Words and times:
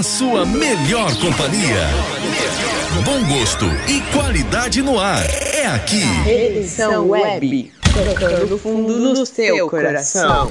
a 0.00 0.02
sua 0.02 0.46
melhor 0.46 1.14
companhia. 1.16 1.86
Bom 3.04 3.22
gosto 3.24 3.66
e 3.86 4.00
qualidade 4.16 4.80
no 4.80 4.98
ar. 4.98 5.26
É 5.52 5.66
aqui. 5.66 6.02
Edição 6.26 7.06
Web. 7.06 7.70
Tocando 7.82 8.56
fundo 8.56 8.98
no 8.98 9.26
seu 9.26 9.68
coração. 9.68 10.50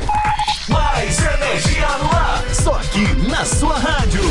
Mais 0.68 1.18
energia 1.18 1.88
no 1.98 2.12
ar. 2.16 2.46
Só 2.54 2.74
aqui 2.76 3.28
na 3.28 3.44
sua 3.44 3.76
rádio. 3.76 4.22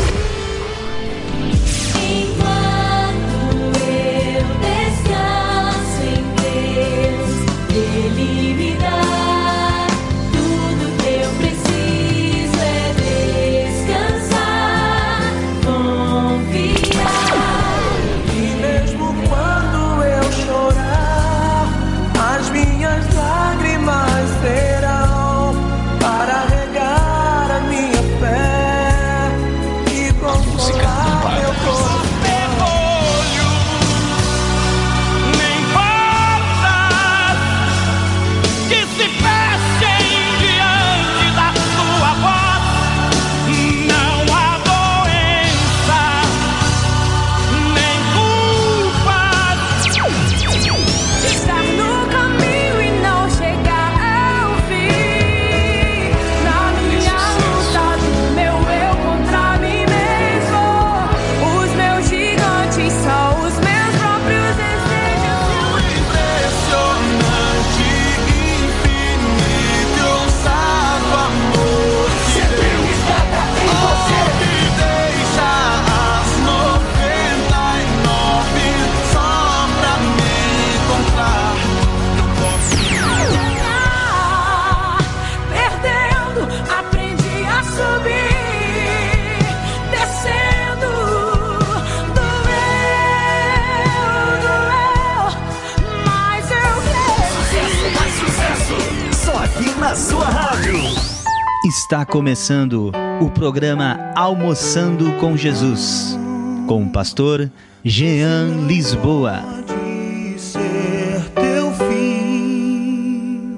Está 101.91 102.05
começando 102.05 102.92
o 103.19 103.31
programa 103.31 104.12
Almoçando 104.14 105.11
com 105.14 105.34
Jesus, 105.34 106.19
com 106.67 106.84
o 106.84 106.92
pastor 106.92 107.50
Jean 107.83 108.67
Lisboa. 108.67 109.42
de 109.67 110.39
ser 110.39 111.30
teu 111.34 111.72
fim. 111.72 113.57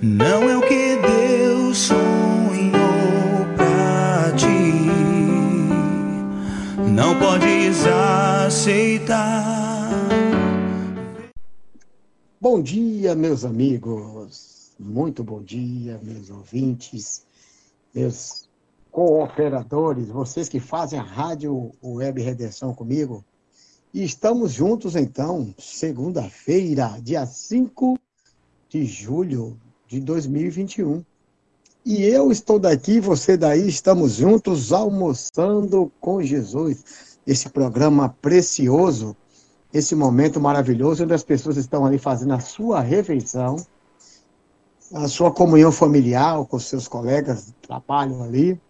Não 0.00 0.48
é 0.48 0.56
o 0.56 0.60
que 0.60 0.96
Deus 0.96 1.76
sonhou 1.76 3.44
pra 3.56 4.30
ti. 4.36 4.84
Não 6.88 7.18
podes 7.18 7.84
aceitar. 8.46 9.90
Bom 12.40 12.62
dia, 12.62 13.16
meus 13.16 13.44
amigos. 13.44 14.54
Muito 14.78 15.22
bom 15.22 15.40
dia, 15.40 16.00
meus 16.02 16.30
ouvintes, 16.30 17.24
meus 17.94 18.48
cooperadores, 18.90 20.08
vocês 20.08 20.48
que 20.48 20.58
fazem 20.58 20.98
a 20.98 21.02
Rádio 21.02 21.70
Web 21.82 22.20
Redenção 22.20 22.74
comigo. 22.74 23.24
E 23.92 24.04
estamos 24.04 24.52
juntos, 24.52 24.96
então, 24.96 25.54
segunda-feira, 25.56 26.98
dia 27.00 27.24
5 27.24 27.98
de 28.68 28.84
julho 28.84 29.56
de 29.86 30.00
2021. 30.00 31.04
E 31.84 32.02
eu 32.02 32.32
estou 32.32 32.58
daqui, 32.58 32.98
você 32.98 33.36
daí, 33.36 33.68
estamos 33.68 34.14
juntos 34.14 34.72
almoçando 34.72 35.92
com 36.00 36.22
Jesus. 36.22 37.18
Esse 37.26 37.48
programa 37.48 38.08
precioso, 38.08 39.16
esse 39.72 39.94
momento 39.94 40.40
maravilhoso 40.40 41.04
onde 41.04 41.14
as 41.14 41.22
pessoas 41.22 41.56
estão 41.56 41.84
ali 41.84 41.98
fazendo 41.98 42.34
a 42.34 42.40
sua 42.40 42.80
refeição, 42.80 43.56
a 44.94 45.08
sua 45.08 45.32
comunhão 45.32 45.72
familiar 45.72 46.44
com 46.46 46.58
seus 46.58 46.86
colegas 46.86 47.46
de 47.46 47.52
trabalho 47.54 48.22
ali. 48.22 48.60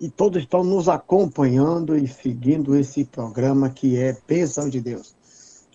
E 0.00 0.10
todos 0.10 0.42
estão 0.42 0.64
nos 0.64 0.88
acompanhando 0.88 1.96
e 1.96 2.08
seguindo 2.08 2.74
esse 2.74 3.04
programa 3.04 3.70
que 3.70 3.96
é 3.96 4.16
Bênção 4.26 4.68
de 4.68 4.80
Deus. 4.80 5.14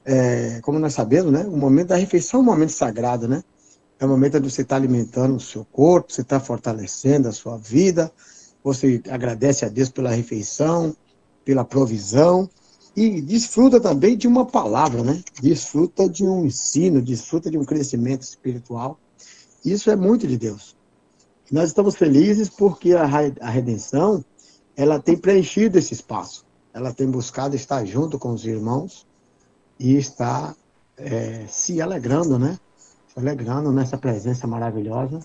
É, 0.03 0.59
como 0.61 0.77
nós 0.77 0.93
sabemos, 0.93 1.31
né, 1.31 1.45
o 1.47 1.55
momento 1.55 1.87
da 1.87 1.95
refeição 1.95 2.41
é 2.41 2.43
um 2.43 2.45
momento 2.45 2.71
sagrado, 2.71 3.27
né? 3.27 3.43
É 3.99 4.05
o 4.05 4.09
momento 4.09 4.37
onde 4.37 4.51
você 4.51 4.63
está 4.63 4.75
alimentando 4.75 5.35
o 5.35 5.39
seu 5.39 5.63
corpo, 5.65 6.11
você 6.11 6.21
está 6.21 6.39
fortalecendo 6.39 7.27
a 7.27 7.31
sua 7.31 7.57
vida, 7.57 8.11
você 8.63 9.01
agradece 9.09 9.63
a 9.63 9.69
Deus 9.69 9.89
pela 9.89 10.11
refeição, 10.11 10.95
pela 11.45 11.63
provisão, 11.63 12.49
e 12.95 13.21
desfruta 13.21 13.79
também 13.79 14.17
de 14.17 14.27
uma 14.27 14.45
palavra, 14.45 15.03
né? 15.03 15.23
Desfruta 15.41 16.09
de 16.09 16.25
um 16.25 16.45
ensino, 16.45 17.01
desfruta 17.01 17.49
de 17.49 17.57
um 17.57 17.63
crescimento 17.63 18.23
espiritual. 18.23 18.99
Isso 19.63 19.89
é 19.91 19.95
muito 19.95 20.27
de 20.27 20.37
Deus. 20.37 20.75
Nós 21.51 21.69
estamos 21.69 21.95
felizes 21.95 22.49
porque 22.49 22.93
a, 22.93 23.05
redenção, 23.05 24.23
ela 24.75 24.99
tem 24.99 25.17
preenchido 25.17 25.77
esse 25.77 25.93
espaço. 25.93 26.45
Ela 26.73 26.93
tem 26.93 27.09
buscado 27.09 27.55
estar 27.55 27.83
junto 27.85 28.17
com 28.17 28.31
os 28.31 28.45
irmãos 28.45 29.05
e 29.77 29.97
está 29.97 30.55
é, 30.97 31.45
se 31.47 31.81
alegrando, 31.81 32.39
né? 32.39 32.57
Se 33.07 33.19
alegrando 33.19 33.71
nessa 33.71 33.97
presença 33.97 34.47
maravilhosa 34.47 35.19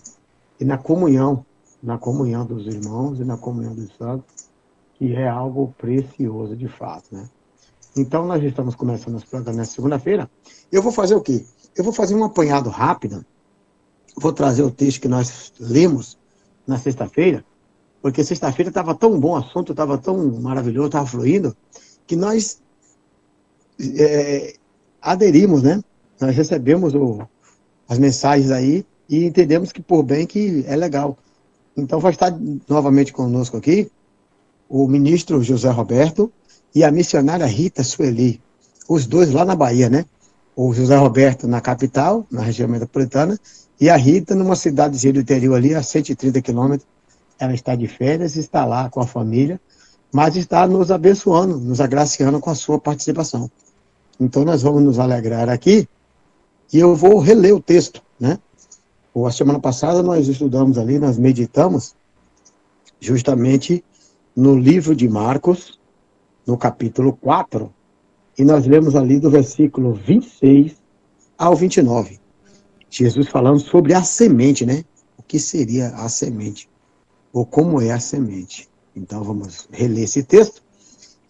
e 0.59 0.65
na 0.65 0.77
comunhão, 0.77 1.47
na 1.83 1.97
comunhão 1.97 2.45
dos 2.45 2.67
irmãos 2.67 3.21
e 3.21 3.25
na 3.25 3.37
comunhão 3.37 3.75
dos 3.75 3.95
santos, 3.97 4.51
que 4.95 5.15
é 5.15 5.29
algo 5.29 5.73
precioso 5.79 6.57
de 6.57 6.67
fato, 6.67 7.15
né? 7.15 7.29
Então, 7.97 8.27
nós 8.27 8.43
estamos 8.43 8.75
começando 8.75 9.17
esse 9.17 9.27
programa 9.27 9.59
nessa 9.59 9.73
segunda-feira. 9.73 10.29
Eu 10.71 10.83
vou 10.83 10.93
fazer 10.93 11.15
o 11.15 11.21
quê? 11.23 11.47
Eu 11.75 11.83
vou 11.85 11.93
fazer 11.93 12.15
um 12.15 12.25
apanhado 12.25 12.69
rápido. 12.69 13.25
Vou 14.17 14.33
trazer 14.33 14.63
o 14.63 14.71
texto 14.71 15.01
que 15.01 15.09
nós 15.09 15.53
lemos 15.61 16.17
na 16.67 16.79
sexta-feira, 16.79 17.45
porque 18.01 18.25
sexta-feira 18.25 18.71
estava 18.71 18.95
tão 18.95 19.19
bom 19.21 19.33
o 19.33 19.37
assunto, 19.37 19.73
estava 19.73 19.99
tão 19.99 20.17
maravilhoso, 20.41 20.87
estava 20.89 21.07
fluindo, 21.07 21.57
que 22.07 22.17
nós 22.17 22.61
é, 23.99 24.55
aderimos, 25.03 25.63
né? 25.63 25.83
Nós 26.21 26.35
recebemos 26.35 26.95
o- 26.95 27.27
as 27.89 27.99
mensagens 27.99 28.51
aí 28.51 28.87
e 29.09 29.25
entendemos 29.25 29.71
que 29.71 29.83
por 29.83 30.03
bem 30.03 30.27
que 30.27 30.65
é 30.67 30.75
legal. 30.75 31.17
Então 31.77 32.01
vai 32.01 32.13
estar 32.13 32.35
novamente 32.69 33.13
conosco 33.13 33.57
aqui 33.57 33.91
o 34.69 34.89
ministro 34.89 35.43
José 35.43 35.71
Roberto 35.71 36.33
e 36.75 36.83
a 36.83 36.91
missionária 36.91 37.47
Rita 37.47 37.85
Sueli, 37.85 38.41
os 38.89 39.07
dois 39.07 39.31
lá 39.31 39.45
na 39.45 39.55
Bahia, 39.55 39.89
né? 39.89 40.05
O 40.55 40.73
José 40.73 40.97
Roberto 40.97 41.47
na 41.47 41.61
capital, 41.61 42.27
na 42.31 42.41
região 42.41 42.69
metropolitana, 42.69 43.39
e 43.81 43.91
a 43.91 43.97
Rita 43.97 44.35
numa 44.35 44.57
cidadezinha 44.57 45.13
do 45.13 45.21
interior 45.21 45.55
ali, 45.55 45.75
a 45.75 45.83
130 45.83 46.41
quilômetros. 46.41 46.89
Ela 47.39 47.55
está 47.55 47.75
de 47.75 47.87
férias, 47.87 48.37
está 48.37 48.65
lá 48.65 48.89
com 48.89 49.01
a 49.01 49.07
família, 49.07 49.61
mas 50.11 50.37
está 50.37 50.67
nos 50.67 50.91
abençoando, 50.91 51.59
nos 51.59 51.81
agraciando 51.81 52.41
com 52.41 52.49
a 52.49 52.55
sua 52.55 52.79
participação. 52.79 53.51
Então 54.19 54.45
nós 54.45 54.63
vamos 54.63 54.83
nos 54.83 54.99
alegrar 54.99 55.49
aqui 55.49 55.87
e 56.73 56.79
eu 56.79 56.97
vou 56.97 57.19
reler 57.19 57.55
o 57.55 57.61
texto, 57.61 58.03
né? 58.19 58.39
A 59.15 59.31
semana 59.31 59.59
passada 59.59 60.03
nós 60.03 60.29
estudamos 60.29 60.77
ali, 60.77 60.99
nós 60.99 61.19
meditamos 61.19 61.95
justamente 63.01 63.83
no 64.35 64.55
livro 64.55 64.95
de 64.95 65.09
Marcos, 65.09 65.79
no 66.47 66.59
capítulo 66.59 67.15
4, 67.15 67.73
e 68.39 68.45
nós 68.45 68.67
lemos 68.67 68.95
ali 68.95 69.19
do 69.19 69.31
versículo 69.31 69.95
26 69.95 70.77
ao 71.39 71.57
29. 71.57 72.21
Jesus 72.91 73.29
falando 73.29 73.61
sobre 73.61 73.95
a 73.95 74.03
semente, 74.03 74.65
né? 74.65 74.85
O 75.19 75.23
que 75.23 75.39
seria 75.39 75.89
a 75.97 76.09
semente? 76.09 76.69
Ou 77.33 77.45
como 77.45 77.81
é 77.81 77.91
a 77.91 78.01
semente? 78.01 78.69
Então 78.95 79.23
vamos 79.23 79.69
reler 79.71 80.05
esse 80.05 80.23
texto. 80.23 80.63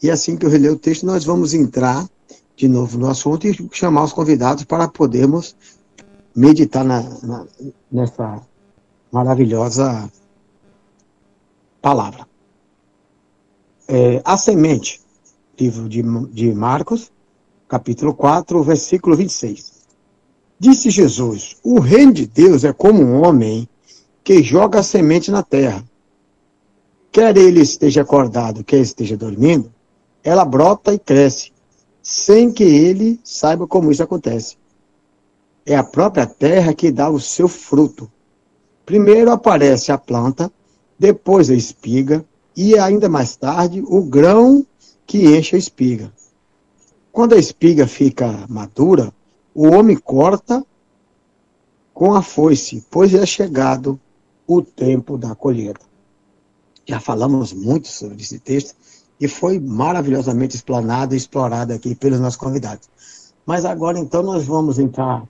E 0.02 0.10
assim 0.10 0.36
que 0.36 0.44
eu 0.46 0.50
reler 0.50 0.72
o 0.72 0.78
texto, 0.78 1.06
nós 1.06 1.24
vamos 1.24 1.54
entrar 1.54 2.08
de 2.54 2.68
novo 2.68 2.98
no 2.98 3.08
assunto 3.08 3.46
e 3.46 3.68
chamar 3.72 4.04
os 4.04 4.12
convidados 4.12 4.64
para 4.64 4.88
podermos 4.88 5.56
meditar 6.34 6.84
na, 6.84 7.02
na, 7.22 7.46
nessa 7.90 8.42
maravilhosa 9.10 10.10
palavra. 11.80 12.26
É, 13.88 14.20
a 14.24 14.36
semente, 14.36 15.00
livro 15.58 15.88
de, 15.88 16.02
de 16.32 16.52
Marcos, 16.52 17.12
capítulo 17.68 18.14
4, 18.14 18.62
versículo 18.62 19.16
26. 19.16 19.75
Disse 20.58 20.90
Jesus: 20.90 21.56
O 21.62 21.78
reino 21.78 22.12
de 22.12 22.26
Deus 22.26 22.64
é 22.64 22.72
como 22.72 23.02
um 23.02 23.22
homem 23.22 23.68
que 24.24 24.42
joga 24.42 24.80
a 24.80 24.82
semente 24.82 25.30
na 25.30 25.42
terra. 25.42 25.84
Quer 27.12 27.36
ele 27.36 27.60
esteja 27.60 28.02
acordado, 28.02 28.64
quer 28.64 28.78
esteja 28.78 29.16
dormindo, 29.16 29.72
ela 30.24 30.44
brota 30.44 30.92
e 30.92 30.98
cresce, 30.98 31.52
sem 32.02 32.52
que 32.52 32.64
ele 32.64 33.20
saiba 33.22 33.66
como 33.66 33.92
isso 33.92 34.02
acontece. 34.02 34.56
É 35.64 35.76
a 35.76 35.84
própria 35.84 36.26
terra 36.26 36.74
que 36.74 36.90
dá 36.90 37.08
o 37.10 37.20
seu 37.20 37.48
fruto. 37.48 38.10
Primeiro 38.84 39.30
aparece 39.30 39.92
a 39.92 39.98
planta, 39.98 40.50
depois 40.98 41.50
a 41.50 41.54
espiga 41.54 42.24
e 42.56 42.78
ainda 42.78 43.08
mais 43.08 43.36
tarde 43.36 43.82
o 43.86 44.02
grão 44.02 44.66
que 45.06 45.36
enche 45.36 45.56
a 45.56 45.58
espiga. 45.58 46.12
Quando 47.12 47.34
a 47.34 47.38
espiga 47.38 47.86
fica 47.86 48.46
madura, 48.48 49.12
o 49.56 49.74
homem 49.74 49.96
corta 49.96 50.62
com 51.94 52.12
a 52.12 52.20
foice, 52.20 52.84
pois 52.90 53.14
é 53.14 53.24
chegado 53.24 53.98
o 54.46 54.60
tempo 54.60 55.16
da 55.16 55.34
colheita. 55.34 55.80
Já 56.84 57.00
falamos 57.00 57.54
muito 57.54 57.88
sobre 57.88 58.20
esse 58.20 58.38
texto 58.38 58.76
e 59.18 59.26
foi 59.26 59.58
maravilhosamente 59.58 60.54
explanado 60.54 61.14
e 61.14 61.16
explorado 61.16 61.72
aqui 61.72 61.94
pelos 61.94 62.20
nossos 62.20 62.36
convidados. 62.36 62.86
Mas 63.46 63.64
agora 63.64 63.98
então 63.98 64.22
nós 64.22 64.44
vamos 64.44 64.78
entrar 64.78 65.24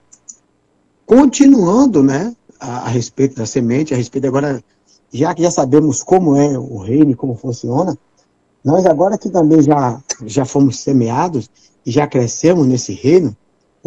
continuando, 1.05 2.03
né, 2.03 2.35
a, 2.59 2.79
a 2.79 2.87
respeito 2.89 3.37
da 3.37 3.45
semente, 3.45 3.93
a 3.93 3.97
respeito 3.97 4.27
agora, 4.27 4.61
já 5.09 5.33
que 5.33 5.41
já 5.41 5.51
sabemos 5.51 6.03
como 6.03 6.35
é 6.35 6.59
o 6.59 6.79
reino 6.79 7.11
e 7.11 7.15
como 7.15 7.33
funciona, 7.33 7.97
nós 8.61 8.85
agora 8.85 9.17
que 9.17 9.29
também 9.29 9.61
já, 9.61 10.03
já 10.25 10.43
fomos 10.43 10.79
semeados 10.79 11.49
e 11.85 11.91
já 11.91 12.05
crescemos 12.05 12.67
nesse 12.67 12.91
reino, 12.91 13.33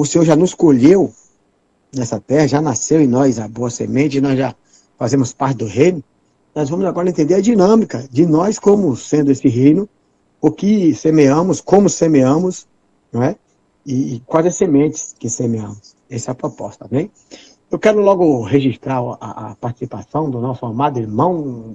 o 0.01 0.07
Senhor 0.07 0.25
já 0.25 0.35
nos 0.35 0.55
colheu 0.55 1.13
nessa 1.95 2.19
terra, 2.19 2.49
já 2.49 2.63
nasceu 2.63 3.03
em 3.03 3.07
nós 3.07 3.39
a 3.39 3.47
boa 3.47 3.69
semente, 3.69 4.19
nós 4.19 4.39
já 4.39 4.55
fazemos 4.99 5.35
parte 5.35 5.59
do 5.59 5.67
reino, 5.67 6.03
nós 6.55 6.71
vamos 6.71 6.87
agora 6.87 7.11
entender 7.11 7.35
a 7.35 7.41
dinâmica 7.41 8.09
de 8.11 8.25
nós 8.25 8.59
como 8.59 8.97
sendo 8.97 9.31
esse 9.31 9.47
reino, 9.47 9.87
o 10.41 10.51
que 10.51 10.95
semeamos, 10.95 11.61
como 11.61 11.91
semeamos, 11.91 12.67
não 13.13 13.23
é? 13.23 13.37
E, 13.85 14.15
e 14.15 14.21
quais 14.21 14.47
as 14.47 14.55
sementes 14.55 15.15
que 15.19 15.29
semeamos. 15.29 15.95
Essa 16.09 16.31
é 16.31 16.33
a 16.33 16.35
proposta, 16.35 16.87
amém? 16.91 17.11
Eu 17.71 17.79
quero 17.79 18.01
logo 18.01 18.43
registrar 18.43 19.01
a, 19.21 19.51
a 19.51 19.55
participação 19.57 20.31
do 20.31 20.41
nosso 20.41 20.65
amado 20.65 20.99
irmão 20.99 21.75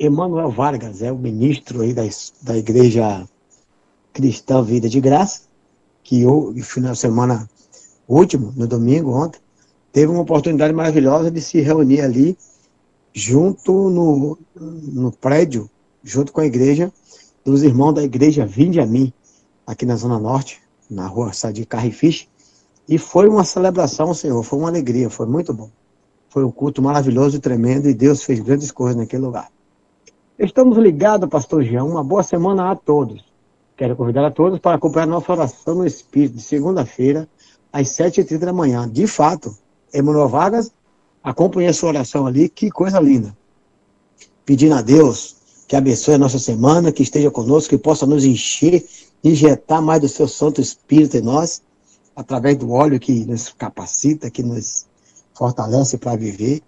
Emanuel 0.00 0.50
Vargas, 0.50 1.00
é 1.00 1.12
o 1.12 1.16
ministro 1.16 1.82
aí 1.82 1.94
da, 1.94 2.02
da 2.42 2.56
Igreja 2.56 3.24
Cristã 4.12 4.64
Vida 4.64 4.88
de 4.88 5.00
Graça, 5.00 5.49
que 6.10 6.26
o 6.26 6.52
final 6.64 6.90
de 6.90 6.98
semana 6.98 7.48
último, 8.08 8.52
no 8.56 8.66
domingo, 8.66 9.12
ontem, 9.12 9.38
teve 9.92 10.10
uma 10.10 10.22
oportunidade 10.22 10.72
maravilhosa 10.72 11.30
de 11.30 11.40
se 11.40 11.60
reunir 11.60 12.00
ali 12.00 12.36
junto 13.14 13.88
no, 13.88 14.36
no 14.56 15.12
prédio, 15.12 15.70
junto 16.02 16.32
com 16.32 16.40
a 16.40 16.46
igreja, 16.46 16.92
dos 17.44 17.62
irmãos 17.62 17.92
da 17.92 18.02
igreja 18.02 18.44
Vinde 18.44 18.80
a 18.80 18.86
Mim, 18.86 19.12
aqui 19.64 19.86
na 19.86 19.94
Zona 19.94 20.18
Norte, 20.18 20.60
na 20.90 21.06
rua 21.06 21.32
Sadi 21.32 21.64
Carrifiche, 21.64 22.28
e 22.88 22.98
foi 22.98 23.28
uma 23.28 23.44
celebração, 23.44 24.12
Senhor, 24.12 24.42
foi 24.42 24.58
uma 24.58 24.68
alegria, 24.68 25.08
foi 25.08 25.26
muito 25.26 25.54
bom. 25.54 25.70
Foi 26.28 26.44
um 26.44 26.50
culto 26.50 26.82
maravilhoso 26.82 27.36
e 27.36 27.40
tremendo, 27.40 27.88
e 27.88 27.94
Deus 27.94 28.24
fez 28.24 28.40
grandes 28.40 28.72
coisas 28.72 28.96
naquele 28.96 29.22
lugar. 29.22 29.48
Estamos 30.36 30.76
ligados, 30.76 31.28
pastor 31.28 31.62
Jean, 31.62 31.84
uma 31.84 32.02
boa 32.02 32.24
semana 32.24 32.72
a 32.72 32.74
todos. 32.74 33.29
Quero 33.80 33.96
convidar 33.96 34.26
a 34.26 34.30
todos 34.30 34.58
para 34.58 34.76
acompanhar 34.76 35.06
nossa 35.06 35.32
oração 35.32 35.74
no 35.76 35.86
Espírito, 35.86 36.36
de 36.36 36.42
segunda-feira, 36.42 37.26
às 37.72 37.88
7h30 37.88 38.38
da 38.40 38.52
manhã. 38.52 38.86
De 38.86 39.06
fato, 39.06 39.56
Emanuel 39.90 40.28
Vargas 40.28 40.70
Acompanhe 41.22 41.68
a 41.68 41.72
sua 41.72 41.88
oração 41.88 42.26
ali, 42.26 42.46
que 42.46 42.70
coisa 42.70 43.00
linda. 43.00 43.34
Pedindo 44.44 44.74
a 44.74 44.82
Deus 44.82 45.36
que 45.66 45.74
abençoe 45.74 46.14
a 46.14 46.18
nossa 46.18 46.38
semana, 46.38 46.92
que 46.92 47.02
esteja 47.02 47.30
conosco, 47.30 47.70
que 47.70 47.78
possa 47.78 48.04
nos 48.04 48.22
encher, 48.22 48.84
injetar 49.24 49.80
mais 49.80 50.02
do 50.02 50.08
seu 50.08 50.28
Santo 50.28 50.60
Espírito 50.60 51.16
em 51.16 51.22
nós, 51.22 51.62
através 52.14 52.58
do 52.58 52.70
óleo 52.72 53.00
que 53.00 53.24
nos 53.24 53.48
capacita, 53.48 54.30
que 54.30 54.42
nos 54.42 54.86
fortalece 55.32 55.96
para 55.96 56.16
viver. 56.16 56.60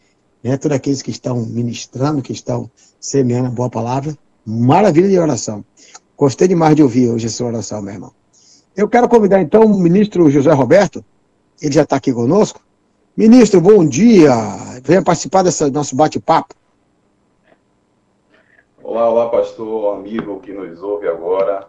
Né? 0.43 0.57
Todos 0.57 0.77
aqueles 0.77 1.03
que 1.03 1.11
estão 1.11 1.45
ministrando, 1.45 2.23
que 2.23 2.33
estão 2.33 2.71
semeando 2.99 3.49
a 3.49 3.51
boa 3.51 3.69
palavra. 3.69 4.17
Maravilha 4.47 5.11
de 5.11 5.19
oração. 5.19 5.63
Gostei 6.23 6.47
demais 6.47 6.77
de 6.77 6.85
ouvir 6.85 7.11
hoje 7.11 7.27
essa 7.27 7.45
oração, 7.45 7.83
meu 7.83 7.95
irmão. 7.95 8.13
Eu 8.77 8.89
quero 8.89 9.09
convidar 9.09 9.43
então 9.43 9.63
o 9.63 9.77
ministro 9.77 10.31
José 10.31 10.53
Roberto, 10.53 11.05
ele 11.61 11.75
já 11.75 11.83
está 11.83 11.97
aqui 11.97 12.13
conosco, 12.13 12.61
Ministro, 13.17 13.61
bom 13.61 13.85
dia. 13.85 14.31
Venha 14.85 15.03
participar 15.03 15.43
desse 15.43 15.69
nosso 15.73 15.97
bate-papo. 15.97 16.55
Olá, 18.85 19.11
olá, 19.11 19.31
pastor, 19.31 19.97
amigo 19.97 20.39
que 20.39 20.53
nos 20.53 20.81
ouve 20.81 21.09
agora. 21.09 21.67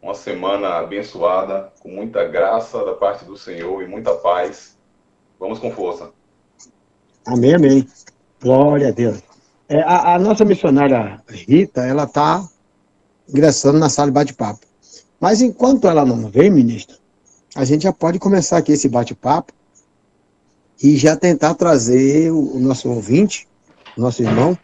Uma 0.00 0.14
semana 0.14 0.78
abençoada, 0.78 1.72
com 1.80 1.88
muita 1.88 2.28
graça 2.28 2.78
da 2.84 2.94
parte 2.94 3.24
do 3.24 3.36
Senhor 3.36 3.82
e 3.82 3.88
muita 3.88 4.14
paz. 4.14 4.78
Vamos 5.36 5.58
com 5.58 5.72
força. 5.72 6.12
Amém, 7.26 7.56
amém. 7.56 7.88
Glória 8.40 8.90
a 8.90 8.92
Deus. 8.92 9.20
É, 9.68 9.82
a, 9.82 10.14
a, 10.14 10.18
nossa 10.20 10.44
missionária 10.44 11.20
Rita, 11.26 11.80
ela 11.84 12.04
está 12.04 12.48
ingressando 13.28 13.78
na 13.78 13.88
sala 13.88 14.08
de 14.08 14.14
bate-papo. 14.14 14.66
Mas 15.20 15.40
enquanto 15.40 15.88
ela 15.88 16.04
não 16.04 16.28
vem, 16.28 16.50
ministro, 16.50 16.96
a 17.54 17.64
gente 17.64 17.82
já 17.82 17.92
pode 17.92 18.18
começar 18.18 18.58
aqui 18.58 18.72
esse 18.72 18.88
bate-papo 18.88 19.52
e 20.82 20.96
já 20.96 21.16
tentar 21.16 21.54
trazer 21.54 22.30
o, 22.30 22.58
nosso 22.58 22.90
ouvinte, 22.90 23.48
o 23.96 24.00
nosso 24.00 24.22
irmão, 24.22 24.58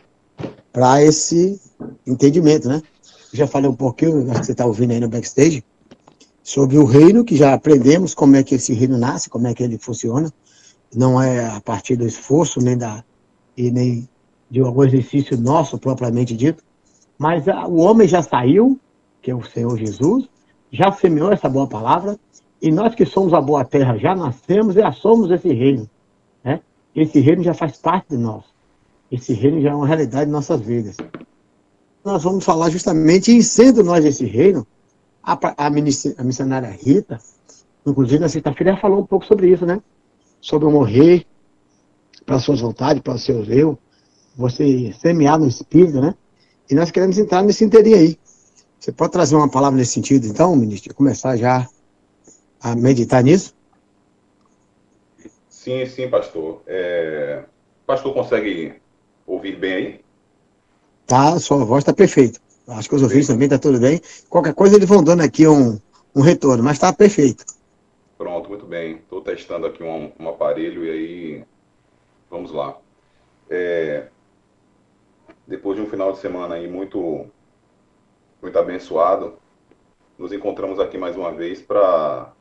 para 0.73 1.03
esse 1.03 1.61
entendimento, 2.07 2.69
né? 2.69 2.83
Eu 3.33 3.39
já 3.39 3.47
falei 3.47 3.71
um 3.71 3.75
pouquinho, 3.75 4.29
acho 4.31 4.41
que 4.41 4.47
você 4.47 4.53
está 4.53 4.67
ouvindo 4.67 4.91
aí 4.91 5.01
no 5.01 5.09
backstage, 5.09 5.65
sobre 6.43 6.79
o 6.79 6.85
reino, 6.85 7.25
que 7.25 7.37
já 7.37 7.55
aprendemos 7.55 8.13
como 8.13 8.35
é 8.37 8.43
que 8.43 8.57
esse 8.57 8.73
reino 8.73 8.99
nasce, 8.99 9.31
como 9.31 9.47
é 9.47 9.55
que 9.55 9.63
ele 9.63 9.79
funciona. 9.79 10.33
Não 10.95 11.23
é 11.23 11.47
a 11.47 11.61
partir 11.61 11.95
do 11.95 12.07
esforço, 12.07 12.61
nem, 12.61 12.77
da, 12.77 13.05
e 13.57 13.71
nem 13.71 14.09
de 14.51 14.61
algum 14.61 14.83
exercício 14.85 15.39
nosso, 15.39 15.79
propriamente 15.79 16.37
dito. 16.37 16.65
Mas 17.21 17.47
a, 17.47 17.67
o 17.69 17.77
homem 17.81 18.09
já 18.09 18.23
saiu, 18.23 18.81
que 19.21 19.31
é 19.31 19.35
o 19.35 19.45
Senhor 19.45 19.77
Jesus, 19.77 20.27
já 20.73 20.91
semeou 20.91 21.31
essa 21.31 21.49
boa 21.49 21.67
palavra, 21.67 22.19
e 22.63 22.73
nós 22.73 22.95
que 22.95 23.05
somos 23.05 23.35
a 23.35 23.41
boa 23.41 23.65
terra 23.65 23.99
já 23.99 24.17
nascemos 24.17 24.75
e 24.75 24.81
já 24.81 24.91
somos 24.91 25.31
esse 25.31 25.53
reino. 25.53 25.89
Esse 26.95 27.21
reino 27.21 27.43
já 27.43 27.55
faz 27.55 27.77
parte 27.77 28.11
de 28.11 28.17
nós. 28.17 28.45
Esse 29.11 29.33
reino 29.33 29.61
já 29.61 29.71
é 29.71 29.75
uma 29.75 29.87
realidade 29.87 30.27
de 30.27 30.33
nossas 30.33 30.61
vidas. 30.61 30.97
Nós 32.05 32.23
vamos 32.23 32.45
falar 32.45 32.71
justamente 32.71 33.31
em 33.31 33.43
sendo 33.43 33.85
nós 33.85 34.05
esse 34.05 34.25
reino, 34.25 34.67
a, 35.23 35.35
a, 35.35 35.67
a 35.67 36.25
missionária 36.25 36.71
Rita, 36.71 37.21
inclusive 37.87 38.19
na 38.19 38.29
sexta-feira, 38.29 38.71
ela 38.71 38.81
falou 38.81 39.01
um 39.01 39.07
pouco 39.07 39.27
sobre 39.27 39.51
isso, 39.53 39.67
né? 39.67 39.81
Sobre 40.41 40.69
morrer 40.69 41.27
para 42.25 42.39
suas 42.39 42.61
vontades, 42.61 43.03
para 43.03 43.15
o 43.15 43.19
seu 43.19 43.45
eu, 43.45 43.79
você 44.37 44.93
semear 44.95 45.39
no 45.39 45.47
espírito, 45.47 46.01
né? 46.01 46.15
E 46.71 46.75
nós 46.75 46.91
queremos 46.91 47.19
entrar 47.19 47.43
nesse 47.43 47.65
inteirinho 47.65 47.97
aí. 47.97 48.19
Você 48.79 48.93
pode 48.93 49.13
trazer 49.13 49.35
uma 49.35 49.51
palavra 49.51 49.77
nesse 49.77 49.93
sentido, 49.93 50.27
então, 50.27 50.55
ministro, 50.55 50.95
começar 50.95 51.37
já 51.37 51.69
a 52.61 52.77
meditar 52.77 53.23
nisso? 53.23 53.55
Sim, 55.49 55.85
sim, 55.85 56.09
pastor. 56.09 56.63
É... 56.67 57.45
Pastor 57.87 58.15
consegue 58.15 58.75
ouvir 59.27 59.57
bem 59.57 59.73
aí? 59.75 60.01
Tá, 61.07 61.39
sua 61.41 61.65
voz 61.65 61.83
está 61.83 61.93
perfeita. 61.93 62.39
Acho 62.69 62.89
que 62.89 62.95
os 62.95 63.03
ouvintes 63.03 63.27
também 63.27 63.47
está 63.47 63.59
tudo 63.59 63.81
bem. 63.81 64.01
Qualquer 64.29 64.55
coisa 64.55 64.77
eles 64.77 64.89
vão 64.89 65.03
dando 65.03 65.23
aqui 65.23 65.47
um, 65.47 65.79
um 66.15 66.21
retorno, 66.21 66.63
mas 66.63 66.75
está 66.75 66.93
perfeito. 66.93 67.45
Pronto, 68.17 68.49
muito 68.49 68.65
bem. 68.65 68.97
Estou 68.97 69.21
testando 69.21 69.67
aqui 69.67 69.83
um, 69.83 70.13
um, 70.21 70.29
aparelho 70.29 70.85
e 70.85 70.91
aí 70.91 71.45
vamos 72.31 72.53
lá. 72.53 72.79
É... 73.51 74.07
Depois 75.47 75.77
de 75.77 75.83
um 75.83 75.87
final 75.87 76.13
de 76.13 76.19
semana 76.19 76.55
aí 76.55 76.69
muito, 76.69 77.27
muito 78.41 78.59
abençoado, 78.59 79.39
nos 80.19 80.33
encontramos 80.33 80.79
aqui 80.79 80.99
mais 80.99 81.17
uma 81.17 81.33
vez 81.33 81.63
para 81.63 82.33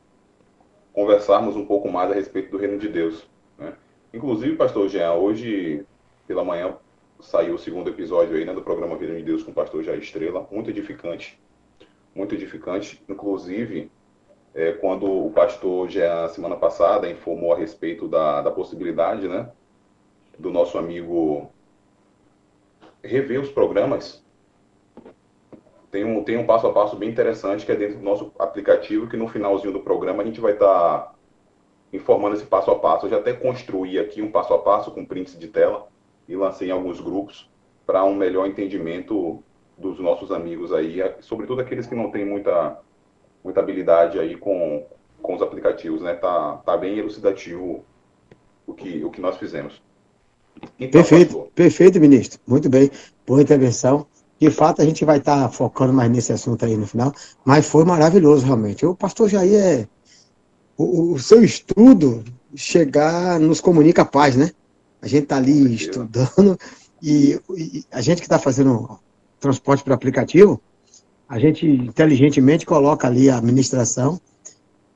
conversarmos 0.92 1.56
um 1.56 1.64
pouco 1.64 1.90
mais 1.90 2.10
a 2.10 2.14
respeito 2.14 2.50
do 2.50 2.58
reino 2.58 2.78
de 2.78 2.88
Deus. 2.88 3.26
Né? 3.58 3.74
Inclusive, 4.12 4.56
pastor 4.56 4.88
Jean, 4.88 5.14
hoje 5.14 5.86
pela 6.26 6.44
manhã 6.44 6.76
saiu 7.20 7.54
o 7.54 7.58
segundo 7.58 7.90
episódio 7.90 8.36
aí, 8.36 8.44
né, 8.44 8.52
do 8.52 8.62
programa 8.62 8.96
Vida 8.96 9.14
de 9.14 9.22
Deus 9.22 9.42
com 9.42 9.50
o 9.50 9.54
pastor 9.54 9.82
Jair 9.82 9.98
Estrela, 9.98 10.46
muito 10.50 10.70
edificante, 10.70 11.38
muito 12.14 12.34
edificante, 12.34 13.02
inclusive 13.08 13.90
é, 14.54 14.72
quando 14.72 15.26
o 15.26 15.30
pastor 15.30 15.88
já 15.88 16.28
semana 16.28 16.56
passada 16.56 17.10
informou 17.10 17.52
a 17.52 17.56
respeito 17.56 18.08
da, 18.08 18.42
da 18.42 18.50
possibilidade, 18.50 19.28
né, 19.28 19.50
do 20.38 20.50
nosso 20.50 20.78
amigo 20.78 21.50
rever 23.02 23.40
os 23.40 23.50
programas, 23.50 24.24
tem 25.90 26.04
um, 26.04 26.22
tem 26.22 26.36
um 26.36 26.46
passo 26.46 26.66
a 26.66 26.72
passo 26.72 26.96
bem 26.96 27.08
interessante 27.08 27.66
que 27.66 27.72
é 27.72 27.76
dentro 27.76 27.98
do 27.98 28.04
nosso 28.04 28.32
aplicativo, 28.38 29.08
que 29.08 29.16
no 29.16 29.28
finalzinho 29.28 29.72
do 29.72 29.80
programa 29.80 30.22
a 30.22 30.26
gente 30.26 30.40
vai 30.40 30.52
estar 30.52 30.98
tá 30.98 31.14
informando 31.92 32.36
esse 32.36 32.46
passo 32.46 32.70
a 32.70 32.78
passo. 32.78 33.06
Eu 33.06 33.10
já 33.10 33.16
até 33.18 33.32
construí 33.32 33.98
aqui 33.98 34.22
um 34.22 34.30
passo 34.30 34.54
a 34.54 34.58
passo 34.58 34.90
com 34.92 35.04
prints 35.04 35.38
de 35.38 35.48
tela 35.48 35.88
e 36.28 36.36
lancei 36.36 36.68
em 36.68 36.72
alguns 36.72 37.00
grupos 37.00 37.50
para 37.84 38.04
um 38.04 38.14
melhor 38.14 38.46
entendimento 38.46 39.42
dos 39.76 39.98
nossos 39.98 40.30
amigos 40.30 40.72
aí, 40.72 41.00
sobretudo 41.20 41.60
aqueles 41.60 41.86
que 41.86 41.94
não 41.94 42.10
têm 42.10 42.24
muita, 42.24 42.78
muita 43.42 43.60
habilidade 43.60 44.18
aí 44.18 44.36
com, 44.36 44.86
com 45.20 45.34
os 45.34 45.42
aplicativos, 45.42 46.02
né? 46.02 46.14
Tá, 46.14 46.58
tá 46.58 46.76
bem 46.76 46.98
elucidativo 46.98 47.84
o 48.66 48.74
que, 48.74 49.02
o 49.02 49.10
que 49.10 49.20
nós 49.20 49.36
fizemos. 49.38 49.82
Então, 50.78 50.90
perfeito, 50.90 51.48
perfeito, 51.54 52.00
ministro. 52.00 52.40
Muito 52.46 52.68
bem. 52.68 52.90
Boa 53.26 53.42
intervenção. 53.42 54.06
De 54.40 54.50
fato, 54.50 54.80
a 54.80 54.84
gente 54.84 55.04
vai 55.04 55.18
estar 55.18 55.42
tá 55.42 55.48
focando 55.48 55.92
mais 55.92 56.10
nesse 56.10 56.32
assunto 56.32 56.64
aí 56.64 56.76
no 56.76 56.86
final, 56.86 57.12
mas 57.44 57.66
foi 57.66 57.84
maravilhoso, 57.84 58.46
realmente. 58.46 58.86
O 58.86 58.94
pastor 58.94 59.28
Jair 59.28 59.54
é. 59.54 59.88
O, 60.76 61.12
o 61.12 61.18
seu 61.18 61.44
estudo 61.44 62.24
chegar 62.54 63.38
nos 63.38 63.60
comunica 63.60 64.04
paz, 64.04 64.36
né? 64.36 64.50
A 65.02 65.06
gente 65.06 65.24
está 65.24 65.36
ali 65.36 65.74
estudando 65.74 66.58
e, 67.02 67.38
e, 67.56 67.84
a 67.90 68.00
gente 68.00 68.18
que 68.18 68.26
está 68.26 68.38
fazendo 68.38 68.98
transporte 69.38 69.82
para 69.82 69.94
aplicativo, 69.94 70.60
a 71.28 71.38
gente 71.38 71.66
inteligentemente 71.66 72.66
coloca 72.66 73.06
ali 73.06 73.30
a 73.30 73.38
administração 73.38 74.20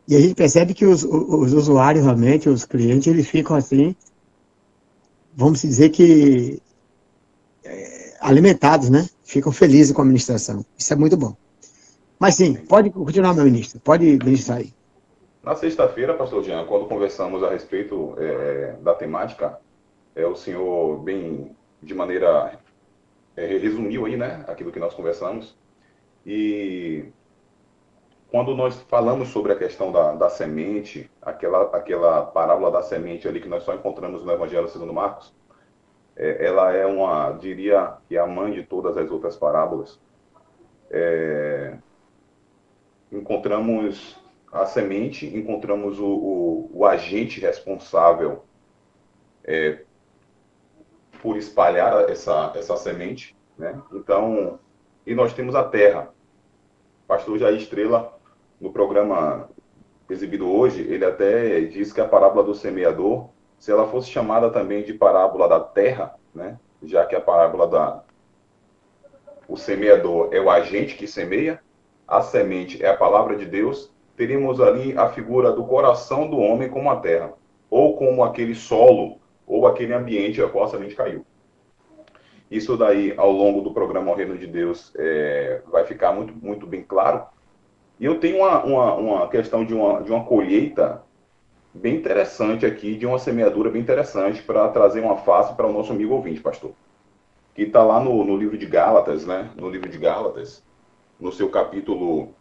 e 0.07 0.17
a 0.17 0.21
gente 0.21 0.35
percebe 0.35 0.75
que 0.75 0.85
os, 0.85 1.03
os 1.05 1.53
usuários 1.53 2.05
realmente, 2.05 2.49
os 2.49 2.65
clientes, 2.65 3.07
eles 3.07 3.27
ficam 3.27 3.57
assim, 3.57 3.97
vamos 5.37 5.63
dizer 5.63 5.91
que 5.91 6.61
é, 7.65 8.17
alimentados, 8.21 8.91
né? 8.91 9.09
Ficam 9.25 9.53
felizes 9.53 9.93
com 9.93 10.03
a 10.03 10.05
administração. 10.05 10.65
Isso 10.79 10.93
é 10.93 10.97
muito 10.97 11.17
bom. 11.17 11.37
Mas 12.19 12.37
sim, 12.37 12.55
pode 12.55 12.91
continuar, 12.91 13.35
meu 13.35 13.45
ministro. 13.45 13.81
Pode 13.81 14.05
ministrar 14.25 14.59
aí. 14.59 14.73
Na 15.43 15.55
sexta-feira, 15.55 16.15
pastor 16.15 16.43
Jean, 16.43 16.65
quando 16.65 16.87
conversamos 16.87 17.43
a 17.43 17.51
respeito 17.51 18.15
é, 18.19 18.77
da 18.83 18.95
temática, 18.95 19.59
é, 20.15 20.25
o 20.27 20.35
senhor 20.35 20.99
bem, 21.01 21.55
de 21.83 21.93
maneira, 21.93 22.59
é, 23.37 23.59
resumiu 23.59 24.07
aí, 24.07 24.17
né, 24.17 24.43
aquilo 24.49 24.73
que 24.73 24.79
nós 24.79 24.95
conversamos. 24.95 25.55
E 26.25 27.05
quando 28.35 28.53
nós 28.57 28.81
falamos 28.89 29.29
sobre 29.29 29.53
a 29.53 29.57
questão 29.57 29.93
da, 29.93 30.13
da 30.13 30.29
semente, 30.29 31.09
aquela, 31.23 31.67
aquela 31.67 32.23
parábola 32.23 32.69
da 32.69 32.83
semente 32.83 33.29
ali 33.29 33.41
que 33.41 33.49
nós 33.49 33.63
só 33.63 33.73
encontramos 33.73 34.25
no 34.25 34.33
Evangelho 34.33 34.67
segundo 34.67 34.93
Marcos, 34.93 35.33
é, 36.17 36.45
ela 36.45 36.73
é 36.73 36.85
uma, 36.85 37.31
diria 37.31 37.97
que 38.09 38.17
é 38.17 38.19
a 38.19 38.27
mãe 38.27 38.51
de 38.51 38.65
todas 38.65 38.97
as 38.97 39.09
outras 39.09 39.37
parábolas. 39.37 40.01
É, 40.91 41.77
encontramos 43.13 44.21
a 44.51 44.67
semente, 44.67 45.27
encontramos 45.27 46.01
o, 46.01 46.05
o, 46.05 46.71
o 46.75 46.85
agente 46.85 47.39
responsável 47.39 48.45
é, 49.45 49.85
por 51.23 51.37
espalhar 51.37 52.11
essa, 52.11 52.53
essa 52.57 52.77
semente, 52.77 53.37
né? 53.57 53.81
Então, 53.93 54.59
e 55.07 55.15
nós 55.15 55.33
temos 55.33 55.55
a 55.55 55.63
terra. 55.63 56.13
Pastor 57.07 57.39
Jair 57.39 57.59
Estrela 57.59 58.14
no 58.65 58.73
programa 58.73 59.51
exibido 60.09 60.51
hoje, 60.51 60.81
ele 60.91 61.05
até 61.05 61.61
diz 61.61 61.93
que 61.93 62.01
a 62.01 62.09
parábola 62.09 62.43
do 62.43 62.55
semeador, 62.55 63.29
se 63.59 63.71
ela 63.71 63.87
fosse 63.89 64.09
chamada 64.09 64.49
também 64.49 64.83
de 64.83 64.95
parábola 64.95 65.47
da 65.47 65.61
terra, 65.61 66.15
né, 66.35 66.59
já 66.83 67.05
que 67.05 67.15
a 67.15 67.21
parábola 67.21 67.67
da 67.67 68.03
o 69.47 69.59
semeador 69.59 70.31
é 70.33 70.41
o 70.41 70.49
agente 70.49 70.97
que 70.97 71.07
semeia, 71.07 71.61
a 72.09 72.23
semente 72.23 72.83
é 72.83 72.89
a 72.89 72.97
palavra 72.97 73.37
de 73.37 73.45
Deus, 73.45 73.93
teríamos 74.17 74.59
ali 74.59 74.97
a 74.97 75.11
figura 75.11 75.53
do 75.53 75.67
coração 75.67 76.31
do 76.31 76.39
homem 76.39 76.71
como 76.71 76.91
a 76.91 76.97
terra, 76.97 77.35
ou 77.69 77.99
como 77.99 78.25
aquele 78.25 78.55
solo, 78.55 79.19
ou 79.47 79.67
aquele 79.67 79.93
ambiente 79.93 80.43
a 80.43 80.49
qual 80.49 80.65
a 80.65 80.69
semente 80.69 80.95
caiu. 80.95 81.27
Isso 82.51 82.79
daí, 82.79 83.13
ao 83.19 83.31
longo 83.31 83.61
do 83.61 83.75
programa 83.75 84.11
O 84.11 84.15
Reino 84.15 84.39
de 84.39 84.47
Deus, 84.47 84.91
é, 84.97 85.61
vai 85.71 85.85
ficar 85.85 86.13
muito, 86.13 86.33
muito 86.35 86.67
bem 86.67 86.83
claro, 86.83 87.27
e 87.99 88.05
eu 88.05 88.19
tenho 88.19 88.39
uma, 88.39 88.65
uma, 88.65 88.95
uma 88.95 89.29
questão 89.29 89.65
de 89.65 89.73
uma, 89.75 90.03
de 90.03 90.11
uma 90.11 90.25
colheita 90.25 91.03
bem 91.73 91.97
interessante 91.97 92.65
aqui, 92.65 92.97
de 92.97 93.07
uma 93.07 93.19
semeadura 93.19 93.71
bem 93.71 93.83
interessante 93.83 94.43
para 94.43 94.69
trazer 94.69 95.01
uma 95.01 95.17
face 95.19 95.55
para 95.55 95.67
o 95.67 95.73
nosso 95.73 95.93
amigo 95.93 96.15
ouvinte, 96.15 96.41
pastor. 96.41 96.73
Que 97.55 97.63
está 97.63 97.85
lá 97.85 98.01
no, 98.01 98.25
no 98.25 98.37
livro 98.37 98.59
de 98.59 98.67
Gálatas, 98.67 99.27
né? 99.27 99.51
No 99.57 99.69
livro 99.69 99.89
de 99.89 99.99
Gálatas, 99.99 100.63
no 101.21 101.33
seu 101.33 101.49
capítulo 101.49 102.35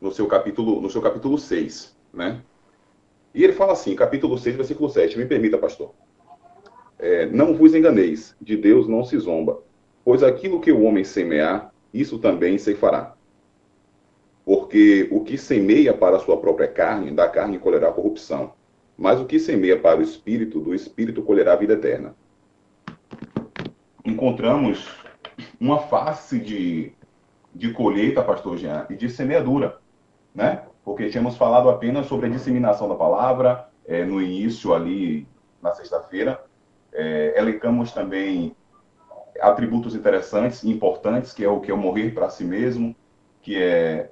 no 0.00 0.10
seu 0.10 0.26
capítulo, 0.26 0.80
no 0.80 0.88
seu 0.88 1.02
capítulo 1.02 1.36
6, 1.36 1.94
né? 2.12 2.40
E 3.34 3.44
ele 3.44 3.52
fala 3.52 3.72
assim, 3.72 3.94
capítulo 3.94 4.38
6, 4.38 4.56
versículo 4.56 4.88
7, 4.88 5.18
me 5.18 5.26
permita, 5.26 5.58
pastor. 5.58 5.92
É, 6.98 7.26
não 7.26 7.54
vos 7.54 7.74
enganeis, 7.74 8.34
de 8.40 8.56
Deus 8.56 8.88
não 8.88 9.04
se 9.04 9.18
zomba, 9.18 9.62
pois 10.04 10.22
aquilo 10.22 10.60
que 10.60 10.72
o 10.72 10.82
homem 10.82 11.04
semear, 11.04 11.72
isso 11.92 12.18
também 12.18 12.56
se 12.58 12.74
fará. 12.74 13.14
Porque 14.44 15.08
o 15.10 15.20
que 15.20 15.36
semeia 15.36 15.92
para 15.92 16.16
a 16.16 16.20
sua 16.20 16.36
própria 16.36 16.68
carne, 16.68 17.10
da 17.10 17.28
carne 17.28 17.58
colherá 17.58 17.92
corrupção. 17.92 18.52
Mas 18.96 19.20
o 19.20 19.24
que 19.24 19.38
semeia 19.38 19.78
para 19.78 20.00
o 20.00 20.02
espírito, 20.02 20.60
do 20.60 20.74
espírito 20.74 21.22
colherá 21.22 21.56
vida 21.56 21.74
eterna. 21.74 22.14
Encontramos 24.04 24.88
uma 25.60 25.78
face 25.78 26.38
de, 26.38 26.92
de 27.54 27.72
colheita, 27.72 28.22
pastor 28.22 28.56
Jean, 28.56 28.86
e 28.90 28.96
de 28.96 29.08
semeadura, 29.08 29.78
né? 30.34 30.64
Porque 30.84 31.08
tínhamos 31.08 31.36
falado 31.36 31.68
apenas 31.68 32.06
sobre 32.06 32.26
a 32.26 32.30
disseminação 32.30 32.88
da 32.88 32.94
palavra, 32.94 33.68
é, 33.86 34.04
no 34.04 34.20
início 34.20 34.74
ali, 34.74 35.26
na 35.62 35.72
sexta-feira. 35.72 36.42
É, 36.92 37.34
elencamos 37.36 37.92
também 37.92 38.54
atributos 39.40 39.94
interessantes 39.94 40.62
e 40.62 40.70
importantes, 40.70 41.32
que 41.32 41.44
é 41.44 41.48
o 41.48 41.60
que 41.60 41.70
é 41.70 41.74
o 41.74 41.78
morrer 41.78 42.12
para 42.12 42.28
si 42.28 42.44
mesmo, 42.44 42.94
que 43.42 43.56
é 43.56 44.10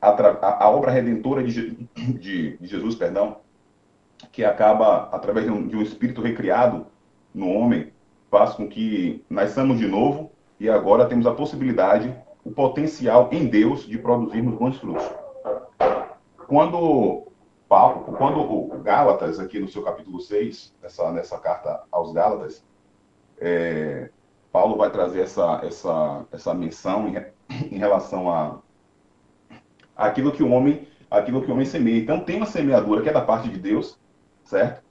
a, 0.00 0.64
a, 0.64 0.70
obra 0.70 0.90
redentora 0.90 1.42
de, 1.42 1.70
de, 1.94 2.56
de, 2.56 2.66
Jesus, 2.66 2.94
perdão, 2.94 3.38
que 4.32 4.44
acaba 4.44 5.08
através 5.12 5.46
de 5.46 5.52
um, 5.52 5.66
de 5.66 5.76
um, 5.76 5.82
espírito 5.82 6.20
recriado 6.20 6.86
no 7.34 7.50
homem, 7.50 7.92
faz 8.30 8.54
com 8.54 8.68
que 8.68 9.24
nasçamos 9.28 9.78
de 9.78 9.86
novo 9.86 10.30
e 10.60 10.68
agora 10.68 11.06
temos 11.06 11.26
a 11.26 11.32
possibilidade, 11.32 12.14
o 12.44 12.50
potencial 12.50 13.28
em 13.32 13.46
Deus 13.46 13.86
de 13.86 13.98
produzirmos 13.98 14.54
bons 14.54 14.76
frutos. 14.78 15.08
Quando 16.46 17.28
Paulo, 17.68 18.16
quando 18.16 18.40
o 18.40 18.80
Gálatas, 18.82 19.38
aqui 19.38 19.58
no 19.58 19.68
seu 19.68 19.82
capítulo 19.82 20.20
6, 20.20 20.74
nessa, 20.82 21.12
nessa 21.12 21.38
carta 21.38 21.82
aos 21.92 22.12
Gálatas, 22.12 22.64
é, 23.38 24.10
Paulo 24.50 24.76
vai 24.76 24.90
trazer 24.90 25.20
essa, 25.20 25.60
essa, 25.62 26.24
essa 26.32 26.54
menção 26.54 27.08
em, 27.08 27.22
em 27.70 27.78
relação 27.78 28.30
a 28.30 28.58
aquilo 29.98 30.30
que 30.30 30.42
o 30.42 30.50
homem, 30.50 30.86
aquilo 31.10 31.42
que 31.42 31.50
o 31.50 31.54
homem 31.54 31.66
semeia. 31.66 31.98
Então 31.98 32.20
tem 32.20 32.36
uma 32.36 32.46
semeadura 32.46 33.02
que 33.02 33.08
é 33.08 33.12
da 33.12 33.20
parte 33.20 33.48
de 33.48 33.58
Deus, 33.58 33.98
certo? 34.44 34.82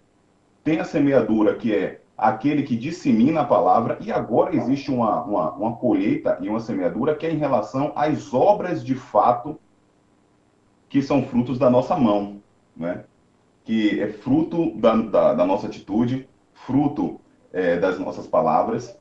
Tem 0.63 0.79
a 0.79 0.83
semeadura 0.83 1.55
que 1.55 1.73
é 1.73 2.01
aquele 2.17 2.63
que 2.63 2.75
dissemina 2.75 3.41
a 3.41 3.45
palavra, 3.45 3.97
e 4.01 4.11
agora 4.11 4.55
existe 4.55 4.91
uma, 4.91 5.23
uma, 5.23 5.51
uma 5.53 5.75
colheita 5.75 6.37
e 6.41 6.49
uma 6.49 6.59
semeadura 6.59 7.15
que 7.15 7.25
é 7.25 7.31
em 7.31 7.37
relação 7.37 7.93
às 7.95 8.33
obras 8.33 8.83
de 8.83 8.95
fato 8.95 9.57
que 10.89 11.01
são 11.01 11.23
frutos 11.23 11.59
da 11.59 11.69
nossa 11.69 11.95
mão, 11.95 12.41
né? 12.75 13.03
que 13.63 14.01
é 14.01 14.07
fruto 14.07 14.75
da, 14.77 14.95
da, 14.95 15.33
da 15.35 15.45
nossa 15.45 15.67
atitude, 15.67 16.27
fruto 16.53 17.21
é, 17.53 17.77
das 17.77 17.99
nossas 17.99 18.25
palavras, 18.25 18.97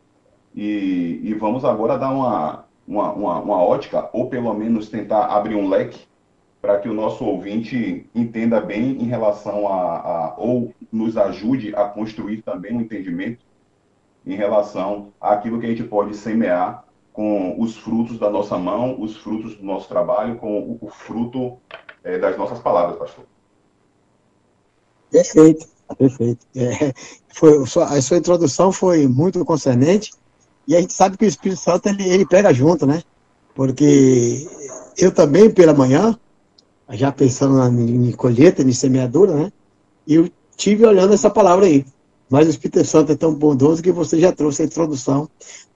e, 0.55 1.21
e, 1.23 1.35
vamos 1.35 1.65
agora 1.65 1.99
dar 1.99 2.11
uma, 2.11 2.66
uma, 2.87 3.13
uma, 3.13 3.41
uma 3.41 3.63
ótica, 3.63 4.09
ou 4.13 4.29
pelo 4.29 4.53
menos 4.55 4.89
tentar 4.89 5.27
abrir 5.27 5.55
um 5.55 5.69
leque 5.69 6.07
para 6.61 6.79
que 6.79 6.89
o 6.89 6.95
nosso 6.95 7.25
ouvinte 7.25 8.09
entenda 8.15 8.61
bem 8.61 9.03
em 9.03 9.07
relação 9.07 9.69
a, 9.69 9.99
a, 9.99 10.35
ou 10.37 10.75
nos 10.91 11.17
ajude 11.17 11.75
a 11.75 11.85
construir 11.85 12.43
também 12.43 12.75
um 12.75 12.81
entendimento 12.81 13.45
em 14.25 14.35
relação 14.35 15.13
àquilo 15.21 15.61
que 15.61 15.67
a 15.67 15.69
gente 15.69 15.85
pode 15.85 16.17
semear 16.17 16.85
com 17.13 17.61
os 17.61 17.77
frutos 17.77 18.19
da 18.19 18.29
nossa 18.29 18.59
mão, 18.59 19.01
os 19.01 19.17
frutos 19.17 19.57
do 19.57 19.65
nosso 19.65 19.89
trabalho, 19.89 20.37
com 20.37 20.59
o, 20.59 20.79
o 20.81 20.89
fruto 20.89 21.59
é, 22.03 22.19
das 22.19 22.37
nossas 22.37 22.59
palavras, 22.59 22.99
pastor. 22.99 23.25
Perfeito, 25.11 25.67
Perfeito. 25.95 26.47
É, 26.57 26.93
foi, 27.35 27.63
a 27.85 28.03
sua 28.03 28.17
introdução 28.19 28.73
foi 28.73 29.07
muito 29.07 29.45
concernente 29.45 30.13
e 30.67 30.75
a 30.77 30.81
gente 30.81 30.93
sabe 30.93 31.17
que 31.17 31.25
o 31.25 31.29
Espírito 31.29 31.61
Santo 31.61 31.89
ele, 31.89 32.09
ele 32.09 32.27
pega 32.27 32.53
junto, 32.53 32.87
né? 32.87 33.03
Porque 33.55 34.47
eu 34.99 35.13
também, 35.13 35.51
pela 35.51 35.73
manhã, 35.73 36.19
já 36.91 37.13
pensando 37.13 37.61
em 37.81 38.13
colheita, 38.13 38.63
em 38.63 38.73
semeadura, 38.73 39.35
né? 39.35 39.53
Eu 40.07 40.29
tive 40.57 40.85
olhando 40.85 41.15
essa 41.15 41.31
palavra 41.31 41.67
aí. 41.67 41.85
Mas 42.29 42.47
o 42.47 42.51
Espírito 42.51 42.85
Santo 42.85 43.13
é 43.13 43.17
tão 43.17 43.33
bondoso 43.33 43.83
que 43.83 43.93
você 43.93 44.19
já 44.19 44.33
trouxe 44.33 44.63
a 44.63 44.65
introdução. 44.65 45.29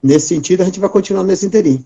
Nesse 0.03 0.27
sentido, 0.27 0.61
a 0.61 0.65
gente 0.65 0.79
vai 0.79 0.89
continuar 0.89 1.23
nesse 1.23 1.45
interim. 1.45 1.83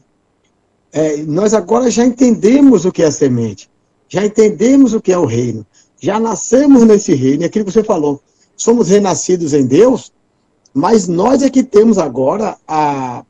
É, 0.91 1.17
nós 1.17 1.53
agora 1.53 1.91
já 1.91 2.05
entendemos 2.05 2.85
o 2.85 2.91
que 2.91 3.03
é 3.03 3.07
a 3.07 3.11
semente, 3.11 3.69
já 4.07 4.25
entendemos 4.25 4.93
o 4.93 5.01
que 5.01 5.11
é 5.11 5.17
o 5.17 5.25
reino, 5.25 5.65
já 5.99 6.17
nascemos 6.21 6.85
nesse 6.85 7.13
reino, 7.13 7.43
e 7.43 7.45
aquilo 7.45 7.65
que 7.65 7.71
você 7.73 7.83
falou, 7.83 8.21
somos 8.55 8.87
renascidos 8.87 9.53
em 9.53 9.65
Deus, 9.65 10.13
mas 10.75 11.07
nós 11.07 11.41
é 11.41 11.49
que 11.49 11.63
temos 11.63 11.97
agora 11.97 12.57
a 12.67 13.23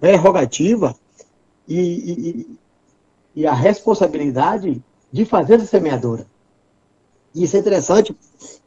prerrogativa 0.00 0.96
e, 1.68 1.78
e, 1.78 2.58
e 3.42 3.46
a 3.46 3.52
responsabilidade 3.52 4.82
de 5.12 5.24
fazer 5.26 5.56
essa 5.56 5.66
semeadura. 5.66 6.26
E 7.34 7.44
isso 7.44 7.54
é 7.54 7.60
interessante, 7.60 8.16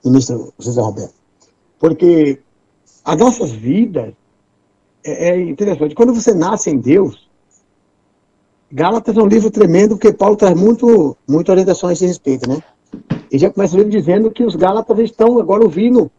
ministro 0.05 0.53
José 0.59 0.79
Roberto, 0.79 1.15
porque 1.79 2.39
as 3.03 3.17
nossas 3.17 3.50
vidas 3.50 4.13
é, 5.03 5.29
é 5.29 5.41
interessante. 5.41 5.95
Quando 5.95 6.13
você 6.13 6.31
nasce 6.31 6.69
em 6.69 6.77
Deus, 6.77 7.27
Gálatas 8.71 9.17
é 9.17 9.21
um 9.24 9.27
livro 9.27 9.50
tremendo, 9.50 9.98
porque 9.98 10.13
Paulo 10.13 10.36
traz 10.36 10.55
muito, 10.55 11.17
muito 11.27 11.51
orientações 11.51 11.93
a 11.93 11.93
esse 11.93 12.05
respeito, 12.05 12.48
né? 12.48 12.62
E 13.31 13.39
já 13.39 13.50
começa 13.50 13.74
o 13.74 13.77
livro 13.77 13.91
dizendo 13.91 14.29
que 14.29 14.43
os 14.43 14.55
Gálatas 14.55 15.00
estão 15.00 15.39
agora 15.39 15.63
ouvindo, 15.63 16.12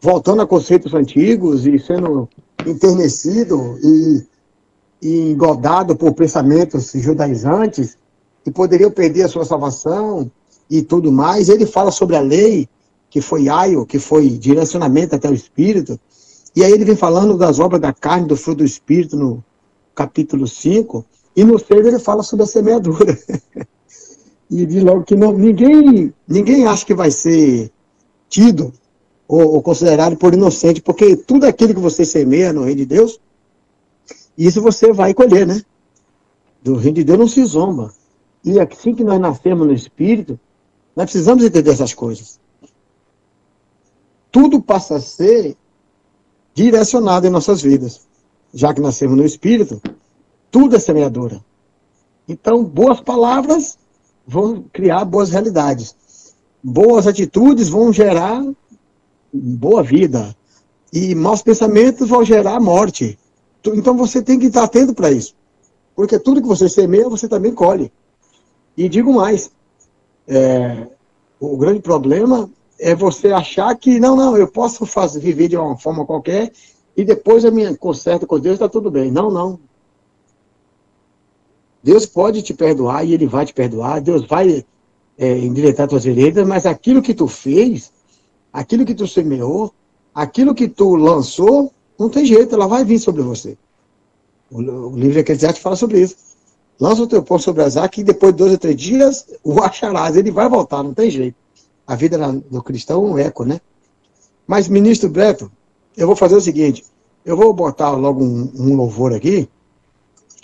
voltando 0.00 0.42
a 0.42 0.46
conceitos 0.46 0.92
antigos 0.94 1.66
e 1.66 1.78
sendo 1.78 2.28
enternecido 2.66 3.78
e, 3.82 4.26
e 5.00 5.30
engodado 5.30 5.94
por 5.94 6.12
pensamentos 6.12 6.90
judaizantes, 6.94 7.96
que 8.42 8.50
poderiam 8.50 8.90
perder 8.90 9.22
a 9.22 9.28
sua 9.28 9.44
salvação 9.44 10.30
e 10.68 10.82
tudo 10.82 11.12
mais. 11.12 11.48
Ele 11.48 11.66
fala 11.66 11.90
sobre 11.90 12.16
a 12.16 12.20
lei, 12.20 12.68
que 13.08 13.20
foi 13.20 13.48
aio, 13.48 13.86
que 13.86 13.98
foi 13.98 14.28
direcionamento 14.28 15.14
até 15.14 15.30
o 15.30 15.34
Espírito. 15.34 15.98
E 16.56 16.64
aí 16.64 16.72
ele 16.72 16.84
vem 16.84 16.96
falando 16.96 17.36
das 17.36 17.58
obras 17.58 17.80
da 17.80 17.92
carne, 17.92 18.26
do 18.26 18.36
fruto 18.36 18.58
do 18.58 18.64
Espírito, 18.64 19.16
no 19.16 19.42
capítulo 19.94 20.48
5. 20.48 21.04
E 21.36 21.44
no 21.44 21.58
6 21.58 21.86
ele 21.86 21.98
fala 21.98 22.22
sobre 22.22 22.44
a 22.44 22.48
semeadura. 22.48 23.16
e 24.50 24.66
diz 24.66 24.82
logo 24.82 25.04
que 25.04 25.14
não, 25.14 25.32
ninguém, 25.32 26.12
ninguém 26.26 26.66
acha 26.66 26.84
que 26.84 26.94
vai 26.94 27.10
ser 27.10 27.70
tido 28.28 28.72
ou, 29.26 29.54
ou, 29.54 29.62
considerado 29.62 30.16
por 30.16 30.34
inocente, 30.34 30.82
porque 30.82 31.16
tudo 31.16 31.44
aquilo 31.44 31.74
que 31.74 31.80
você 31.80 32.04
semeia 32.04 32.52
no 32.52 32.64
reino 32.64 32.78
de 32.78 32.86
Deus, 32.86 33.20
isso 34.36 34.60
você 34.60 34.92
vai 34.92 35.14
colher, 35.14 35.46
né? 35.46 35.62
Do 36.62 36.76
reino 36.76 36.96
de 36.96 37.04
Deus 37.04 37.18
não 37.18 37.28
se 37.28 37.44
zomba. 37.44 37.92
E 38.44 38.60
assim 38.60 38.94
que 38.94 39.04
nós 39.04 39.20
nascemos 39.20 39.66
no 39.66 39.72
Espírito, 39.72 40.38
nós 40.94 41.06
precisamos 41.06 41.44
entender 41.44 41.70
essas 41.70 41.94
coisas. 41.94 42.38
Tudo 44.30 44.60
passa 44.60 44.96
a 44.96 45.00
ser 45.00 45.56
direcionado 46.54 47.26
em 47.26 47.30
nossas 47.30 47.62
vidas. 47.62 48.06
Já 48.52 48.72
que 48.72 48.80
nascemos 48.80 49.16
no 49.16 49.24
Espírito, 49.24 49.80
tudo 50.50 50.76
é 50.76 50.78
semeadura. 50.78 51.44
Então, 52.28 52.64
boas 52.64 53.00
palavras 53.00 53.76
vão 54.26 54.64
criar 54.72 55.04
boas 55.04 55.30
realidades. 55.30 55.94
Boas 56.62 57.06
atitudes 57.06 57.68
vão 57.68 57.92
gerar 57.92 58.42
boa 59.34 59.82
vida. 59.82 60.34
E 60.92 61.14
maus 61.14 61.42
pensamentos 61.42 62.08
vão 62.08 62.24
gerar 62.24 62.60
morte. 62.60 63.18
Então 63.66 63.96
você 63.96 64.22
tem 64.22 64.38
que 64.38 64.46
estar 64.46 64.64
atento 64.64 64.94
para 64.94 65.10
isso. 65.10 65.34
Porque 65.96 66.18
tudo 66.18 66.40
que 66.40 66.48
você 66.48 66.68
semeia, 66.68 67.08
você 67.08 67.28
também 67.28 67.52
colhe. 67.52 67.92
E 68.76 68.88
digo 68.88 69.12
mais, 69.12 69.50
é, 70.26 70.88
o 71.38 71.56
grande 71.56 71.80
problema 71.80 72.50
é 72.78 72.94
você 72.94 73.28
achar 73.32 73.74
que, 73.76 74.00
não, 74.00 74.16
não, 74.16 74.36
eu 74.36 74.48
posso 74.48 74.84
fazer, 74.84 75.20
viver 75.20 75.48
de 75.48 75.56
uma 75.56 75.76
forma 75.76 76.04
qualquer 76.04 76.52
e 76.96 77.04
depois 77.04 77.44
a 77.44 77.50
minha 77.50 77.76
conserto 77.76 78.26
com 78.26 78.38
Deus 78.38 78.54
está 78.54 78.68
tudo 78.68 78.90
bem. 78.90 79.10
Não, 79.10 79.30
não. 79.30 79.58
Deus 81.82 82.06
pode 82.06 82.42
te 82.42 82.54
perdoar 82.54 83.04
e 83.04 83.14
Ele 83.14 83.26
vai 83.26 83.44
te 83.44 83.52
perdoar. 83.52 84.00
Deus 84.00 84.26
vai 84.26 84.64
é, 85.18 85.38
endireitar 85.38 85.88
tuas 85.88 86.04
veredas, 86.04 86.46
mas 86.46 86.66
aquilo 86.66 87.02
que 87.02 87.14
tu 87.14 87.28
fez, 87.28 87.92
aquilo 88.54 88.86
que 88.86 88.94
tu 88.94 89.08
semeou, 89.08 89.74
aquilo 90.14 90.54
que 90.54 90.68
tu 90.68 90.94
lançou, 90.94 91.72
não 91.98 92.08
tem 92.08 92.24
jeito, 92.24 92.54
ela 92.54 92.68
vai 92.68 92.84
vir 92.84 93.00
sobre 93.00 93.20
você. 93.20 93.58
O, 94.48 94.58
o 94.60 94.96
livro 94.96 95.14
de 95.14 95.18
Eclesiastes 95.18 95.60
fala 95.60 95.74
sobre 95.74 96.00
isso. 96.00 96.14
Lança 96.78 97.02
o 97.02 97.06
teu 97.06 97.22
pão 97.22 97.38
sobre 97.38 97.64
as 97.64 97.76
águas 97.76 97.98
e 97.98 98.04
depois 98.04 98.32
de 98.32 98.38
dois 98.38 98.52
ou 98.52 98.58
três 98.58 98.76
dias 98.76 99.26
o 99.42 99.60
acharás. 99.60 100.16
Ele 100.16 100.30
vai 100.30 100.48
voltar, 100.48 100.84
não 100.84 100.94
tem 100.94 101.10
jeito. 101.10 101.36
A 101.84 101.96
vida 101.96 102.16
do 102.50 102.62
cristão 102.62 103.04
é 103.04 103.10
um 103.10 103.18
eco, 103.18 103.44
né? 103.44 103.60
Mas, 104.46 104.68
ministro 104.68 105.08
Breto, 105.08 105.50
eu 105.96 106.06
vou 106.06 106.16
fazer 106.16 106.36
o 106.36 106.40
seguinte. 106.40 106.84
Eu 107.24 107.36
vou 107.36 107.52
botar 107.52 107.90
logo 107.90 108.22
um, 108.22 108.52
um 108.54 108.76
louvor 108.76 109.12
aqui, 109.12 109.48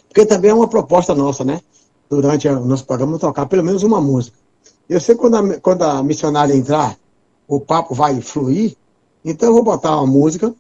porque 0.08 0.26
também 0.26 0.50
é 0.50 0.54
uma 0.54 0.68
proposta 0.68 1.14
nossa, 1.14 1.44
né? 1.44 1.60
Durante 2.08 2.48
o 2.48 2.64
nosso 2.64 2.84
programa, 2.84 3.18
tocar 3.18 3.46
pelo 3.46 3.62
menos 3.62 3.82
uma 3.82 4.00
música. 4.00 4.36
Eu 4.88 5.00
sei 5.00 5.14
que 5.14 5.20
quando 5.20 5.36
a, 5.36 5.60
quando 5.60 5.82
a 5.82 6.02
missionária 6.02 6.54
entrar, 6.54 6.96
o 7.50 7.58
papo 7.58 7.94
vai 7.94 8.20
fluir, 8.20 8.76
então 9.24 9.48
eu 9.48 9.54
vou 9.54 9.64
botar 9.64 9.96
uma 9.96 10.06
música, 10.06 10.54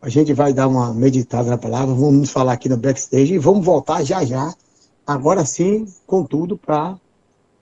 a 0.00 0.08
gente 0.10 0.34
vai 0.34 0.52
dar 0.52 0.68
uma 0.68 0.92
meditada 0.92 1.48
na 1.48 1.56
palavra, 1.56 1.94
vamos 1.94 2.30
falar 2.30 2.52
aqui 2.52 2.68
no 2.68 2.76
backstage 2.76 3.34
e 3.34 3.38
vamos 3.38 3.64
voltar 3.64 4.04
já 4.04 4.22
já 4.22 4.54
agora 5.06 5.44
sim, 5.44 5.86
contudo, 6.06 6.58
para 6.58 6.96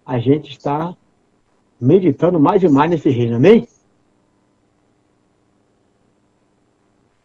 a 0.04 0.18
gente 0.18 0.50
estar 0.50 0.96
meditando 1.80 2.40
mais 2.40 2.62
e 2.62 2.68
mais 2.68 2.90
nesse 2.90 3.08
reino, 3.08 3.36
amém? 3.36 3.68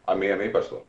Amém, 0.05 0.31
amém, 0.31 0.51
pastor. 0.51 0.83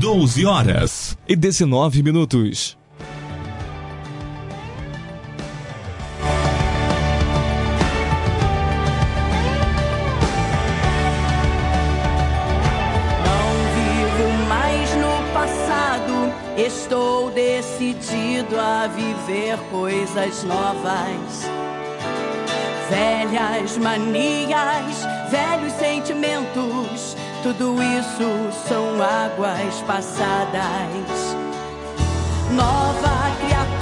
Doze 0.00 0.44
horas 0.44 1.16
e 1.28 1.36
dezenove 1.36 2.02
minutos. 2.02 2.77
Coisas 20.08 20.44
novas. 20.44 21.50
Velhas 22.88 23.76
manias, 23.76 25.04
velhos 25.30 25.72
sentimentos, 25.74 27.16
tudo 27.42 27.76
isso 27.82 28.66
são 28.66 29.02
águas 29.02 29.82
passadas. 29.86 31.36
Nova 32.52 33.30
criatura 33.44 33.77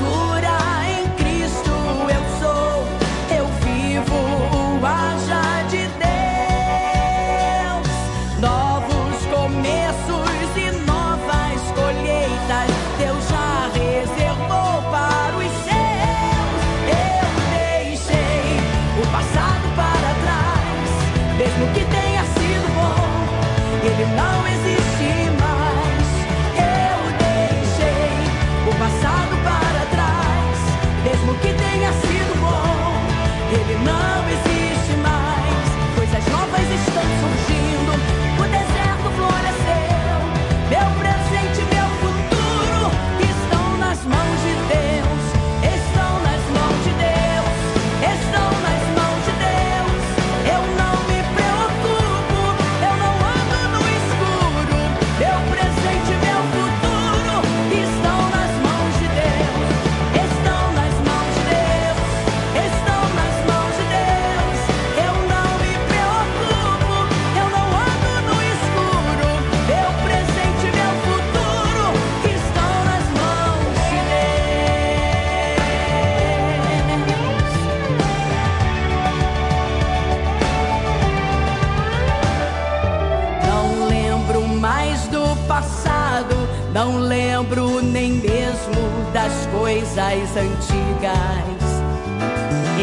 coisas 90.16 90.37
antigas. 90.37 91.66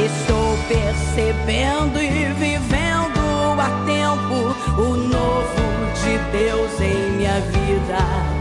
Estou 0.05 0.57
percebendo 0.67 1.99
e 1.99 2.31
vivendo 2.33 3.59
a 3.59 3.83
tempo 3.85 4.81
o 4.81 4.95
novo 4.95 5.53
de 6.03 6.17
Deus 6.37 6.79
em 6.79 7.17
minha 7.17 7.39
vida. 7.41 8.32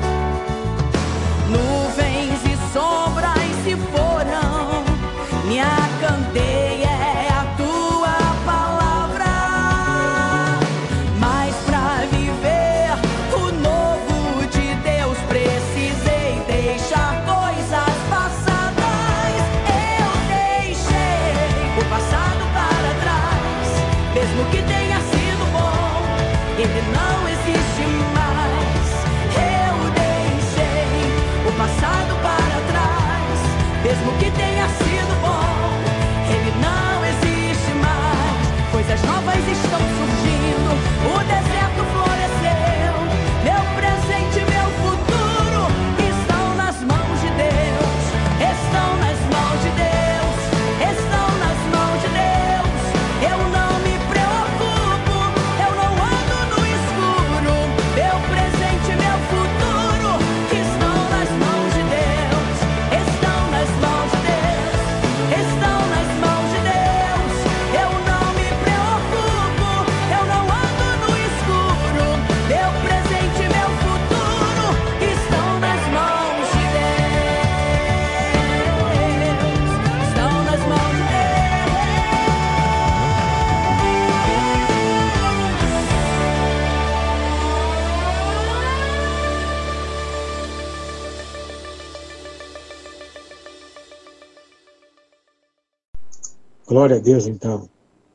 Glória 96.72 96.96
a 96.96 96.98
Deus, 97.00 97.26
então. 97.26 97.68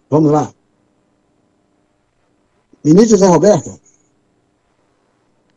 Vamos 0.09 0.31
lá. 0.31 0.51
Ministro 2.83 3.15
Zé 3.15 3.27
Roberto. 3.27 3.79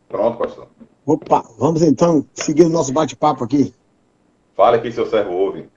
Pronto, 0.07 0.37
pastor. 0.37 0.67
Opa, 1.03 1.43
vamos 1.57 1.81
então 1.81 2.23
seguir 2.35 2.61
o 2.61 2.69
nosso 2.69 2.93
bate-papo 2.93 3.43
aqui. 3.43 3.73
Fale 4.55 4.77
aqui, 4.77 4.91
seu 4.91 5.09
servo 5.09 5.31
ouve. 5.33 5.67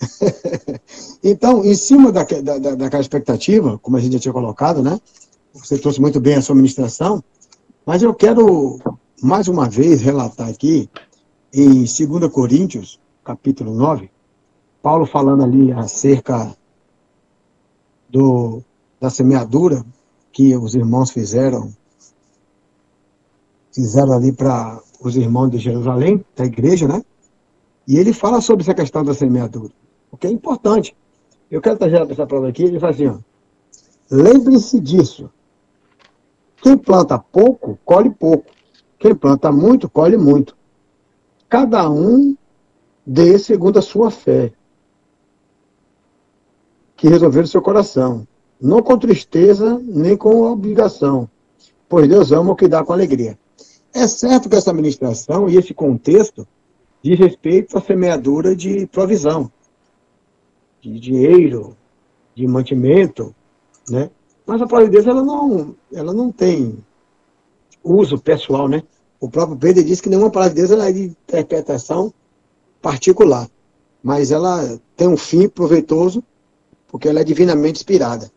Então, 1.22 1.62
em 1.64 1.74
cima 1.74 2.10
da, 2.10 2.24
da- 2.24 2.74
daquela 2.74 3.02
expectativa, 3.02 3.78
como 3.78 3.96
a 3.98 4.00
gente 4.00 4.14
já 4.14 4.18
tinha 4.18 4.32
colocado, 4.32 4.82
né? 4.82 4.98
Você 5.52 5.78
trouxe 5.78 6.00
muito 6.00 6.18
bem 6.18 6.34
a 6.36 6.42
sua 6.42 6.56
ministração, 6.56 7.22
mas 7.86 8.02
eu 8.02 8.12
quero, 8.14 8.80
mais 9.22 9.46
uma 9.46 9.68
vez, 9.68 10.00
relatar 10.00 10.48
aqui, 10.48 10.88
em 11.52 11.84
2 11.84 12.32
Coríntios, 12.32 12.98
capítulo 13.22 13.72
9, 13.74 14.10
Paulo 14.82 15.04
falando 15.06 15.44
ali 15.44 15.70
acerca 15.72 16.56
do, 18.12 18.62
da 19.00 19.08
semeadura 19.08 19.84
que 20.30 20.54
os 20.56 20.74
irmãos 20.74 21.10
fizeram, 21.10 21.72
fizeram 23.74 24.12
ali 24.12 24.32
para 24.32 24.78
os 25.00 25.16
irmãos 25.16 25.50
de 25.50 25.58
Jerusalém, 25.58 26.24
da 26.36 26.44
igreja, 26.44 26.86
né? 26.86 27.02
E 27.88 27.96
ele 27.96 28.12
fala 28.12 28.40
sobre 28.40 28.62
essa 28.62 28.74
questão 28.74 29.02
da 29.02 29.14
semeadura, 29.14 29.72
o 30.10 30.16
que 30.16 30.26
é 30.26 30.30
importante. 30.30 30.94
Eu 31.50 31.60
quero 31.60 31.78
trazer 31.78 32.10
essa 32.10 32.26
prova 32.26 32.48
aqui, 32.48 32.64
ele 32.64 32.78
fala 32.78 32.92
assim, 32.92 33.18
lembre-se 34.10 34.78
disso. 34.78 35.30
Quem 36.62 36.76
planta 36.76 37.18
pouco, 37.18 37.78
colhe 37.84 38.10
pouco. 38.10 38.46
Quem 38.98 39.14
planta 39.14 39.50
muito, 39.50 39.88
colhe 39.90 40.16
muito. 40.16 40.56
Cada 41.48 41.90
um 41.90 42.36
dê 43.04 43.38
segundo 43.38 43.78
a 43.78 43.82
sua 43.82 44.10
fé, 44.10 44.52
que 47.02 47.08
resolver 47.08 47.40
no 47.40 47.48
seu 47.48 47.60
coração, 47.60 48.24
não 48.60 48.80
com 48.80 48.96
tristeza, 48.96 49.76
nem 49.84 50.16
com 50.16 50.42
obrigação, 50.42 51.28
pois 51.88 52.08
Deus 52.08 52.30
ama 52.30 52.52
o 52.52 52.54
que 52.54 52.68
dá 52.68 52.84
com 52.84 52.92
alegria. 52.92 53.36
É 53.92 54.06
certo 54.06 54.48
que 54.48 54.54
essa 54.54 54.72
ministração 54.72 55.48
e 55.48 55.56
esse 55.56 55.74
contexto 55.74 56.46
diz 57.02 57.18
respeito 57.18 57.76
à 57.76 57.80
semeadura 57.80 58.54
de 58.54 58.86
provisão, 58.86 59.50
de 60.80 61.00
dinheiro, 61.00 61.76
de 62.36 62.46
mantimento, 62.46 63.34
né? 63.90 64.08
Mas 64.46 64.62
a 64.62 64.84
Deus 64.84 65.04
ela 65.04 65.24
não, 65.24 65.74
ela 65.92 66.14
não 66.14 66.30
tem 66.30 66.78
uso 67.82 68.16
pessoal, 68.16 68.68
né? 68.68 68.84
O 69.18 69.28
próprio 69.28 69.58
Pedro 69.58 69.82
diz 69.82 70.00
que 70.00 70.08
nenhuma 70.08 70.30
Deus 70.48 70.70
ela 70.70 70.88
é 70.88 70.92
de 70.92 71.02
interpretação 71.06 72.14
particular, 72.80 73.50
mas 74.00 74.30
ela 74.30 74.80
tem 74.96 75.08
um 75.08 75.16
fim 75.16 75.48
proveitoso 75.48 76.22
porque 76.92 77.08
ela 77.08 77.20
é 77.20 77.24
divinamente 77.24 77.78
inspirada. 77.78 78.30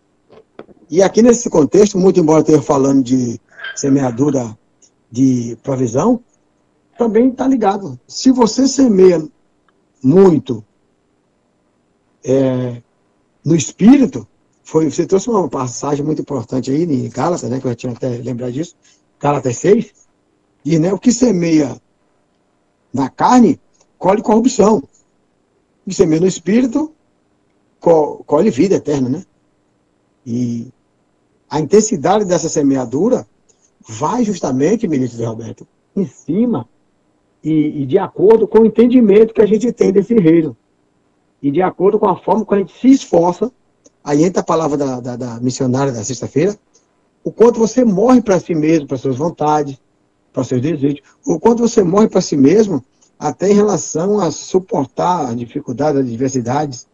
E 0.90 1.04
aqui 1.04 1.22
nesse 1.22 1.50
contexto, 1.50 1.98
muito 2.00 2.22
embora 2.22 2.40
esteja 2.40 2.62
falando 2.62 3.04
de 3.04 3.40
semeadura 3.76 4.58
de 5.12 5.58
provisão, 5.62 6.24
também 6.98 7.30
está 7.30 7.46
ligado. 7.46 8.00
Se 8.08 8.32
você 8.32 8.66
semeia 8.66 9.22
muito 10.02 10.64
é, 12.24 12.82
no 13.44 13.56
espírito, 13.56 14.26
foi, 14.64 14.90
você 14.90 15.06
trouxe 15.06 15.30
uma 15.30 15.50
passagem 15.50 16.06
muito 16.06 16.22
importante 16.22 16.72
aí 16.72 16.84
em 16.84 17.10
Gálatas, 17.10 17.50
né, 17.50 17.60
que 17.60 17.68
eu 17.68 17.72
já 17.72 17.76
tinha 17.76 17.92
até 17.92 18.08
lembrado 18.08 18.54
disso, 18.54 18.76
Gálatas 19.20 19.58
6, 19.58 19.94
e 20.64 20.80
né, 20.80 20.94
o 20.94 20.98
que 20.98 21.12
semeia 21.12 21.80
na 22.94 23.10
carne, 23.10 23.60
colhe 24.00 24.22
corrupção. 24.22 24.78
O 24.78 25.90
que 25.90 25.94
semeia 25.96 26.22
no 26.22 26.28
espírito, 26.28 26.95
co- 27.86 28.24
colhe 28.26 28.50
vida 28.50 28.76
eterna, 28.76 29.10
né? 29.10 29.24
E 30.26 30.70
a 31.48 31.60
intensidade 31.60 32.26
dessa 32.26 32.50
semeadura 32.50 33.28
vai 33.88 34.26
justamente, 34.26 34.88
ministro 34.88 35.24
Roberto, 35.24 35.68
em 35.96 36.08
cima 36.08 36.68
e, 37.44 37.84
e 37.84 37.86
de 37.86 38.00
acordo 38.00 38.48
com 38.48 38.62
o 38.62 38.66
entendimento 38.66 39.36
que 39.36 39.42
a 39.42 39.46
gente 39.46 39.72
tem 39.72 39.92
desse 39.92 40.16
reino. 40.16 40.58
E 41.40 41.52
de 41.52 41.62
acordo 41.62 42.00
com 42.00 42.10
a 42.10 42.18
forma 42.18 42.44
que 42.44 42.56
a 42.56 42.58
gente 42.58 42.74
se 42.74 42.88
esforça, 42.88 43.52
aí 44.04 44.24
entra 44.24 44.42
a 44.42 44.46
palavra 44.46 44.78
da, 44.78 45.00
da, 45.00 45.16
da 45.16 45.40
missionária 45.40 45.94
da 45.94 46.04
sexta-feira, 46.04 46.58
o 47.24 47.32
quanto 47.32 47.60
você 47.60 47.86
morre 47.86 48.20
para 48.20 48.40
si 48.40 48.56
mesmo, 48.56 48.88
para 48.88 48.98
suas 48.98 49.16
vontades, 49.16 49.80
para 50.34 50.44
seus 50.44 50.60
desejos, 50.60 51.02
o 51.24 51.40
quanto 51.40 51.62
você 51.62 51.84
morre 51.84 52.10
para 52.10 52.20
si 52.22 52.36
mesmo, 52.36 52.84
até 53.20 53.52
em 53.52 53.54
relação 53.54 54.20
a 54.20 54.32
suportar 54.32 55.30
a 55.30 55.36
dificuldade, 55.36 56.00
as 56.00 56.06
adversidades, 56.06 56.88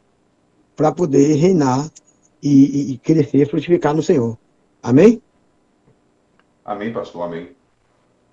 para 0.76 0.92
poder 0.92 1.36
reinar 1.36 1.90
e, 2.42 2.94
e- 2.94 2.98
crescer, 3.00 3.48
frutificar 3.48 3.96
no 3.96 4.02
Senhor. 4.04 4.38
Amém? 4.82 5.22
Amém, 6.66 6.92
pastor, 6.94 7.24
amém. 7.24 7.56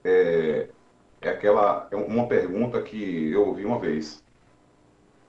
É, 0.05 0.71
é 1.21 1.29
aquela, 1.29 1.89
é 1.91 1.97
uma 1.97 2.27
pergunta 2.29 2.83
que 2.83 3.31
eu 3.31 3.47
ouvi 3.49 3.65
uma 3.65 3.79
vez. 3.79 4.23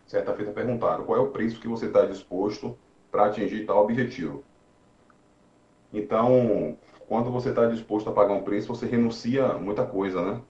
Certa 0.07 0.33
feita 0.33 0.51
perguntaram, 0.51 1.05
qual 1.05 1.17
é 1.17 1.21
o 1.21 1.31
preço 1.31 1.59
que 1.59 1.67
você 1.67 1.87
está 1.87 2.05
disposto 2.05 2.77
para 3.11 3.25
atingir 3.27 3.65
tal 3.65 3.83
objetivo? 3.83 4.43
Então, 5.91 6.77
quando 7.07 7.31
você 7.31 7.49
está 7.49 7.67
disposto 7.67 8.09
a 8.09 8.13
pagar 8.13 8.33
um 8.33 8.43
preço, 8.43 8.67
você 8.67 8.85
renuncia 8.85 9.53
muita 9.55 9.85
coisa, 9.85 10.21
né? 10.21 10.41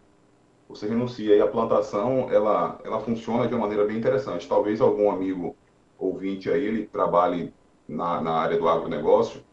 Você 0.69 0.87
renuncia 0.87 1.35
e 1.35 1.41
a 1.41 1.47
plantação, 1.47 2.31
ela, 2.31 2.79
ela 2.85 3.01
funciona 3.01 3.47
de 3.47 3.55
uma 3.55 3.61
maneira 3.63 3.85
bem 3.85 3.97
interessante. 3.97 4.47
Talvez 4.49 4.81
algum 4.81 5.11
amigo 5.11 5.58
ouvinte 5.99 6.49
aí, 6.49 6.63
ele 6.63 6.87
trabalhe 6.87 7.53
na, 7.87 8.21
na 8.21 8.31
área 8.31 8.57
do 8.57 8.67
agronegócio, 8.67 9.43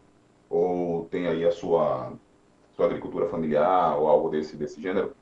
ou 0.48 1.06
tem 1.06 1.26
aí 1.26 1.44
a 1.44 1.50
sua, 1.50 2.12
sua 2.74 2.87
agricultura 2.87 3.28
familiar, 3.28 3.98
ou 3.98 4.06
algo 4.06 4.28
desse, 4.28 4.56
desse 4.56 4.80
gênero. 4.80 5.14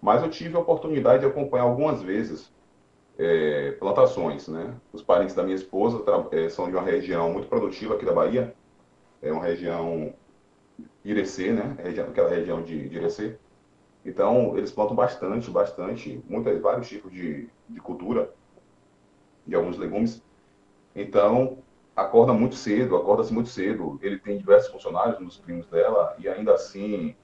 Mas 0.00 0.22
eu 0.22 0.30
tive 0.30 0.56
a 0.56 0.60
oportunidade 0.60 1.20
de 1.20 1.26
acompanhar 1.26 1.64
algumas 1.64 2.02
vezes 2.02 2.52
é, 3.18 3.72
plantações, 3.72 4.46
né? 4.48 4.74
Os 4.92 5.02
parentes 5.02 5.34
da 5.34 5.42
minha 5.42 5.56
esposa 5.56 6.04
é, 6.32 6.48
são 6.48 6.68
de 6.68 6.76
uma 6.76 6.82
região 6.82 7.32
muito 7.32 7.48
produtiva 7.48 7.94
aqui 7.94 8.04
da 8.04 8.12
Bahia, 8.12 8.54
é 9.22 9.32
uma 9.32 9.42
região 9.42 10.12
Irecê, 11.04 11.52
né? 11.52 11.76
Região, 11.82 12.08
aquela 12.08 12.28
região 12.28 12.62
de, 12.62 12.88
de 12.88 12.96
Irecê. 12.96 13.38
Então, 14.04 14.56
eles 14.56 14.70
plantam 14.70 14.94
bastante, 14.94 15.50
bastante, 15.50 16.22
muitas, 16.28 16.60
vários 16.60 16.88
tipos 16.88 17.10
de, 17.10 17.48
de 17.68 17.80
cultura, 17.80 18.32
de 19.46 19.54
alguns 19.54 19.76
legumes. 19.78 20.22
Então, 20.96 21.58
acorda 21.94 22.32
muito 22.32 22.54
cedo, 22.54 22.96
acorda-se 22.96 23.32
muito 23.32 23.50
cedo. 23.50 23.98
Ele 24.02 24.18
tem 24.18 24.38
diversos 24.38 24.72
funcionários, 24.72 25.20
nos 25.20 25.36
primos 25.36 25.66
dela, 25.68 26.16
e 26.18 26.26
ainda 26.26 26.54
assim, 26.54 27.14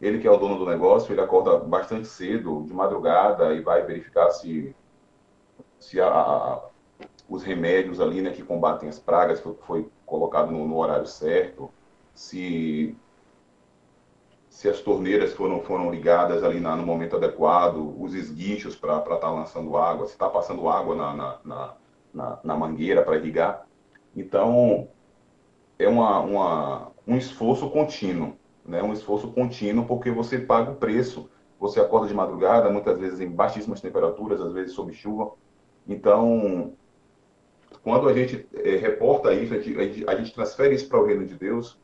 ele 0.00 0.18
que 0.18 0.26
é 0.26 0.30
o 0.30 0.36
dono 0.36 0.58
do 0.58 0.66
negócio, 0.66 1.12
ele 1.12 1.20
acorda 1.20 1.56
bastante 1.58 2.08
cedo, 2.08 2.64
de 2.66 2.74
madrugada, 2.74 3.54
e 3.54 3.60
vai 3.60 3.82
verificar 3.86 4.30
se, 4.30 4.74
se 5.78 6.00
a, 6.00 6.08
a, 6.08 6.62
os 7.28 7.44
remédios 7.44 8.00
ali, 8.00 8.20
né, 8.20 8.30
que 8.30 8.42
combatem 8.42 8.88
as 8.88 8.98
pragas, 8.98 9.40
foi, 9.40 9.54
foi 9.62 9.88
colocado 10.04 10.50
no, 10.50 10.66
no 10.66 10.76
horário 10.76 11.06
certo, 11.06 11.70
se 12.12 12.96
se 14.54 14.68
as 14.68 14.80
torneiras 14.80 15.32
foram, 15.32 15.60
foram 15.62 15.90
ligadas 15.90 16.44
ali 16.44 16.60
na, 16.60 16.76
no 16.76 16.86
momento 16.86 17.16
adequado, 17.16 17.92
os 18.00 18.14
esguichos 18.14 18.76
para 18.76 18.98
estar 18.98 19.16
tá 19.16 19.28
lançando 19.28 19.76
água, 19.76 20.06
se 20.06 20.12
está 20.12 20.28
passando 20.28 20.68
água 20.68 20.94
na, 20.94 21.12
na, 21.12 21.38
na, 21.44 21.74
na 22.14 22.56
mangueira 22.56 23.02
para 23.02 23.16
irrigar. 23.16 23.66
Então, 24.16 24.88
é 25.78 25.88
uma, 25.88 26.20
uma, 26.20 26.92
um 27.06 27.16
esforço 27.16 27.68
contínuo, 27.70 28.36
né? 28.64 28.82
um 28.82 28.92
esforço 28.92 29.28
contínuo 29.32 29.84
porque 29.86 30.10
você 30.10 30.38
paga 30.38 30.70
o 30.70 30.76
preço. 30.76 31.28
Você 31.58 31.80
acorda 31.80 32.08
de 32.08 32.14
madrugada, 32.14 32.70
muitas 32.70 32.98
vezes 32.98 33.20
em 33.20 33.30
baixíssimas 33.30 33.80
temperaturas, 33.80 34.40
às 34.40 34.52
vezes 34.52 34.72
sob 34.72 34.92
chuva. 34.92 35.32
Então, 35.88 36.72
quando 37.82 38.08
a 38.08 38.12
gente 38.12 38.46
é, 38.54 38.76
reporta 38.76 39.32
isso, 39.32 39.54
a 39.54 39.58
gente, 39.58 40.08
a 40.08 40.14
gente 40.16 40.34
transfere 40.34 40.74
isso 40.74 40.88
para 40.88 41.00
o 41.00 41.06
reino 41.06 41.26
de 41.26 41.34
Deus, 41.34 41.78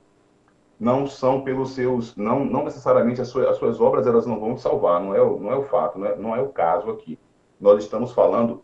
não 0.79 1.07
são 1.07 1.43
pelos 1.43 1.75
seus, 1.75 2.17
não, 2.17 2.45
não 2.45 2.65
necessariamente 2.65 3.21
as 3.21 3.29
suas, 3.29 3.47
as 3.49 3.59
suas 3.59 3.81
obras 3.81 4.07
elas 4.07 4.27
não 4.27 4.41
vão 4.41 4.55
te 4.55 4.63
salvar, 4.63 5.01
não 5.01 5.15
é 5.15 5.21
o, 5.21 5.39
não 5.39 5.53
é 5.53 5.57
o 5.57 5.65
fato, 5.65 5.99
não 5.99 6.07
é, 6.07 6.17
não 6.17 6.37
é 6.37 6.41
o 6.41 6.49
caso 6.49 6.91
aqui. 6.91 7.19
Nós 7.61 7.83
estamos 7.85 8.13
falando 8.13 8.63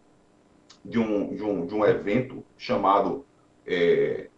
de 0.88 0.98
um, 0.98 1.34
de 1.34 1.42
um, 1.42 1.66
de 1.66 1.74
um 1.74 1.84
evento 1.84 2.44
chamado 2.56 3.24
é, 3.66 4.28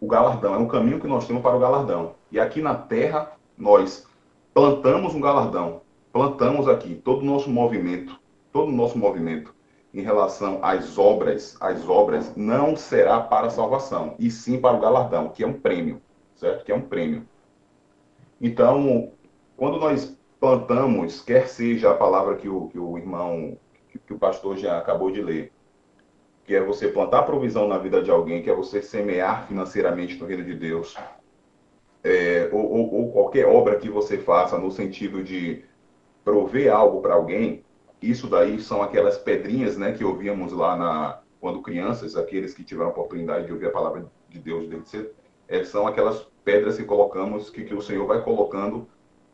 o 0.00 0.06
galardão, 0.06 0.54
é 0.54 0.58
um 0.58 0.68
caminho 0.68 1.00
que 1.00 1.06
nós 1.06 1.26
temos 1.26 1.42
para 1.42 1.56
o 1.56 1.60
galardão. 1.60 2.14
E 2.30 2.40
aqui 2.40 2.60
na 2.60 2.74
Terra 2.74 3.32
nós 3.56 4.06
plantamos 4.52 5.14
um 5.14 5.20
galardão, 5.20 5.82
plantamos 6.12 6.68
aqui 6.68 6.94
todo 6.94 7.20
o 7.20 7.24
nosso 7.24 7.50
movimento, 7.50 8.18
todo 8.50 8.68
o 8.68 8.72
nosso 8.72 8.98
movimento 8.98 9.54
em 9.94 10.00
relação 10.00 10.58
às 10.62 10.96
obras, 10.96 11.56
as 11.60 11.86
obras 11.88 12.34
não 12.34 12.74
será 12.74 13.20
para 13.20 13.48
a 13.48 13.50
salvação, 13.50 14.14
e 14.18 14.30
sim 14.30 14.58
para 14.58 14.76
o 14.76 14.80
galardão, 14.80 15.28
que 15.28 15.44
é 15.44 15.46
um 15.46 15.52
prêmio 15.52 16.00
certo? 16.42 16.64
Que 16.64 16.72
é 16.72 16.74
um 16.74 16.82
prêmio. 16.82 17.26
Então, 18.40 19.12
quando 19.56 19.78
nós 19.78 20.18
plantamos, 20.40 21.22
quer 21.22 21.46
seja 21.46 21.92
a 21.92 21.94
palavra 21.94 22.34
que 22.34 22.48
o, 22.48 22.68
que 22.68 22.78
o 22.78 22.98
irmão, 22.98 23.56
que, 23.92 23.98
que 23.98 24.14
o 24.14 24.18
pastor 24.18 24.56
já 24.56 24.78
acabou 24.78 25.10
de 25.10 25.22
ler, 25.22 25.52
que 26.44 26.54
é 26.54 26.62
você 26.62 26.88
plantar 26.88 27.22
provisão 27.22 27.68
na 27.68 27.78
vida 27.78 28.02
de 28.02 28.10
alguém, 28.10 28.42
que 28.42 28.50
é 28.50 28.54
você 28.54 28.80
semear 28.80 29.46
financeiramente 29.46 30.16
no 30.18 30.26
reino 30.26 30.44
de 30.44 30.54
Deus, 30.54 30.96
é, 32.02 32.48
ou, 32.50 32.72
ou, 32.72 32.94
ou, 32.94 33.12
qualquer 33.12 33.46
obra 33.46 33.76
que 33.76 33.88
você 33.88 34.18
faça 34.18 34.58
no 34.58 34.70
sentido 34.70 35.22
de 35.22 35.64
prover 36.24 36.72
algo 36.72 37.00
para 37.00 37.14
alguém, 37.14 37.64
isso 38.00 38.26
daí 38.26 38.60
são 38.60 38.82
aquelas 38.82 39.18
pedrinhas 39.18 39.76
né, 39.76 39.92
que 39.92 40.04
ouvíamos 40.04 40.52
lá 40.52 40.76
na, 40.76 41.20
quando 41.40 41.62
crianças, 41.62 42.16
aqueles 42.16 42.54
que 42.54 42.64
tiveram 42.64 42.88
a 42.88 42.92
oportunidade 42.92 43.46
de 43.46 43.52
ouvir 43.52 43.66
a 43.66 43.70
palavra 43.70 44.10
de 44.28 44.38
Deus 44.40 44.68
desde 44.68 44.88
cedo, 44.88 45.10
é, 45.46 45.62
são 45.62 45.86
aquelas 45.86 46.26
pedras 46.44 46.76
que 46.76 46.84
colocamos, 46.84 47.50
que, 47.50 47.62
que 47.62 47.74
o 47.74 47.82
Senhor 47.82 48.06
vai 48.06 48.22
colocando 48.22 48.88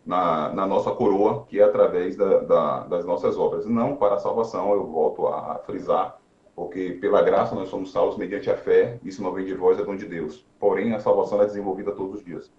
na, 0.08 0.48
na 0.54 0.66
nossa 0.66 0.90
coroa, 0.90 1.44
que 1.46 1.60
é 1.60 1.62
através 1.62 2.16
da, 2.16 2.38
da, 2.38 2.80
das 2.84 3.04
nossas 3.04 3.36
obras. 3.36 3.66
Não 3.66 3.94
para 3.94 4.14
a 4.14 4.18
salvação, 4.18 4.72
eu 4.72 4.86
volto 4.86 5.26
a, 5.26 5.56
frisar, 5.66 6.18
porque 6.56 6.92
pela 6.98 7.20
graça 7.20 7.54
nós 7.54 7.68
somos 7.68 7.92
salvos 7.92 8.16
mediante 8.16 8.50
a 8.50 8.56
fé, 8.56 8.98
isso 9.04 9.22
não 9.22 9.34
vem 9.34 9.44
de 9.44 9.52
vós, 9.52 9.78
é 9.78 9.84
dom 9.84 9.96
de 9.96 10.06
Deus. 10.06 10.46
Porém, 10.58 10.94
a 10.94 10.98
salvação 10.98 11.42
é 11.42 11.44
desenvolvida 11.44 11.92
todos 11.92 12.20
os 12.20 12.24
dias. 12.24 12.50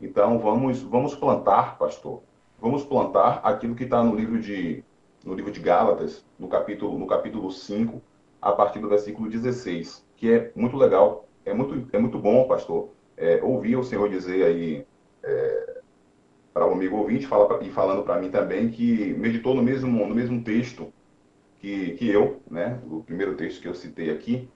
Então, 0.00 0.40
vamos, 0.40 0.82
vamos 0.82 1.14
plantar, 1.14 1.78
pastor, 1.78 2.20
vamos 2.60 2.84
plantar 2.84 3.40
aquilo 3.44 3.76
que 3.76 3.84
está 3.84 4.02
no 4.02 4.16
livro 4.16 4.40
de 4.40 4.84
no 5.24 5.34
livro 5.34 5.52
de 5.52 5.60
Gálatas, 5.60 6.26
no 6.36 6.48
capítulo, 6.48 6.98
no 6.98 7.06
capítulo 7.06 7.48
5, 7.48 8.02
a 8.40 8.50
partir 8.50 8.80
do 8.80 8.88
versículo 8.88 9.30
16, 9.30 10.04
que 10.16 10.32
é 10.32 10.50
muito 10.56 10.76
legal, 10.76 11.28
é 11.44 11.54
muito, 11.54 11.88
é 11.94 11.98
muito 12.00 12.18
bom, 12.18 12.48
pastor, 12.48 12.88
é, 13.16 13.40
ouvir 13.40 13.76
o 13.76 13.84
senhor 13.84 14.08
dizer 14.08 14.44
aí 14.44 14.84
é, 15.22 15.81
para 16.52 16.66
o 16.66 16.72
amigo 16.72 16.96
ouvinte 16.96 17.26
fala 17.26 17.62
e 17.62 17.70
falando 17.70 18.02
para 18.02 18.20
mim 18.20 18.30
também 18.30 18.70
que 18.70 19.14
meditou 19.14 19.54
no 19.54 19.62
mesmo, 19.62 20.06
no 20.06 20.14
mesmo 20.14 20.42
texto 20.42 20.92
que, 21.58 21.92
que 21.92 22.08
eu, 22.08 22.40
né, 22.50 22.80
o 22.90 23.02
primeiro 23.02 23.34
texto 23.36 23.60
que 23.60 23.68
eu 23.68 23.74
citei 23.74 24.10
aqui. 24.10 24.48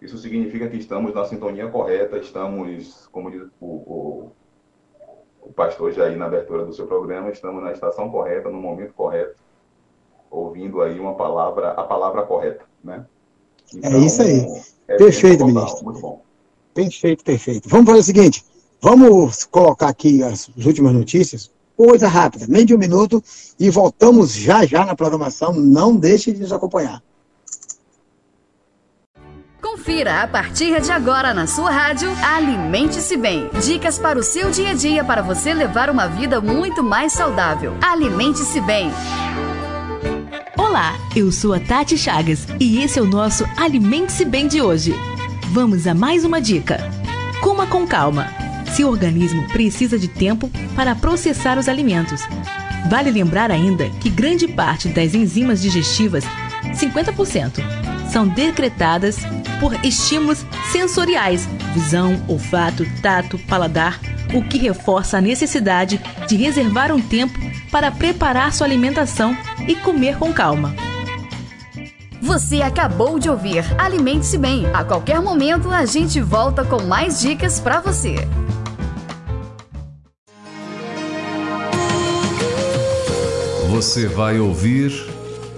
Isso 0.00 0.18
significa 0.18 0.68
que 0.68 0.76
estamos 0.76 1.14
na 1.14 1.24
sintonia 1.24 1.68
correta, 1.68 2.18
estamos, 2.18 3.06
como 3.12 3.30
diz 3.30 3.42
o, 3.60 3.66
o, 3.66 4.32
o 5.42 5.52
pastor 5.52 5.92
Jair 5.92 6.16
na 6.16 6.26
abertura 6.26 6.64
do 6.64 6.72
seu 6.72 6.86
programa, 6.86 7.30
estamos 7.30 7.62
na 7.62 7.72
estação 7.72 8.10
correta, 8.10 8.50
no 8.50 8.60
momento 8.60 8.92
correto, 8.92 9.36
ouvindo 10.30 10.82
aí 10.82 10.98
uma 10.98 11.14
palavra, 11.14 11.70
a 11.70 11.82
palavra 11.84 12.22
correta, 12.22 12.64
né? 12.82 13.06
Então, 13.74 13.92
é 13.92 13.98
isso 13.98 14.22
aí. 14.22 14.62
É 14.88 14.96
Perfeito, 14.96 15.46
ministro. 15.46 15.84
Muito 15.84 16.00
bom. 16.00 16.22
Perfeito, 16.74 17.24
perfeito. 17.24 17.68
Vamos 17.68 17.86
fazer 17.86 18.00
o 18.00 18.04
seguinte: 18.04 18.44
vamos 18.86 19.42
colocar 19.42 19.88
aqui 19.88 20.22
as 20.22 20.48
últimas 20.64 20.92
notícias, 20.92 21.50
coisa 21.76 22.06
rápida, 22.06 22.46
meio 22.48 22.64
de 22.64 22.72
um 22.72 22.78
minuto, 22.78 23.20
e 23.58 23.68
voltamos 23.68 24.32
já 24.32 24.64
já 24.64 24.86
na 24.86 24.94
programação. 24.94 25.52
Não 25.52 25.96
deixe 25.96 26.30
de 26.30 26.40
nos 26.40 26.52
acompanhar. 26.52 27.02
Confira 29.60 30.22
a 30.22 30.28
partir 30.28 30.80
de 30.80 30.92
agora 30.92 31.34
na 31.34 31.48
sua 31.48 31.68
rádio 31.68 32.08
Alimente-se 32.22 33.16
Bem. 33.16 33.50
Dicas 33.60 33.98
para 33.98 34.20
o 34.20 34.22
seu 34.22 34.52
dia 34.52 34.70
a 34.70 34.74
dia 34.74 35.02
para 35.02 35.20
você 35.20 35.52
levar 35.52 35.90
uma 35.90 36.06
vida 36.06 36.40
muito 36.40 36.84
mais 36.84 37.12
saudável. 37.12 37.72
Alimente-se 37.82 38.60
Bem. 38.60 38.92
Olá, 40.56 40.96
eu 41.16 41.32
sou 41.32 41.52
a 41.52 41.58
Tati 41.58 41.98
Chagas 41.98 42.46
e 42.60 42.80
esse 42.84 43.00
é 43.00 43.02
o 43.02 43.06
nosso 43.06 43.44
Alimente-se 43.56 44.24
Bem 44.24 44.46
de 44.46 44.62
hoje. 44.62 44.94
Vamos 45.50 45.88
a 45.88 45.94
mais 45.94 46.24
uma 46.24 46.40
dica. 46.40 46.78
Coma 47.42 47.66
com 47.66 47.84
calma. 47.84 48.45
Seu 48.74 48.88
organismo 48.88 49.46
precisa 49.48 49.98
de 49.98 50.08
tempo 50.08 50.50
para 50.74 50.94
processar 50.94 51.58
os 51.58 51.68
alimentos. 51.68 52.22
Vale 52.88 53.10
lembrar 53.10 53.50
ainda 53.50 53.88
que 54.00 54.10
grande 54.10 54.46
parte 54.46 54.88
das 54.88 55.14
enzimas 55.14 55.60
digestivas, 55.60 56.24
50%, 56.74 57.60
são 58.10 58.28
decretadas 58.28 59.18
por 59.60 59.74
estímulos 59.84 60.44
sensoriais, 60.70 61.48
visão, 61.74 62.22
olfato, 62.28 62.86
tato, 63.02 63.38
paladar, 63.40 64.00
o 64.34 64.42
que 64.42 64.58
reforça 64.58 65.18
a 65.18 65.20
necessidade 65.20 66.00
de 66.28 66.36
reservar 66.36 66.92
um 66.92 67.00
tempo 67.00 67.38
para 67.70 67.90
preparar 67.90 68.52
sua 68.52 68.66
alimentação 68.66 69.36
e 69.66 69.74
comer 69.74 70.16
com 70.18 70.32
calma. 70.32 70.74
Você 72.20 72.60
acabou 72.62 73.18
de 73.18 73.30
ouvir 73.30 73.64
Alimente-se 73.78 74.36
Bem. 74.36 74.66
A 74.74 74.84
qualquer 74.84 75.20
momento 75.20 75.70
a 75.70 75.84
gente 75.84 76.20
volta 76.20 76.64
com 76.64 76.82
mais 76.82 77.20
dicas 77.20 77.60
para 77.60 77.80
você. 77.80 78.16
Você 83.76 84.06
vai 84.06 84.40
ouvir 84.40 84.90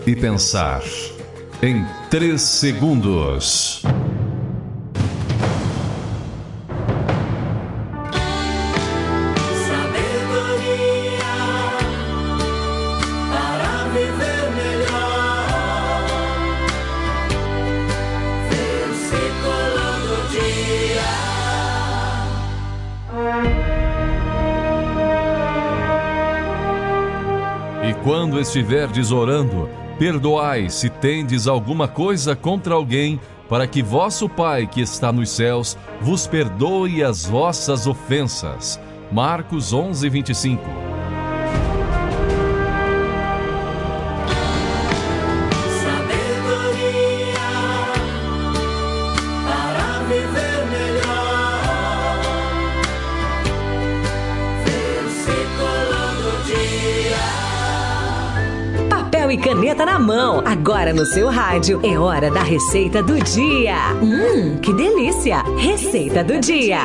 e 0.04 0.16
pensar 0.16 0.82
em 1.62 1.86
três 2.10 2.42
segundos. 2.42 3.80
Estiverdes 28.38 29.10
orando, 29.10 29.68
perdoai 29.98 30.70
se 30.70 30.88
tendes 30.88 31.46
alguma 31.46 31.88
coisa 31.88 32.34
contra 32.36 32.74
alguém, 32.74 33.20
para 33.48 33.66
que 33.66 33.82
vosso 33.82 34.28
Pai 34.28 34.66
que 34.66 34.80
está 34.80 35.10
nos 35.10 35.30
céus 35.30 35.76
vos 36.00 36.26
perdoe 36.26 37.02
as 37.02 37.24
vossas 37.24 37.86
ofensas. 37.86 38.78
Marcos 39.10 39.72
11, 39.72 40.08
25 40.08 40.87
papel 59.28 59.32
e 59.32 59.36
caneta 59.36 59.84
na 59.84 59.98
mão. 59.98 60.42
Agora 60.44 60.92
no 60.92 61.04
seu 61.04 61.28
rádio 61.28 61.80
é 61.84 61.98
hora 61.98 62.30
da 62.30 62.42
receita 62.42 63.02
do 63.02 63.20
dia. 63.20 63.76
Hum, 64.02 64.58
que 64.60 64.72
delícia! 64.72 65.42
Receita 65.58 66.24
do 66.24 66.40
dia. 66.40 66.80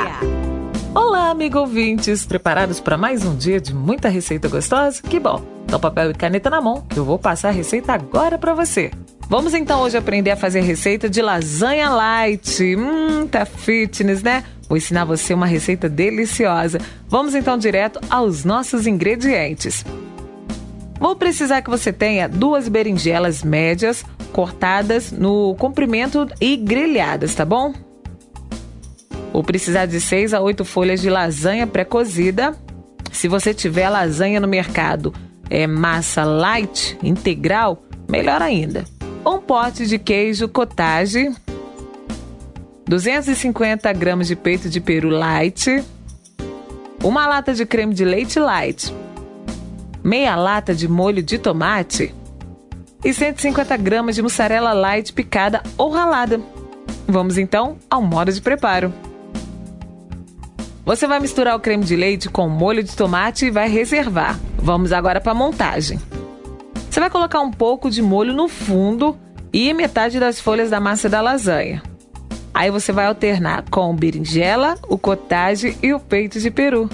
Olá, 0.93 1.29
amigo 1.29 1.59
ouvintes! 1.59 2.25
Preparados 2.25 2.79
para 2.79 2.97
mais 2.97 3.25
um 3.25 3.35
dia 3.35 3.61
de 3.61 3.73
muita 3.73 4.09
receita 4.09 4.49
gostosa? 4.49 5.01
Que 5.01 5.19
bom! 5.19 5.41
Então, 5.65 5.79
papel 5.79 6.11
e 6.11 6.13
caneta 6.13 6.49
na 6.49 6.61
mão, 6.61 6.85
eu 6.95 7.05
vou 7.05 7.17
passar 7.17 7.49
a 7.49 7.51
receita 7.51 7.93
agora 7.93 8.37
para 8.37 8.53
você. 8.53 8.91
Vamos 9.29 9.53
então 9.53 9.81
hoje 9.81 9.97
aprender 9.97 10.31
a 10.31 10.35
fazer 10.35 10.61
receita 10.61 11.09
de 11.09 11.21
lasanha 11.21 11.89
light. 11.89 12.75
Hum, 12.75 13.25
tá 13.25 13.45
fitness, 13.45 14.21
né? 14.21 14.43
Vou 14.67 14.77
ensinar 14.77 15.05
você 15.05 15.33
uma 15.33 15.45
receita 15.45 15.87
deliciosa. 15.87 16.79
Vamos 17.07 17.35
então 17.35 17.57
direto 17.57 17.99
aos 18.09 18.43
nossos 18.43 18.85
ingredientes. 18.85 19.85
Vou 21.03 21.17
precisar 21.17 21.61
que 21.61 21.69
você 21.69 21.91
tenha 21.91 22.29
duas 22.29 22.69
berinjelas 22.69 23.43
médias 23.43 24.05
cortadas 24.31 25.11
no 25.11 25.53
comprimento 25.55 26.25
e 26.39 26.55
grelhadas, 26.55 27.35
tá 27.35 27.43
bom? 27.43 27.73
Vou 29.33 29.43
precisar 29.43 29.85
de 29.85 29.99
6 29.99 30.33
a 30.33 30.39
8 30.39 30.63
folhas 30.63 31.01
de 31.01 31.09
lasanha 31.09 31.67
pré-cozida. 31.67 32.55
Se 33.11 33.27
você 33.27 33.53
tiver 33.53 33.89
lasanha 33.89 34.39
no 34.39 34.47
mercado, 34.47 35.13
é 35.49 35.67
massa 35.67 36.23
light 36.23 36.97
integral, 37.03 37.83
melhor 38.09 38.41
ainda. 38.41 38.85
Um 39.25 39.39
pote 39.39 39.85
de 39.85 39.99
queijo 39.99 40.47
cottage, 40.47 41.29
250 42.87 43.91
gramas 43.91 44.29
de 44.29 44.37
peito 44.37 44.69
de 44.69 44.79
peru 44.79 45.09
light, 45.09 45.83
uma 47.03 47.27
lata 47.27 47.53
de 47.53 47.65
creme 47.65 47.93
de 47.93 48.05
leite 48.05 48.39
light, 48.39 48.89
meia 50.03 50.35
lata 50.35 50.75
de 50.75 50.87
molho 50.87 51.23
de 51.23 51.37
tomate 51.37 52.13
e 53.03 53.13
150 53.13 53.77
gramas 53.77 54.15
de 54.15 54.21
mussarela 54.21 54.73
light 54.73 55.13
picada 55.13 55.63
ou 55.77 55.89
ralada. 55.89 56.41
Vamos 57.07 57.37
então 57.37 57.77
ao 57.89 58.01
modo 58.01 58.31
de 58.31 58.41
preparo. 58.41 58.93
Você 60.85 61.07
vai 61.07 61.19
misturar 61.19 61.55
o 61.55 61.59
creme 61.59 61.85
de 61.85 61.95
leite 61.95 62.29
com 62.29 62.47
o 62.47 62.49
molho 62.49 62.83
de 62.83 62.95
tomate 62.95 63.45
e 63.45 63.51
vai 63.51 63.69
reservar. 63.69 64.37
Vamos 64.57 64.91
agora 64.91 65.21
para 65.21 65.31
a 65.31 65.35
montagem. 65.35 65.99
Você 66.89 66.99
vai 66.99 67.09
colocar 67.09 67.39
um 67.39 67.51
pouco 67.51 67.89
de 67.89 68.01
molho 68.01 68.33
no 68.33 68.49
fundo 68.49 69.17
e 69.51 69.73
metade 69.73 70.19
das 70.19 70.39
folhas 70.39 70.69
da 70.69 70.79
massa 70.79 71.07
da 71.07 71.21
lasanha. 71.21 71.81
Aí 72.53 72.69
você 72.69 72.91
vai 72.91 73.05
alternar 73.05 73.63
com 73.69 73.95
berinjela, 73.95 74.77
o 74.87 74.97
cottage 74.97 75.77
e 75.81 75.93
o 75.93 75.99
peito 75.99 76.39
de 76.39 76.51
peru. 76.51 76.89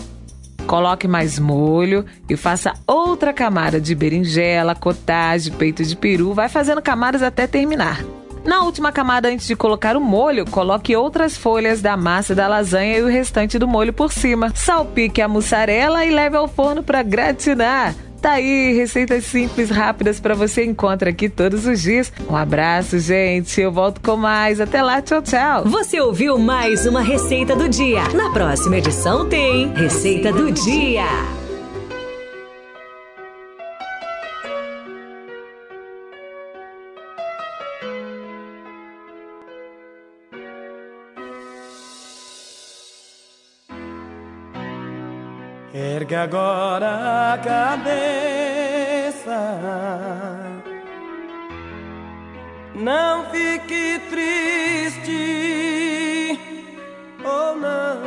Coloque 0.69 1.08
mais 1.08 1.39
molho 1.39 2.05
e 2.29 2.38
faça 2.38 2.75
outra 2.86 3.34
camada 3.34 3.82
de 3.82 3.95
berinjela, 3.95 4.75
cottage, 4.75 5.49
peito 5.49 5.84
de 5.84 5.95
peru. 5.95 6.32
Vai 6.32 6.47
fazendo 6.47 6.79
camadas 6.79 7.23
até 7.23 7.47
terminar. 7.47 8.05
Na 8.45 8.62
última 8.62 8.91
camada, 8.91 9.29
antes 9.29 9.47
de 9.47 9.55
colocar 9.55 9.97
o 9.97 9.99
molho, 9.99 10.45
coloque 10.45 10.95
outras 10.95 11.36
folhas 11.36 11.82
da 11.82 11.97
massa 11.97 12.36
da 12.36 12.47
lasanha 12.47 12.99
e 12.99 13.01
o 13.01 13.08
restante 13.08 13.58
do 13.58 13.67
molho 13.67 13.91
por 13.91 14.13
cima. 14.13 14.51
Salpique 14.53 15.23
a 15.23 15.27
mussarela 15.27 16.05
e 16.05 16.12
leve 16.12 16.38
ao 16.38 16.47
forno 16.47 16.84
para 16.84 17.01
gratinar. 17.01 17.95
Tá 18.21 18.34
aí, 18.34 18.73
receitas 18.73 19.23
simples, 19.25 19.69
rápidas 19.69 20.19
para 20.19 20.36
você 20.36 20.65
encontra 20.65 21.10
aqui 21.10 21.29
todos 21.29 21.65
os 21.65 21.82
dias. 21.82 22.12
Um 22.29 22.36
abraço, 22.36 22.99
gente. 22.99 23.62
Eu 23.62 23.71
volto 23.71 24.01
com 24.01 24.17
mais. 24.17 24.60
Até 24.60 24.82
lá, 24.82 25.01
tchau, 25.01 25.21
tchau. 25.21 25.63
Você 25.65 26.01
ouviu 26.01 26.38
mais 26.38 26.86
uma 26.86 27.01
receita 27.01 27.55
do 27.55 27.69
dia. 27.69 28.03
Na 28.13 28.32
próxima 28.32 28.77
edição 28.77 29.27
tem 29.27 29.73
Receita 29.73 30.32
do 30.34 30.51
Dia. 30.51 31.48
Ergue 46.09 46.15
agora 46.15 47.33
a 47.33 47.37
cabeça. 47.37 47.99
Não 52.73 53.25
fique 53.25 54.01
triste, 54.09 55.11
ou 57.23 57.51
oh, 57.51 57.55
não, 57.55 58.01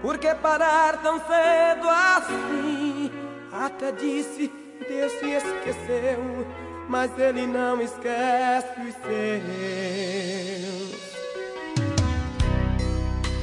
porque 0.00 0.34
parar 0.36 1.02
tão 1.02 1.18
cedo 1.18 1.86
assim? 1.86 3.12
Até 3.52 3.92
disse, 3.92 4.50
Deus 4.88 5.12
se 5.12 5.32
esqueceu, 5.32 6.46
mas 6.88 7.10
Ele 7.18 7.46
não 7.46 7.78
esquece 7.82 8.80
os 8.80 8.94
seus. 9.04 9.76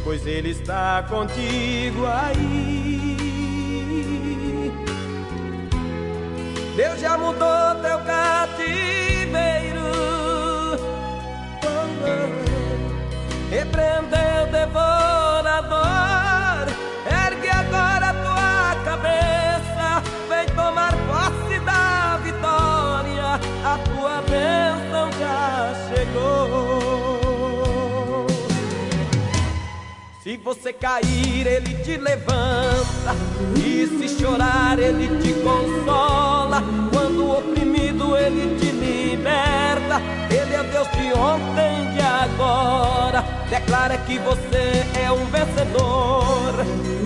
Pois 0.03 0.25
Ele 0.25 0.49
está 0.49 1.05
contigo 1.07 2.07
aí. 2.07 3.22
Deus 6.75 6.99
já 6.99 7.17
mudou 7.17 7.75
teu 7.81 7.99
cativeiro. 7.99 9.83
Repreendeu 13.49 14.43
o 14.43 14.51
devorador. 14.51 15.92
Você 30.43 30.73
cair, 30.73 31.47
ele 31.47 31.73
te 31.83 31.97
levanta. 31.97 33.15
E 33.55 33.87
se 33.87 34.19
chorar, 34.19 34.77
ele 34.77 35.07
te 35.21 35.33
consola. 35.35 36.61
Quando 36.91 37.31
oprimido, 37.31 38.17
ele 38.17 38.59
te 38.59 38.71
liberta. 38.71 40.01
Ele 40.29 40.53
é 40.53 40.63
Deus 40.63 40.87
de 40.91 41.13
ontem 41.17 41.83
e 41.83 41.93
de 41.93 42.01
agora. 42.01 43.23
Declara 43.49 43.97
que 43.99 44.19
você 44.19 44.85
é 45.01 45.11
um 45.11 45.25
vencedor. 45.25 46.53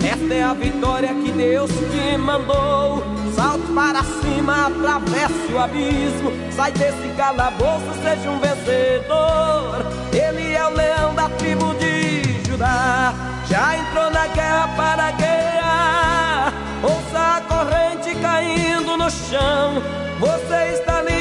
Esta 0.04 0.34
é 0.34 0.42
a 0.42 0.54
vitória 0.54 1.14
que 1.14 1.30
Deus 1.30 1.70
te 1.70 2.18
mandou. 2.18 3.04
Salte 3.36 3.66
para 3.72 4.02
cima, 4.02 4.66
atravesse 4.66 5.52
o 5.52 5.58
abismo. 5.60 6.32
Sai 6.50 6.72
desse 6.72 7.08
calabouço, 7.16 7.94
seja 8.02 8.30
um 8.30 8.40
vencedor. 8.40 9.86
Ele 10.12 10.52
é 10.54 10.66
o 10.66 10.70
leão 10.70 11.14
da 11.14 11.28
tribo 11.28 11.67
já 13.58 13.76
entrou 13.76 14.08
na 14.10 14.28
guerra 14.28 14.68
para 14.76 15.10
guerrear. 15.10 16.52
Ouça 16.80 17.38
a 17.38 17.40
corrente 17.40 18.14
caindo 18.20 18.96
no 18.96 19.10
chão. 19.10 19.82
Você 20.20 20.74
está 20.74 21.02
livre 21.02 21.17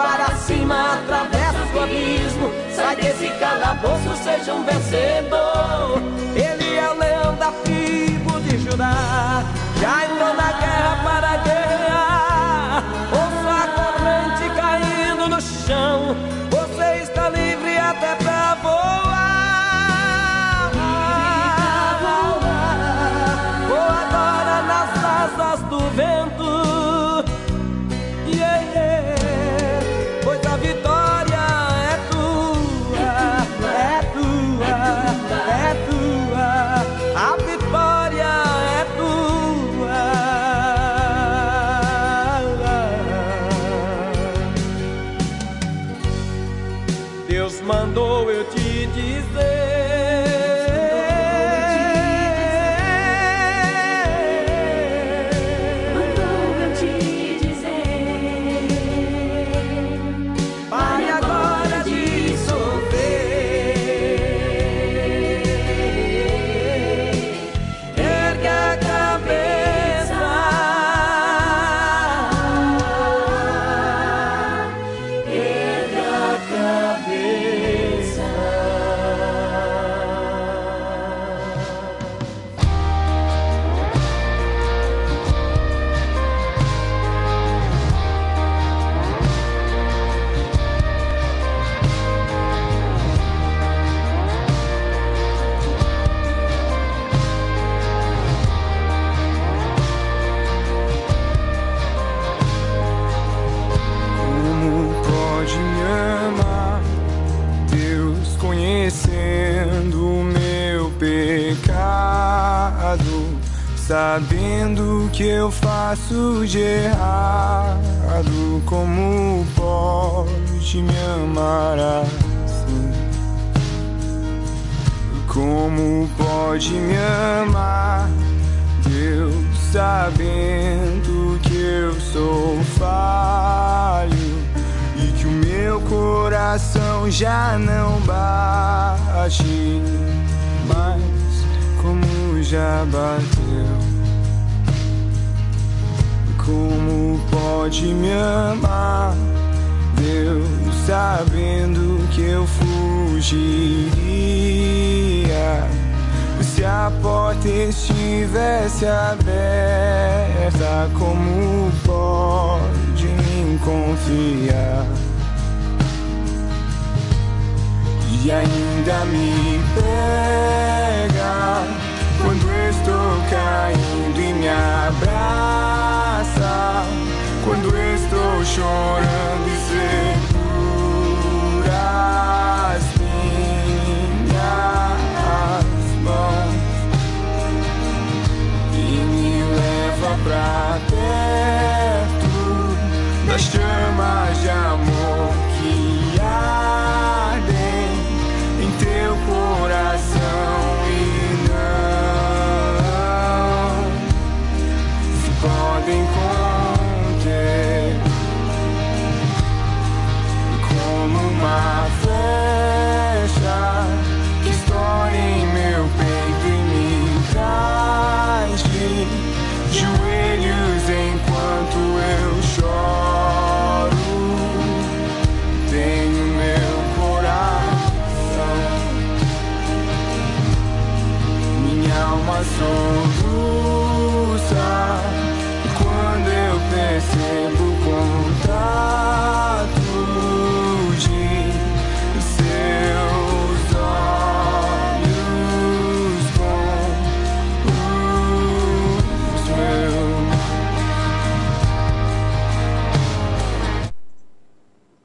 para 0.00 0.34
cima, 0.36 0.94
atravessa 0.94 1.58
o 1.74 1.80
abismo. 1.80 2.50
Sai 2.74 2.96
desse 2.96 3.28
calabouço, 3.38 4.16
seja 4.24 4.54
um 4.54 4.64
vencedor. 4.64 6.00
Ele 6.34 6.76
é 6.76 6.90
o 6.90 6.98
leão 6.98 7.34
da 7.36 7.52
tribo 7.62 8.40
de 8.40 8.58
Judá. 8.58 9.44
Já 9.80 10.04
entrou 10.06 10.34
na 10.34 10.52
guerra 10.52 11.00
para 11.04 11.36
guerrear. 11.36 11.59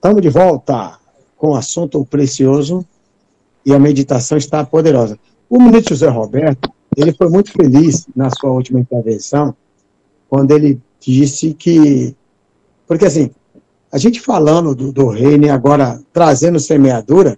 Estamos 0.06 0.22
de 0.22 0.30
volta 0.30 1.00
com 1.36 1.50
o 1.50 1.56
assunto 1.56 2.06
precioso 2.06 2.86
e 3.66 3.74
a 3.74 3.80
meditação 3.80 4.38
está 4.38 4.64
poderosa. 4.64 5.18
O 5.50 5.60
ministro 5.60 5.96
José 5.96 6.08
Roberto, 6.10 6.72
ele 6.96 7.12
foi 7.12 7.28
muito 7.28 7.52
feliz 7.52 8.06
na 8.16 8.30
sua 8.30 8.52
última 8.52 8.80
intervenção, 8.80 9.56
quando 10.30 10.52
ele 10.52 10.80
disse 11.00 11.56
que, 11.56 12.16
porque 12.88 13.06
assim, 13.06 13.32
a 13.92 13.98
gente 13.98 14.22
falando 14.22 14.76
do, 14.76 14.92
do 14.92 15.08
reino 15.08 15.48
e 15.48 15.50
agora 15.50 16.00
trazendo 16.14 16.60
semeadura, 16.60 17.36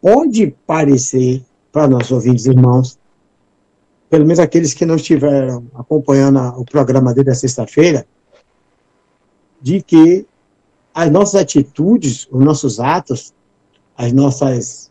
pode 0.00 0.54
parecer, 0.66 1.44
para 1.70 1.86
nossos 1.86 2.12
ouvintes 2.12 2.46
irmãos, 2.46 2.98
pelo 4.08 4.24
menos 4.24 4.38
aqueles 4.38 4.72
que 4.72 4.86
não 4.86 4.96
estiveram 4.96 5.66
acompanhando 5.74 6.38
a- 6.38 6.56
o 6.58 6.64
programa 6.64 7.12
dele 7.12 7.26
da 7.26 7.34
sexta-feira, 7.34 8.06
de 9.60 9.82
que 9.82 10.26
as 10.94 11.10
nossas 11.10 11.40
atitudes, 11.40 12.28
os 12.30 12.44
nossos 12.44 12.78
atos, 12.80 13.32
as 13.96 14.12
nossas, 14.12 14.90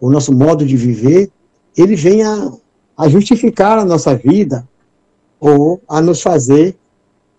o 0.00 0.10
nosso 0.10 0.32
modo 0.32 0.64
de 0.64 0.76
viver, 0.76 1.30
ele 1.76 1.94
vem 1.94 2.22
a, 2.22 2.52
a 2.96 3.08
justificar 3.08 3.78
a 3.78 3.84
nossa 3.84 4.14
vida 4.14 4.66
ou 5.38 5.80
a 5.88 6.00
nos 6.00 6.22
fazer 6.22 6.76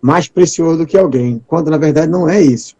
mais 0.00 0.26
precioso 0.26 0.78
do 0.78 0.86
que 0.86 0.98
alguém, 0.98 1.42
quando 1.46 1.70
na 1.70 1.78
verdade 1.78 2.10
não 2.10 2.28
é 2.28 2.40
isso. 2.40 2.76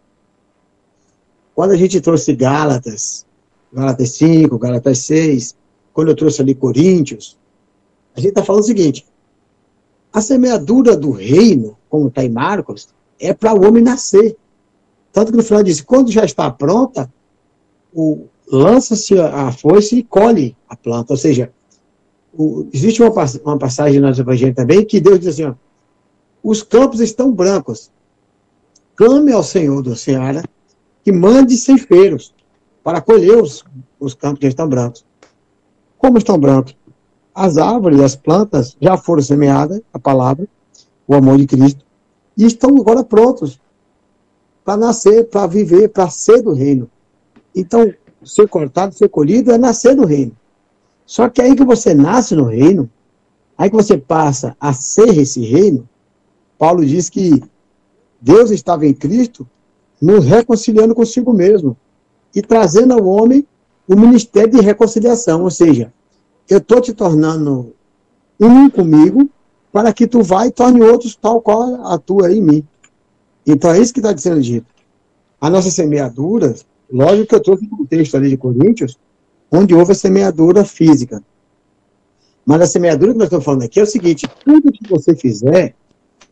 Quando 1.55 1.71
a 1.71 1.77
gente 1.77 2.01
trouxe 2.01 2.35
Gálatas, 2.35 3.25
Gálatas 3.71 4.09
5, 4.11 4.57
Gálatas 4.57 4.99
6, 4.99 5.55
quando 5.93 6.09
eu 6.09 6.15
trouxe 6.15 6.41
ali 6.41 6.53
Coríntios, 6.55 7.37
a 8.15 8.19
gente 8.19 8.29
está 8.29 8.43
falando 8.43 8.63
o 8.63 8.65
seguinte: 8.65 9.05
a 10.11 10.21
semeadura 10.21 10.95
do 10.95 11.11
reino, 11.11 11.77
como 11.89 12.07
está 12.07 12.23
em 12.23 12.29
Marcos, 12.29 12.89
é 13.19 13.33
para 13.33 13.53
o 13.53 13.65
homem 13.65 13.83
nascer. 13.83 14.35
Tanto 15.13 15.31
que 15.31 15.37
no 15.37 15.43
final 15.43 15.63
diz: 15.63 15.79
quando 15.79 16.11
já 16.11 16.25
está 16.25 16.49
pronta, 16.51 17.09
lança-se 18.51 19.17
a 19.19 19.51
foice 19.51 19.99
e 19.99 20.03
colhe 20.03 20.57
a 20.67 20.75
planta. 20.75 21.13
Ou 21.13 21.17
seja, 21.17 21.53
o- 22.33 22.67
existe 22.73 23.01
uma, 23.01 23.11
uma 23.45 23.57
passagem 23.57 24.01
no 24.01 24.07
nosso 24.07 24.21
evangelho 24.21 24.53
também 24.55 24.83
que 24.83 24.99
Deus 24.99 25.19
diz 25.19 25.29
assim: 25.29 25.43
ó, 25.45 25.53
os 26.43 26.63
campos 26.63 26.99
estão 26.99 27.31
brancos. 27.31 27.91
Clame 28.95 29.31
ao 29.31 29.43
Senhor 29.43 29.81
do 29.81 29.95
Seara 29.95 30.43
que 31.03 31.11
mande 31.11 31.55
ceifeiros 31.57 32.33
para 32.83 33.01
colher 33.01 33.41
os, 33.41 33.63
os 33.99 34.13
campos 34.13 34.39
que 34.39 34.47
estão 34.47 34.67
brancos. 34.67 35.05
Como 35.97 36.17
estão 36.17 36.37
brancos? 36.37 36.75
As 37.33 37.57
árvores, 37.57 37.99
as 37.99 38.15
plantas 38.15 38.75
já 38.79 38.97
foram 38.97 39.21
semeadas, 39.21 39.81
a 39.91 39.97
palavra, 39.99 40.47
o 41.07 41.15
amor 41.15 41.37
de 41.37 41.47
Cristo, 41.47 41.83
e 42.37 42.45
estão 42.45 42.69
agora 42.77 43.03
prontos 43.03 43.59
para 44.63 44.77
nascer, 44.77 45.29
para 45.29 45.47
viver, 45.47 45.89
para 45.89 46.09
ser 46.09 46.41
do 46.41 46.53
reino. 46.53 46.89
Então, 47.55 47.93
ser 48.23 48.47
cortado, 48.47 48.95
ser 48.95 49.09
colhido 49.09 49.51
é 49.51 49.57
nascer 49.57 49.95
do 49.95 50.05
reino. 50.05 50.31
Só 51.05 51.29
que 51.29 51.41
aí 51.41 51.55
que 51.55 51.63
você 51.63 51.93
nasce 51.93 52.35
no 52.35 52.45
reino, 52.45 52.89
aí 53.57 53.69
que 53.69 53.75
você 53.75 53.97
passa 53.97 54.55
a 54.59 54.73
ser 54.73 55.17
esse 55.17 55.41
reino, 55.41 55.87
Paulo 56.57 56.85
diz 56.85 57.09
que 57.09 57.43
Deus 58.21 58.51
estava 58.51 58.85
em 58.85 58.93
Cristo 58.93 59.47
nos 60.01 60.25
reconciliando 60.25 60.95
consigo 60.95 61.33
mesmo 61.33 61.75
e 62.33 62.41
trazendo 62.41 62.93
ao 62.93 63.05
homem 63.05 63.45
o 63.87 63.95
ministério 63.95 64.51
de 64.51 64.61
reconciliação, 64.61 65.43
ou 65.43 65.51
seja, 65.51 65.93
eu 66.49 66.57
estou 66.57 66.79
te 66.79 66.93
tornando 66.93 67.73
um 68.39 68.69
comigo 68.69 69.29
para 69.71 69.91
que 69.91 70.07
tu 70.07 70.21
vá 70.21 70.47
e 70.47 70.51
torne 70.51 70.81
outros 70.81 71.15
tal 71.15 71.41
qual 71.41 71.85
atua 71.87 72.31
em 72.31 72.41
mim. 72.41 72.67
Então 73.45 73.71
é 73.71 73.79
isso 73.79 73.93
que 73.93 73.99
está 73.99 74.15
sendo 74.17 74.41
dito. 74.41 74.65
A 75.39 75.49
nossa 75.49 75.69
semeadura, 75.69 76.55
lógico 76.91 77.27
que 77.27 77.35
eu 77.35 77.41
trouxe 77.41 77.69
um 77.71 77.85
texto 77.85 78.15
ali 78.15 78.29
de 78.29 78.37
Coríntios, 78.37 78.97
onde 79.51 79.75
houve 79.75 79.91
a 79.91 79.95
semeadura 79.95 80.63
física. 80.63 81.21
Mas 82.45 82.61
a 82.61 82.65
semeadura 82.65 83.11
que 83.11 83.17
nós 83.17 83.27
estamos 83.27 83.45
falando 83.45 83.63
aqui 83.63 83.79
é 83.79 83.83
o 83.83 83.87
seguinte: 83.87 84.27
tudo 84.43 84.71
que 84.71 84.87
você 84.87 85.15
fizer, 85.15 85.75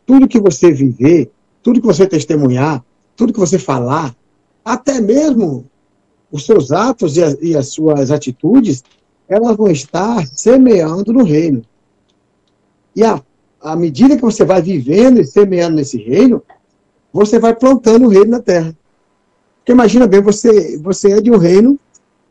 tudo 0.05 0.27
que 0.27 0.39
você 0.39 0.71
viver, 0.71 1.31
tudo 1.63 1.79
que 1.81 1.87
você 1.87 2.07
testemunhar, 2.07 2.83
tudo 3.15 3.33
que 3.33 3.39
você 3.39 3.59
falar, 3.59 4.15
até 4.63 4.99
mesmo 4.99 5.65
os 6.31 6.45
seus 6.45 6.71
atos 6.71 7.17
e, 7.17 7.23
a- 7.23 7.37
e 7.41 7.55
as 7.55 7.69
suas 7.69 8.11
atitudes, 8.11 8.83
elas 9.27 9.55
vão 9.55 9.67
estar 9.69 10.25
semeando 10.27 11.13
no 11.13 11.23
reino. 11.23 11.61
E 12.95 13.03
a, 13.03 13.21
à 13.61 13.75
medida 13.75 14.15
que 14.15 14.21
você 14.21 14.43
vai 14.43 14.61
vivendo 14.61 15.19
e 15.21 15.25
semeando 15.25 15.75
nesse 15.75 15.97
reino, 15.97 16.41
você 17.11 17.39
vai 17.39 17.55
plantando 17.55 18.05
o 18.05 18.09
reino 18.09 18.31
na 18.31 18.39
terra. 18.39 18.75
Porque 19.57 19.71
imagina 19.71 20.07
bem, 20.07 20.21
você, 20.21 20.77
você 20.79 21.11
é 21.11 21.21
de 21.21 21.31
um 21.31 21.37
reino, 21.37 21.79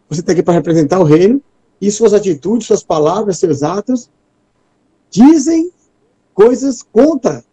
você 0.09 0.21
está 0.21 0.33
aqui 0.33 0.43
para 0.43 0.55
representar 0.55 0.99
o 0.99 1.05
reino, 1.05 1.41
e 1.81 1.91
suas 1.91 2.13
atitudes, 2.13 2.67
suas 2.67 2.83
palavras, 2.83 3.39
seus 3.39 3.63
atos, 3.63 4.11
dizem 5.11 5.71
coisas 6.35 6.83
contra. 6.83 7.45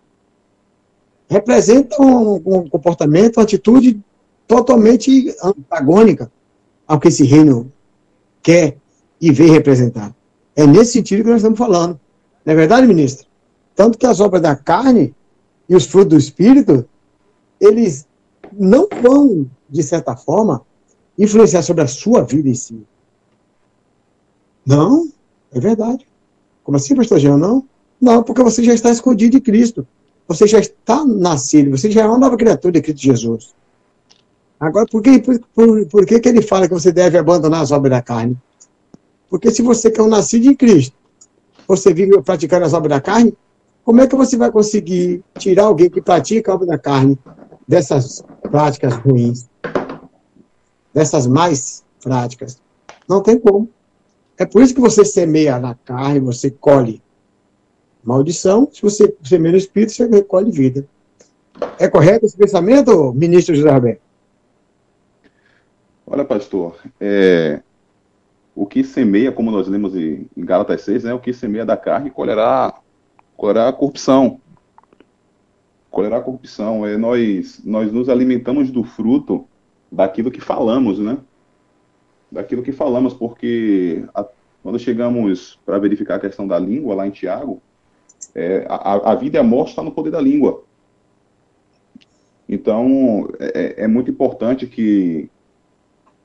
Representam 1.29 2.05
um, 2.05 2.41
um 2.45 2.69
comportamento, 2.69 3.37
uma 3.37 3.43
atitude 3.43 3.99
totalmente 4.47 5.35
antagônica 5.43 6.31
ao 6.87 6.99
que 6.99 7.09
esse 7.09 7.23
reino 7.23 7.71
quer 8.41 8.77
e 9.19 9.31
vem 9.31 9.51
representar. 9.51 10.15
É 10.55 10.65
nesse 10.65 10.93
sentido 10.93 11.23
que 11.23 11.29
nós 11.29 11.37
estamos 11.37 11.59
falando. 11.59 11.99
Não 12.45 12.53
é 12.53 12.55
verdade, 12.55 12.87
ministro? 12.87 13.27
Tanto 13.75 13.97
que 13.97 14.05
as 14.05 14.19
obras 14.19 14.41
da 14.41 14.55
carne 14.55 15.13
e 15.67 15.75
os 15.75 15.85
frutos 15.85 16.09
do 16.09 16.17
espírito, 16.17 16.87
eles 17.59 18.07
não 18.51 18.87
vão, 19.01 19.49
de 19.69 19.83
certa 19.83 20.15
forma, 20.15 20.61
influenciar 21.17 21.61
sobre 21.61 21.83
a 21.83 21.87
sua 21.87 22.23
vida 22.23 22.47
em 22.47 22.53
si. 22.53 22.81
Não, 24.65 25.09
é 25.51 25.59
verdade. 25.59 26.05
Como 26.63 26.77
assim, 26.77 26.95
pastor 26.95 27.19
Jean? 27.19 27.37
Não? 27.37 27.63
Não, 27.99 28.21
porque 28.21 28.43
você 28.43 28.63
já 28.63 28.73
está 28.73 28.91
escondido 28.91 29.37
em 29.37 29.41
Cristo. 29.41 29.87
Você 30.27 30.45
já 30.45 30.59
está 30.59 31.05
nascido, 31.05 31.71
você 31.71 31.89
já 31.89 32.01
é 32.01 32.05
uma 32.05 32.17
nova 32.17 32.35
criatura 32.35 32.73
de 32.73 32.81
Cristo 32.81 33.01
Jesus. 33.01 33.55
Agora, 34.59 34.85
por 34.85 35.01
que, 35.01 35.19
por, 35.19 35.85
por, 35.85 36.05
que, 36.05 36.19
que 36.19 36.29
ele 36.29 36.41
fala 36.41 36.67
que 36.67 36.73
você 36.73 36.91
deve 36.91 37.17
abandonar 37.17 37.61
as 37.61 37.71
obras 37.71 37.91
da 37.91 38.01
carne? 38.01 38.35
Porque 39.29 39.51
se 39.51 39.61
você 39.61 39.93
é 39.95 40.01
um 40.01 40.07
nascido 40.07 40.47
em 40.47 40.55
Cristo, 40.55 40.95
você 41.67 41.93
vive 41.93 42.21
praticando 42.21 42.65
as 42.65 42.73
obras 42.73 42.89
da 42.89 43.01
carne, 43.01 43.33
como 43.85 44.01
é 44.01 44.07
que 44.07 44.15
você 44.15 44.35
vai 44.35 44.51
conseguir 44.51 45.23
tirar 45.37 45.65
alguém 45.65 45.89
que 45.89 46.01
pratica 46.01 46.51
a 46.51 46.55
obra 46.55 46.67
da 46.67 46.77
carne 46.77 47.17
dessas 47.67 48.23
práticas 48.43 48.95
ruins, 48.95 49.49
dessas 50.93 51.27
mais 51.27 51.83
práticas? 52.01 52.61
Não 53.07 53.21
tem 53.21 53.39
como. 53.39 53.69
É 54.37 54.45
por 54.45 54.61
isso 54.61 54.73
que 54.73 54.81
você 54.81 55.03
semeia 55.03 55.59
na 55.59 55.75
carne, 55.75 56.19
você 56.19 56.51
colhe 56.51 57.01
maldição. 58.03 58.69
Se 58.71 58.81
você 58.81 59.13
semeia 59.23 59.51
no 59.51 59.57
espírito, 59.57 59.91
você 59.91 60.07
recolhe 60.07 60.51
vida. 60.51 60.87
É 61.79 61.87
correto 61.87 62.25
esse 62.25 62.37
pensamento, 62.37 63.11
ministro 63.13 63.55
José 63.55 63.69
Roberto? 63.69 64.01
Olha, 66.05 66.23
pastor, 66.23 66.77
é, 67.01 67.61
o 68.55 68.65
que 68.65 68.83
semeia, 68.83 69.31
como 69.31 69.51
nós 69.51 69.67
lemos 69.67 69.95
em, 69.95 70.27
em 70.37 70.45
Gálatas 70.45 70.81
6, 70.81 71.03
né, 71.03 71.13
o 71.13 71.19
que 71.19 71.33
semeia 71.33 71.65
da 71.65 71.75
carne 71.75 72.09
colherá, 72.09 72.79
colherá 73.35 73.67
a 73.67 73.73
corrupção. 73.73 74.39
Colherá 75.89 76.17
a 76.17 76.21
corrupção. 76.21 76.85
É, 76.85 76.97
nós, 76.97 77.61
nós 77.63 77.91
nos 77.91 78.09
alimentamos 78.09 78.71
do 78.71 78.83
fruto 78.83 79.47
daquilo 79.91 80.31
que 80.31 80.41
falamos, 80.41 80.99
né? 80.99 81.17
Daquilo 82.31 82.61
que 82.61 82.71
falamos, 82.71 83.13
porque 83.13 84.05
a, 84.13 84.25
quando 84.61 84.79
chegamos 84.79 85.59
para 85.65 85.79
verificar 85.79 86.15
a 86.15 86.19
questão 86.19 86.47
da 86.47 86.59
língua 86.59 86.95
lá 86.95 87.07
em 87.07 87.11
Tiago, 87.11 87.61
é, 88.35 88.65
a, 88.67 89.11
a 89.11 89.15
vida 89.15 89.37
e 89.37 89.39
a 89.39 89.43
morte 89.43 89.69
está 89.69 89.81
no 89.81 89.91
poder 89.91 90.11
da 90.11 90.21
língua. 90.21 90.63
Então, 92.47 93.29
é, 93.39 93.83
é 93.83 93.87
muito 93.87 94.09
importante 94.09 94.67
que, 94.67 95.29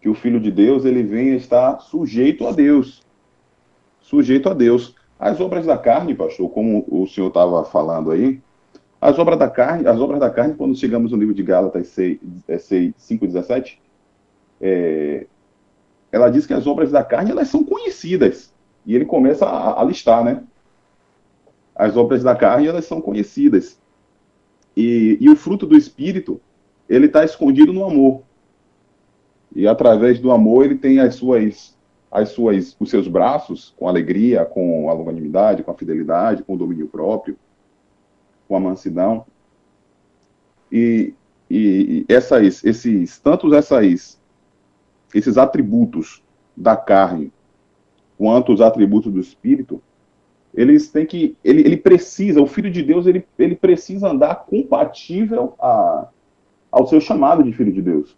que 0.01 0.09
o 0.09 0.15
Filho 0.15 0.41
de 0.41 0.51
Deus 0.51 0.85
ele 0.85 1.03
venha 1.03 1.35
estar 1.35 1.81
sujeito 1.81 2.47
a 2.47 2.53
Deus. 2.53 3.03
Sujeito 4.01 4.49
a 4.49 4.55
Deus. 4.55 4.95
As 5.19 5.41
obras 5.41 5.67
da 5.67 5.79
carne, 5.79 6.15
pastor, 6.15 6.49
como 6.51 6.85
o 6.89 7.07
senhor 7.07 7.29
estava 7.29 7.65
falando 7.65 8.11
aí, 8.11 8.41
as 9.03 9.19
obras 9.19 9.37
da 9.37 9.51
carne, 9.51 9.89
as 9.89 9.99
obras 9.99 10.21
da 10.21 10.31
carne, 10.31 10.55
quando 10.55 10.77
chegamos 10.77 11.11
no 11.11 11.19
livro 11.19 11.35
de 11.35 11.43
Gálatas 11.43 11.89
6, 11.89 12.21
6, 12.57 12.95
5, 12.97 13.27
17, 13.27 13.83
é, 14.61 15.27
ela 16.13 16.31
diz 16.31 16.47
que 16.47 16.55
as 16.55 16.69
obras 16.69 16.93
da 16.93 17.03
carne 17.03 17.33
elas 17.33 17.49
são 17.49 17.65
conhecidas. 17.65 18.55
E 18.87 18.95
ele 18.95 19.05
começa 19.05 19.45
a, 19.45 19.81
a 19.81 19.85
listar, 19.85 20.23
né? 20.23 20.45
As 21.75 21.97
obras 21.97 22.23
da 22.23 22.37
carne 22.37 22.69
elas 22.69 22.85
são 22.85 23.01
conhecidas. 23.01 23.77
E, 24.77 25.19
e 25.21 25.29
o 25.29 25.35
fruto 25.35 25.67
do 25.67 25.77
Espírito, 25.77 26.41
ele 26.89 27.07
está 27.07 27.25
escondido 27.25 27.73
no 27.73 27.85
amor. 27.85 28.23
E 29.53 29.67
através 29.67 30.21
do 30.21 30.31
amor 30.31 30.65
ele 30.65 30.77
tem 30.77 31.01
as 31.01 31.17
suas, 31.17 31.77
as 32.09 32.29
suas, 32.29 32.77
os 32.79 32.89
seus 32.89 33.09
braços 33.09 33.75
com 33.77 33.89
alegria, 33.89 34.45
com 34.45 34.89
a 34.89 34.93
longanimidade, 34.93 35.65
com 35.65 35.73
a 35.73 35.77
fidelidade, 35.77 36.45
com 36.45 36.55
o 36.55 36.59
domínio 36.59 36.87
próprio, 36.87 37.37
com 38.53 38.57
a 38.57 38.61
mansidão. 38.61 39.25
E, 40.71 41.15
e 41.51 42.05
essas, 42.07 42.63
esses, 42.63 43.19
tantos 43.19 43.55
essas, 43.55 44.21
esses 45.15 45.39
atributos 45.39 46.23
da 46.55 46.77
carne 46.77 47.33
quanto 48.19 48.53
os 48.53 48.61
atributos 48.61 49.11
do 49.11 49.19
espírito, 49.19 49.83
eles 50.53 50.91
têm 50.91 51.07
que, 51.07 51.35
ele, 51.43 51.63
ele 51.63 51.79
precisa, 51.79 52.43
o 52.43 52.47
filho 52.47 52.71
de 52.71 52.83
Deus, 52.83 53.07
ele, 53.07 53.27
ele 53.39 53.57
precisa 53.57 54.11
andar 54.11 54.45
compatível 54.45 55.55
a, 55.59 56.09
ao 56.71 56.87
seu 56.87 57.01
chamado 57.01 57.43
de 57.43 57.55
filho 57.55 57.73
de 57.73 57.81
Deus 57.81 58.15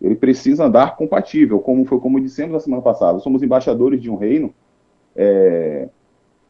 ele 0.00 0.14
precisa 0.14 0.66
andar 0.66 0.94
compatível, 0.94 1.58
como 1.58 1.82
foi 1.86 1.98
como 1.98 2.20
dissemos 2.20 2.52
na 2.52 2.60
semana 2.60 2.82
passada. 2.82 3.18
Somos 3.18 3.42
embaixadores 3.42 4.00
de 4.00 4.10
um 4.10 4.16
reino 4.16 4.54
é, 5.16 5.88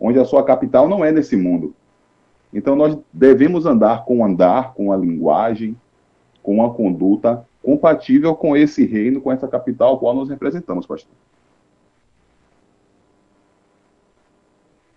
onde 0.01 0.19
a 0.19 0.25
sua 0.25 0.43
capital 0.45 0.89
não 0.89 1.05
é 1.05 1.13
nesse 1.13 1.37
mundo. 1.37 1.73
Então 2.53 2.75
nós 2.77 2.97
devemos 3.13 3.67
andar 3.67 4.05
com 4.05 4.25
andar, 4.25 4.75
com 4.75 4.93
a 4.93 4.97
linguagem, 4.97 5.77
com 6.43 6.65
a 6.65 6.73
conduta 6.73 7.45
compatível 7.67 8.33
com 8.37 8.57
esse 8.57 8.87
reino, 8.87 9.21
com 9.21 9.33
essa 9.33 9.49
capital 9.49 9.97
a 9.97 9.99
qual 9.99 10.15
nós 10.15 10.29
representamos, 10.29 10.87
pastor. 10.87 11.11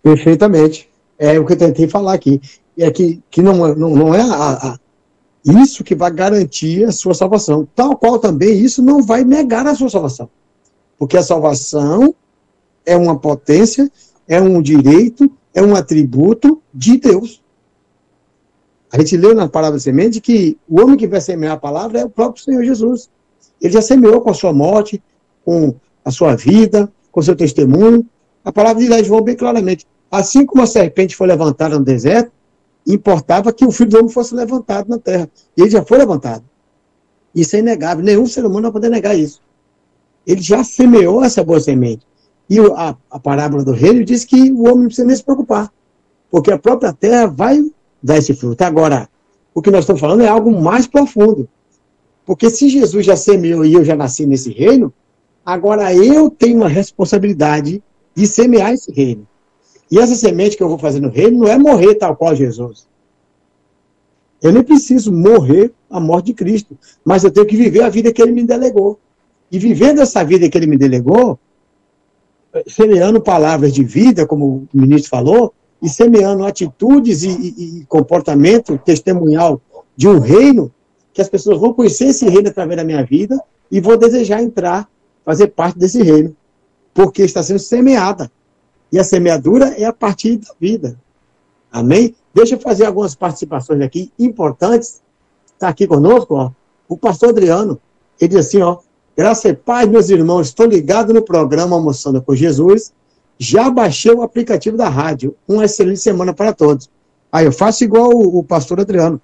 Perfeitamente. 0.00 0.88
É 1.18 1.36
o 1.38 1.44
que 1.44 1.54
eu 1.54 1.58
tentei 1.58 1.88
falar 1.88 2.14
aqui. 2.14 2.40
É 2.78 2.88
que, 2.92 3.20
que 3.28 3.42
não, 3.42 3.74
não, 3.74 3.90
não 3.90 4.14
é 4.14 4.22
a, 4.22 4.68
a 4.68 4.78
isso 5.44 5.82
que 5.82 5.96
vai 5.96 6.12
garantir 6.12 6.84
a 6.84 6.92
sua 6.92 7.12
salvação. 7.12 7.66
Tal 7.74 7.96
qual 7.96 8.20
também 8.20 8.58
isso 8.60 8.80
não 8.82 9.02
vai 9.02 9.24
negar 9.24 9.66
a 9.66 9.74
sua 9.74 9.90
salvação. 9.90 10.30
Porque 10.96 11.16
a 11.16 11.22
salvação 11.22 12.14
é 12.86 12.96
uma 12.96 13.18
potência, 13.18 13.90
é 14.28 14.40
um 14.40 14.62
direito, 14.62 15.28
é 15.54 15.62
um 15.62 15.74
atributo 15.74 16.62
de 16.72 16.96
Deus. 16.98 17.42
A 18.92 18.98
gente 18.98 19.16
leu 19.16 19.34
na 19.34 19.48
palavra 19.48 19.78
semente 19.78 20.20
que 20.20 20.58
o 20.68 20.80
homem 20.80 20.96
que 20.96 21.06
vai 21.06 21.20
semear 21.20 21.52
a 21.54 21.56
palavra 21.56 22.00
é 22.00 22.04
o 22.04 22.10
próprio 22.10 22.42
Senhor 22.42 22.64
Jesus. 22.64 23.08
Ele 23.60 23.72
já 23.72 23.82
semeou 23.82 24.20
com 24.20 24.30
a 24.30 24.34
sua 24.34 24.52
morte, 24.52 25.02
com 25.44 25.74
a 26.04 26.10
sua 26.10 26.34
vida, 26.34 26.90
com 27.12 27.20
o 27.20 27.22
seu 27.22 27.36
testemunho. 27.36 28.06
A 28.44 28.50
palavra 28.50 28.82
de 28.82 28.88
lá 28.88 29.02
João 29.02 29.22
bem 29.22 29.36
claramente. 29.36 29.86
Assim 30.10 30.44
como 30.44 30.62
a 30.62 30.66
serpente 30.66 31.14
foi 31.14 31.28
levantada 31.28 31.78
no 31.78 31.84
deserto, 31.84 32.32
importava 32.86 33.52
que 33.52 33.64
o 33.64 33.70
filho 33.70 33.90
do 33.90 33.98
homem 33.98 34.10
fosse 34.10 34.34
levantado 34.34 34.88
na 34.88 34.98
terra. 34.98 35.30
E 35.56 35.60
ele 35.62 35.70
já 35.70 35.84
foi 35.84 35.98
levantado. 35.98 36.44
Isso 37.34 37.54
é 37.54 37.60
inegável. 37.60 38.04
Nenhum 38.04 38.26
ser 38.26 38.44
humano 38.44 38.62
vai 38.62 38.72
poder 38.72 38.88
negar 38.88 39.16
isso. 39.16 39.40
Ele 40.26 40.40
já 40.40 40.64
semeou 40.64 41.22
essa 41.22 41.44
boa 41.44 41.60
semente. 41.60 42.04
E 42.50 42.58
a, 42.58 42.96
a 43.08 43.20
parábola 43.20 43.62
do 43.62 43.70
reino 43.70 44.04
diz 44.04 44.24
que 44.24 44.50
o 44.50 44.62
homem 44.64 44.78
não 44.78 44.86
precisa 44.86 45.06
nem 45.06 45.14
se 45.14 45.22
preocupar. 45.22 45.72
Porque 46.28 46.50
a 46.50 46.58
própria 46.58 46.92
terra 46.92 47.28
vai 47.28 47.64
dar 48.02 48.18
esse 48.18 48.34
fruto. 48.34 48.60
Agora, 48.62 49.08
o 49.54 49.62
que 49.62 49.70
nós 49.70 49.80
estamos 49.80 50.00
falando 50.00 50.22
é 50.22 50.28
algo 50.28 50.60
mais 50.60 50.88
profundo. 50.88 51.48
Porque 52.26 52.50
se 52.50 52.68
Jesus 52.68 53.06
já 53.06 53.16
semeou 53.16 53.64
e 53.64 53.72
eu 53.72 53.84
já 53.84 53.94
nasci 53.94 54.26
nesse 54.26 54.50
reino, 54.50 54.92
agora 55.46 55.94
eu 55.94 56.28
tenho 56.28 56.56
uma 56.56 56.68
responsabilidade 56.68 57.80
de 58.14 58.26
semear 58.26 58.72
esse 58.72 58.90
reino. 58.90 59.26
E 59.88 59.98
essa 59.98 60.16
semente 60.16 60.56
que 60.56 60.62
eu 60.62 60.68
vou 60.68 60.78
fazer 60.78 61.00
no 61.00 61.08
reino 61.08 61.38
não 61.38 61.48
é 61.48 61.56
morrer 61.56 61.94
tal 61.94 62.16
qual 62.16 62.34
Jesus. 62.34 62.86
Eu 64.42 64.52
nem 64.52 64.62
preciso 64.62 65.12
morrer 65.12 65.72
a 65.88 66.00
morte 66.00 66.26
de 66.26 66.34
Cristo, 66.34 66.76
mas 67.04 67.22
eu 67.22 67.30
tenho 67.30 67.46
que 67.46 67.56
viver 67.56 67.82
a 67.82 67.88
vida 67.88 68.12
que 68.12 68.20
ele 68.20 68.32
me 68.32 68.44
delegou. 68.44 68.98
E 69.52 69.58
vivendo 69.58 70.00
essa 70.00 70.24
vida 70.24 70.48
que 70.48 70.56
ele 70.56 70.66
me 70.66 70.76
delegou, 70.76 71.38
semeando 72.66 73.20
palavras 73.20 73.72
de 73.72 73.84
vida, 73.84 74.26
como 74.26 74.68
o 74.72 74.80
ministro 74.80 75.10
falou, 75.10 75.54
e 75.82 75.88
semeando 75.88 76.44
atitudes 76.44 77.22
e, 77.22 77.30
e, 77.30 77.78
e 77.80 77.84
comportamento 77.86 78.76
testemunhal 78.78 79.60
de 79.96 80.08
um 80.08 80.18
reino, 80.18 80.72
que 81.12 81.20
as 81.20 81.28
pessoas 81.28 81.58
vão 81.58 81.72
conhecer 81.72 82.06
esse 82.06 82.28
reino 82.28 82.48
através 82.48 82.76
da 82.76 82.84
minha 82.84 83.04
vida 83.04 83.40
e 83.70 83.80
vão 83.80 83.96
desejar 83.96 84.42
entrar, 84.42 84.88
fazer 85.24 85.48
parte 85.48 85.78
desse 85.78 86.02
reino, 86.02 86.36
porque 86.92 87.22
está 87.22 87.42
sendo 87.42 87.58
semeada. 87.58 88.30
E 88.92 88.98
a 88.98 89.04
semeadura 89.04 89.68
é 89.78 89.84
a 89.84 89.92
partir 89.92 90.36
da 90.36 90.52
vida. 90.60 90.98
Amém? 91.70 92.14
Deixa 92.34 92.56
eu 92.56 92.60
fazer 92.60 92.86
algumas 92.86 93.14
participações 93.14 93.80
aqui 93.80 94.12
importantes. 94.18 95.00
Está 95.46 95.68
aqui 95.68 95.86
conosco, 95.86 96.34
ó, 96.34 96.50
o 96.88 96.96
pastor 96.96 97.30
Adriano. 97.30 97.80
Ele 98.20 98.28
diz 98.28 98.46
assim, 98.46 98.60
ó, 98.60 98.78
graças 99.20 99.44
e 99.44 99.52
paz, 99.52 99.86
meus 99.86 100.08
irmãos, 100.08 100.46
estou 100.46 100.64
ligado 100.64 101.12
no 101.12 101.20
programa 101.20 101.76
Almoçando 101.76 102.22
com 102.22 102.34
Jesus. 102.34 102.90
Já 103.38 103.68
baixei 103.68 104.10
o 104.14 104.22
aplicativo 104.22 104.78
da 104.78 104.88
rádio. 104.88 105.36
Uma 105.46 105.66
excelente 105.66 106.00
semana 106.00 106.32
para 106.32 106.54
todos. 106.54 106.88
Aí 107.30 107.44
eu 107.44 107.52
faço 107.52 107.84
igual 107.84 108.08
o, 108.08 108.38
o 108.38 108.42
pastor 108.42 108.80
Adriano. 108.80 109.20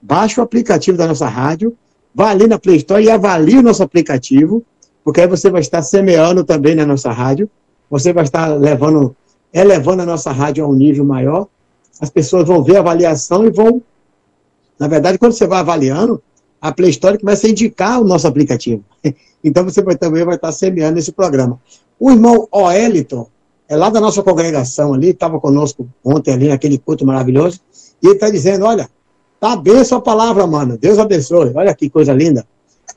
Baixa 0.00 0.40
o 0.40 0.44
aplicativo 0.44 0.96
da 0.96 1.06
nossa 1.06 1.28
rádio, 1.28 1.76
vá 2.14 2.30
ali 2.30 2.46
na 2.46 2.58
Play 2.58 2.76
Store 2.76 3.04
e 3.04 3.10
avalie 3.10 3.58
o 3.58 3.62
nosso 3.62 3.82
aplicativo, 3.82 4.64
porque 5.04 5.20
aí 5.20 5.26
você 5.26 5.50
vai 5.50 5.60
estar 5.60 5.82
semeando 5.82 6.42
também 6.42 6.74
na 6.74 6.86
nossa 6.86 7.12
rádio 7.12 7.50
você 7.90 8.14
vai 8.14 8.24
estar 8.24 8.48
levando 8.48 9.14
elevando 9.52 10.00
a 10.00 10.06
nossa 10.06 10.32
rádio 10.32 10.64
a 10.64 10.68
um 10.68 10.72
nível 10.72 11.04
maior. 11.04 11.46
As 12.00 12.08
pessoas 12.08 12.46
vão 12.46 12.64
ver 12.64 12.76
a 12.76 12.80
avaliação 12.80 13.44
e 13.44 13.50
vão. 13.50 13.82
Na 14.78 14.88
verdade, 14.88 15.18
quando 15.18 15.32
você 15.32 15.46
vai 15.46 15.60
avaliando, 15.60 16.22
a 16.60 16.72
Play 16.72 16.90
Store 16.90 17.18
começa 17.18 17.46
a 17.46 17.50
indicar 17.50 18.00
o 18.00 18.04
nosso 18.04 18.26
aplicativo. 18.26 18.84
Então 19.44 19.62
você 19.62 19.80
vai, 19.80 19.94
também 19.94 20.24
vai 20.24 20.34
estar 20.34 20.50
semeando 20.50 20.98
esse 20.98 21.12
programa. 21.12 21.60
O 22.00 22.10
irmão 22.10 22.48
Oeliton, 22.50 23.28
é 23.68 23.76
lá 23.76 23.90
da 23.90 24.00
nossa 24.00 24.20
congregação 24.20 24.92
ali, 24.92 25.10
estava 25.10 25.38
conosco 25.38 25.88
ontem 26.04 26.32
ali 26.32 26.48
naquele 26.48 26.78
culto 26.78 27.06
maravilhoso, 27.06 27.60
e 28.02 28.06
ele 28.06 28.14
está 28.14 28.28
dizendo: 28.28 28.64
olha, 28.64 28.88
tá 29.38 29.54
bem 29.54 29.78
a 29.78 29.84
sua 29.84 30.00
palavra, 30.00 30.46
mano. 30.46 30.76
Deus 30.76 30.98
abençoe. 30.98 31.52
Olha 31.54 31.74
que 31.74 31.88
coisa 31.88 32.12
linda. 32.12 32.44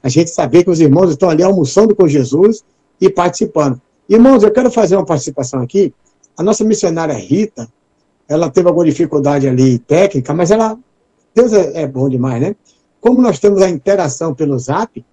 A 0.02 0.10
gente 0.10 0.30
saber 0.30 0.64
que 0.64 0.70
os 0.70 0.80
irmãos 0.80 1.12
estão 1.12 1.30
ali 1.30 1.44
almoçando 1.44 1.96
com 1.96 2.08
Jesus 2.08 2.64
e 3.00 3.10
participando. 3.10 3.82
Irmãos, 4.08 4.44
eu 4.44 4.52
quero 4.52 4.72
fazer 4.72 4.96
uma 4.96 5.06
participação 5.06 5.62
aqui. 5.62 5.94
A 6.38 6.44
nossa 6.44 6.64
missionária 6.64 7.14
Rita, 7.14 7.68
ela 8.28 8.50
teve 8.50 8.68
alguma 8.68 8.86
dificuldade 8.86 9.48
ali 9.48 9.80
técnica, 9.80 10.34
mas 10.34 10.52
ela, 10.52 10.78
Deus 11.34 11.52
é, 11.52 11.84
é 11.84 11.88
bom 11.88 12.08
demais, 12.10 12.42
né? 12.42 12.56
Como 13.02 13.22
nós 13.22 13.40
temos 13.40 13.62
a 13.62 13.70
interação 13.70 14.34
pelo 14.34 14.58
zap, 14.60 15.04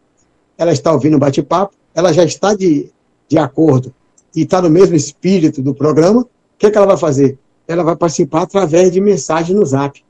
ela 0.59 0.72
está 0.72 0.93
ouvindo 0.93 1.16
o 1.16 1.20
bate-papo, 1.20 1.74
ela 1.95 2.12
já 2.12 2.24
está 2.24 2.55
de, 2.55 2.91
de 3.28 3.39
acordo 3.39 3.95
e 4.34 4.43
está 4.43 4.61
no 4.61 4.68
mesmo 4.68 4.97
espírito 4.97 5.62
do 5.62 5.74
programa, 5.74 6.22
o 6.22 6.28
que, 6.59 6.70
que 6.70 6.76
ela 6.76 6.87
vai 6.87 6.97
fazer? 6.97 7.39
Ela 7.68 7.82
vai 7.82 7.97
participar 7.97 8.43
através 8.43 8.93
de 8.93 9.01
mensagem 9.01 9.55
no 9.55 9.64
zap. 9.64 10.03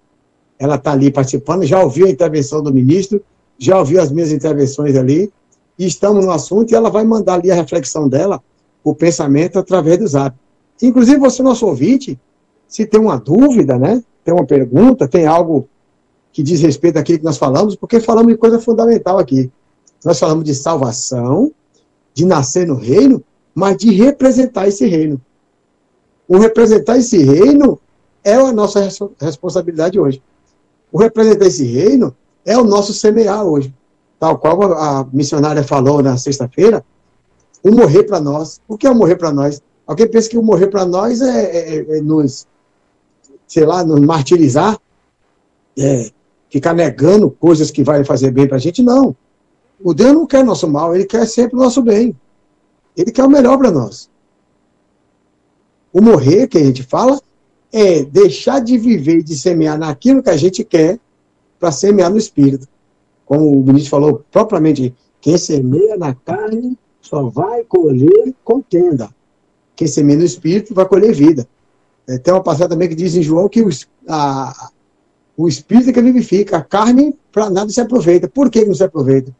Ela 0.58 0.76
está 0.76 0.92
ali 0.92 1.10
participando, 1.10 1.64
já 1.64 1.82
ouviu 1.82 2.06
a 2.06 2.10
intervenção 2.10 2.62
do 2.62 2.72
ministro, 2.72 3.22
já 3.58 3.78
ouviu 3.78 4.00
as 4.00 4.10
minhas 4.10 4.32
intervenções 4.32 4.96
ali, 4.96 5.32
e 5.78 5.86
estamos 5.86 6.24
no 6.24 6.30
assunto, 6.30 6.72
e 6.72 6.74
ela 6.74 6.90
vai 6.90 7.04
mandar 7.04 7.34
ali 7.34 7.50
a 7.50 7.54
reflexão 7.54 8.08
dela, 8.08 8.42
o 8.82 8.94
pensamento, 8.94 9.58
através 9.58 9.98
do 9.98 10.06
zap. 10.06 10.36
Inclusive, 10.82 11.18
você, 11.18 11.42
nosso 11.42 11.66
ouvinte, 11.66 12.18
se 12.68 12.86
tem 12.86 13.00
uma 13.00 13.18
dúvida, 13.18 13.78
né? 13.78 14.02
Tem 14.24 14.34
uma 14.34 14.44
pergunta, 14.44 15.06
tem 15.06 15.26
algo 15.26 15.68
que 16.36 16.42
diz 16.42 16.60
respeito 16.60 16.98
àquilo 16.98 17.20
que 17.20 17.24
nós 17.24 17.38
falamos, 17.38 17.76
porque 17.76 17.98
falamos 17.98 18.30
de 18.30 18.36
coisa 18.36 18.60
fundamental 18.60 19.18
aqui. 19.18 19.50
Nós 20.04 20.18
falamos 20.18 20.44
de 20.44 20.54
salvação, 20.54 21.50
de 22.12 22.26
nascer 22.26 22.66
no 22.66 22.74
reino, 22.74 23.24
mas 23.54 23.78
de 23.78 23.90
representar 23.90 24.68
esse 24.68 24.84
reino. 24.84 25.18
O 26.28 26.36
representar 26.36 26.98
esse 26.98 27.16
reino 27.16 27.80
é 28.22 28.34
a 28.34 28.52
nossa 28.52 28.80
res 28.80 28.98
responsabilidade 29.18 29.98
hoje. 29.98 30.22
O 30.92 30.98
representar 30.98 31.46
esse 31.46 31.64
reino 31.64 32.14
é 32.44 32.58
o 32.58 32.64
nosso 32.64 32.92
semear 32.92 33.42
hoje. 33.42 33.74
Tal 34.20 34.36
qual 34.36 34.74
a 34.74 35.08
missionária 35.10 35.64
falou 35.64 36.02
na 36.02 36.18
sexta-feira, 36.18 36.84
o 37.64 37.70
morrer 37.70 38.02
para 38.02 38.20
nós. 38.20 38.60
O 38.68 38.76
que 38.76 38.86
é 38.86 38.90
o 38.90 38.94
morrer 38.94 39.16
para 39.16 39.32
nós? 39.32 39.62
Alguém 39.86 40.06
pensa 40.06 40.28
que 40.28 40.36
o 40.36 40.42
morrer 40.42 40.66
para 40.66 40.84
nós 40.84 41.22
é, 41.22 41.44
é, 41.46 41.96
é, 41.96 42.00
nos, 42.02 42.46
sei 43.48 43.64
lá, 43.64 43.82
nos 43.82 44.00
martirizar, 44.00 44.78
é, 45.78 46.10
ficar 46.50 46.74
negando 46.74 47.30
coisas 47.30 47.70
que 47.70 47.82
vai 47.82 48.04
fazer 48.04 48.30
bem 48.30 48.46
para 48.46 48.56
a 48.56 48.60
gente? 48.60 48.82
Não. 48.82 49.16
O 49.82 49.92
Deus 49.92 50.12
não 50.12 50.26
quer 50.26 50.44
nosso 50.44 50.68
mal, 50.68 50.94
ele 50.94 51.04
quer 51.04 51.26
sempre 51.26 51.56
o 51.56 51.60
nosso 51.60 51.82
bem. 51.82 52.16
Ele 52.96 53.12
quer 53.12 53.24
o 53.24 53.30
melhor 53.30 53.58
para 53.58 53.70
nós. 53.70 54.08
O 55.92 56.00
morrer, 56.00 56.46
que 56.46 56.58
a 56.58 56.64
gente 56.64 56.82
fala, 56.82 57.20
é 57.72 58.02
deixar 58.04 58.60
de 58.60 58.78
viver 58.78 59.18
e 59.18 59.22
de 59.22 59.36
semear 59.36 59.78
naquilo 59.78 60.22
que 60.22 60.30
a 60.30 60.36
gente 60.36 60.64
quer 60.64 60.98
para 61.58 61.72
semear 61.72 62.10
no 62.10 62.18
espírito. 62.18 62.68
Como 63.24 63.50
o 63.50 63.64
ministro 63.64 63.90
falou 63.90 64.24
propriamente, 64.30 64.94
quem 65.20 65.36
semeia 65.36 65.96
na 65.96 66.14
carne 66.14 66.78
só 67.00 67.24
vai 67.24 67.64
colher 67.64 68.34
contenda. 68.44 69.10
Quem 69.74 69.86
semeia 69.86 70.18
no 70.18 70.24
espírito 70.24 70.74
vai 70.74 70.86
colher 70.86 71.12
vida. 71.12 71.46
Tem 72.22 72.32
uma 72.32 72.42
passagem 72.42 72.68
também 72.68 72.88
que 72.88 72.94
diz 72.94 73.14
em 73.16 73.22
João 73.22 73.48
que 73.48 73.62
o, 73.62 73.68
a, 74.08 74.70
o 75.36 75.46
espírito 75.46 75.90
é 75.90 75.92
que 75.92 76.00
vivifica, 76.00 76.56
a 76.56 76.62
carne 76.62 77.14
para 77.30 77.50
nada 77.50 77.70
se 77.70 77.80
aproveita. 77.80 78.26
Por 78.26 78.50
que 78.50 78.64
não 78.64 78.74
se 78.74 78.82
aproveita? 78.82 79.34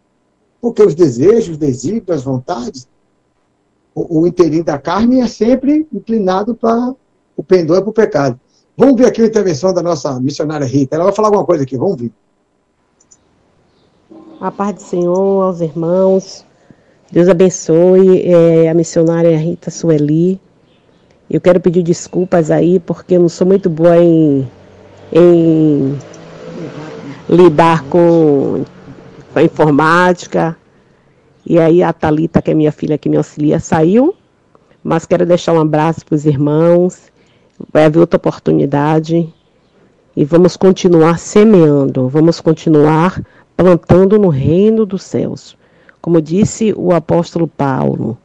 Porque 0.61 0.83
os 0.83 0.95
desejos, 0.95 1.51
os 1.51 1.57
desígnios, 1.57 2.11
as 2.11 2.23
vontades, 2.23 2.87
o, 3.95 4.21
o 4.21 4.63
da 4.63 4.79
carne 4.79 5.21
é 5.21 5.27
sempre 5.27 5.87
inclinado 5.91 6.55
para 6.55 6.95
o 7.35 7.43
pendor 7.43 7.81
para 7.81 7.91
o 7.91 7.95
pecado. 7.95 8.39
Vamos 8.77 8.97
ver 8.97 9.07
aqui 9.07 9.23
a 9.23 9.27
intervenção 9.27 9.73
da 9.73 9.83
nossa 9.83 10.21
missionária 10.21 10.67
Rita. 10.67 10.97
Ela 10.97 11.05
vai 11.05 11.15
falar 11.15 11.29
alguma 11.29 11.47
coisa 11.47 11.63
aqui, 11.63 11.79
vamos 11.79 11.97
ver. 11.99 12.13
A 14.39 14.51
paz 14.51 14.75
do 14.75 14.83
Senhor 14.83 15.43
aos 15.43 15.63
irmãos. 15.63 16.45
Deus 17.11 17.27
abençoe 17.29 18.23
é, 18.23 18.69
a 18.69 18.75
missionária 18.75 19.35
Rita 19.39 19.71
Sueli. 19.71 20.39
Eu 21.31 21.41
quero 21.41 21.59
pedir 21.59 21.83
desculpas 21.83 22.51
aí, 22.51 22.79
porque 22.79 23.17
eu 23.17 23.21
não 23.21 23.29
sou 23.31 23.47
muito 23.47 23.71
boa 23.71 23.97
em, 23.97 24.47
em 25.13 25.99
lidar 27.29 27.83
com 27.85 28.65
a 29.35 29.43
informática. 29.43 30.57
E 31.45 31.59
aí 31.59 31.83
a 31.83 31.93
Talita, 31.93 32.43
que 32.43 32.51
é 32.51 32.55
minha 32.55 32.73
filha 32.73 32.99
que 32.99 33.09
me 33.09 33.17
auxilia, 33.17 33.61
saiu. 33.61 34.15
Mas 34.83 35.07
quero 35.07 35.27
deixar 35.27 35.53
um 35.53 35.61
abraço 35.61 36.05
para 36.05 36.15
os 36.15 36.27
irmãos. 36.27 37.13
Vai 37.73 37.85
haver 37.85 38.01
outra 38.01 38.17
oportunidade. 38.17 39.33
E 40.17 40.25
vamos 40.25 40.57
continuar 40.57 41.19
semeando, 41.19 42.09
vamos 42.09 42.41
continuar 42.41 43.23
plantando 43.57 44.19
no 44.19 44.29
reino 44.29 44.87
dos 44.87 45.03
céus. 45.03 45.57
Como 46.01 46.23
disse 46.23 46.73
o 46.77 46.93
apóstolo 46.93 47.47
Paulo, 47.47 48.17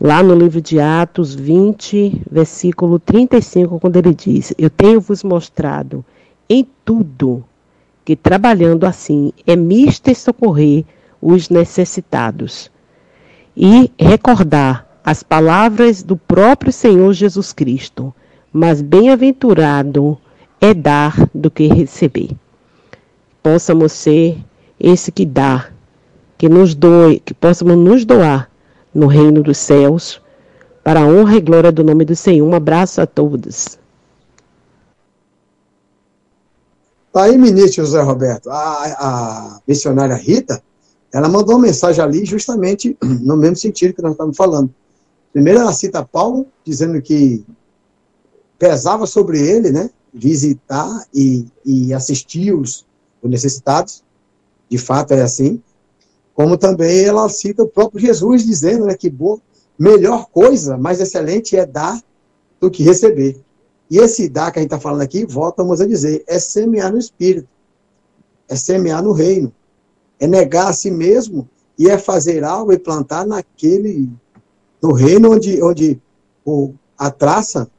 lá 0.00 0.22
no 0.22 0.34
livro 0.34 0.60
de 0.60 0.80
Atos 0.80 1.34
20, 1.34 2.22
versículo 2.30 2.98
35, 2.98 3.78
quando 3.80 3.96
ele 3.96 4.14
diz: 4.14 4.52
Eu 4.58 4.70
tenho 4.70 5.00
vos 5.00 5.22
mostrado 5.22 6.04
em 6.48 6.66
tudo 6.84 7.44
que 8.04 8.14
trabalhando 8.14 8.84
assim 8.84 9.32
é 9.46 9.56
mister 9.56 10.14
socorrer 10.14 10.84
os 11.20 11.48
necessitados. 11.48 12.70
E 13.56 13.90
recordar 13.98 14.86
as 15.04 15.22
palavras 15.22 16.02
do 16.02 16.16
próprio 16.16 16.72
Senhor 16.72 17.12
Jesus 17.12 17.52
Cristo, 17.52 18.14
mas 18.52 18.82
bem-aventurado 18.82 20.18
é 20.60 20.74
dar 20.74 21.28
do 21.32 21.50
que 21.50 21.66
receber. 21.68 22.30
Possamos 23.42 23.92
ser 23.92 24.38
esse 24.78 25.12
que 25.12 25.24
dá, 25.24 25.68
que 26.36 26.48
nos 26.48 26.74
doe, 26.74 27.20
que 27.20 27.32
possamos 27.32 27.76
nos 27.76 28.04
doar 28.04 28.50
no 28.94 29.06
reino 29.06 29.42
dos 29.42 29.58
céus, 29.58 30.22
para 30.82 31.00
a 31.00 31.06
honra 31.06 31.36
e 31.36 31.40
glória 31.40 31.72
do 31.72 31.82
nome 31.82 32.04
do 32.04 32.14
Senhor. 32.14 32.46
Um 32.46 32.54
abraço 32.54 33.00
a 33.00 33.06
todos. 33.06 33.78
Tá 37.12 37.24
aí, 37.24 37.38
ministro 37.38 37.84
José 37.84 38.02
Roberto, 38.02 38.50
a, 38.50 38.56
a 38.56 39.60
missionária 39.66 40.16
Rita, 40.16 40.62
ela 41.12 41.28
mandou 41.28 41.54
uma 41.54 41.62
mensagem 41.62 42.02
ali 42.02 42.24
justamente 42.24 42.96
no 43.00 43.36
mesmo 43.36 43.56
sentido 43.56 43.94
que 43.94 44.02
nós 44.02 44.12
estamos 44.12 44.36
falando. 44.36 44.74
Primeiro 45.32 45.60
ela 45.60 45.72
cita 45.72 46.04
Paulo, 46.04 46.46
dizendo 46.64 47.00
que 47.00 47.44
pesava 48.58 49.06
sobre 49.06 49.40
ele, 49.40 49.70
né, 49.70 49.90
visitar 50.12 51.06
e, 51.14 51.46
e 51.64 51.94
assistir 51.94 52.52
os, 52.52 52.84
os 53.22 53.30
necessitados, 53.30 54.02
de 54.68 54.78
fato 54.78 55.12
é 55.12 55.22
assim, 55.22 55.62
como 56.34 56.58
também 56.58 57.04
ela 57.04 57.28
cita 57.28 57.62
o 57.62 57.68
próprio 57.68 58.00
Jesus 58.00 58.44
dizendo 58.44 58.84
né, 58.86 58.94
que 58.96 59.08
boa, 59.08 59.40
melhor 59.78 60.26
coisa, 60.26 60.76
mais 60.76 61.00
excelente 61.00 61.56
é 61.56 61.64
dar 61.64 62.00
do 62.60 62.70
que 62.70 62.82
receber. 62.82 63.40
E 63.88 63.98
esse 63.98 64.28
dar 64.28 64.50
que 64.50 64.58
a 64.58 64.62
gente 64.62 64.72
está 64.72 64.80
falando 64.80 65.02
aqui, 65.02 65.24
voltamos 65.24 65.80
a 65.80 65.86
dizer, 65.86 66.24
é 66.26 66.38
semear 66.38 66.90
no 66.90 66.98
Espírito, 66.98 67.48
é 68.48 68.56
semear 68.56 69.02
no 69.02 69.12
reino, 69.12 69.52
é 70.18 70.26
negar 70.26 70.68
a 70.68 70.72
si 70.72 70.90
mesmo 70.90 71.48
e 71.78 71.88
é 71.88 71.96
fazer 71.96 72.42
algo 72.42 72.72
e 72.72 72.78
plantar 72.78 73.24
naquele, 73.26 74.10
no 74.82 74.92
reino 74.92 75.32
onde, 75.32 75.62
onde 75.62 76.00
o, 76.44 76.72
a 76.98 77.10
traça 77.10 77.70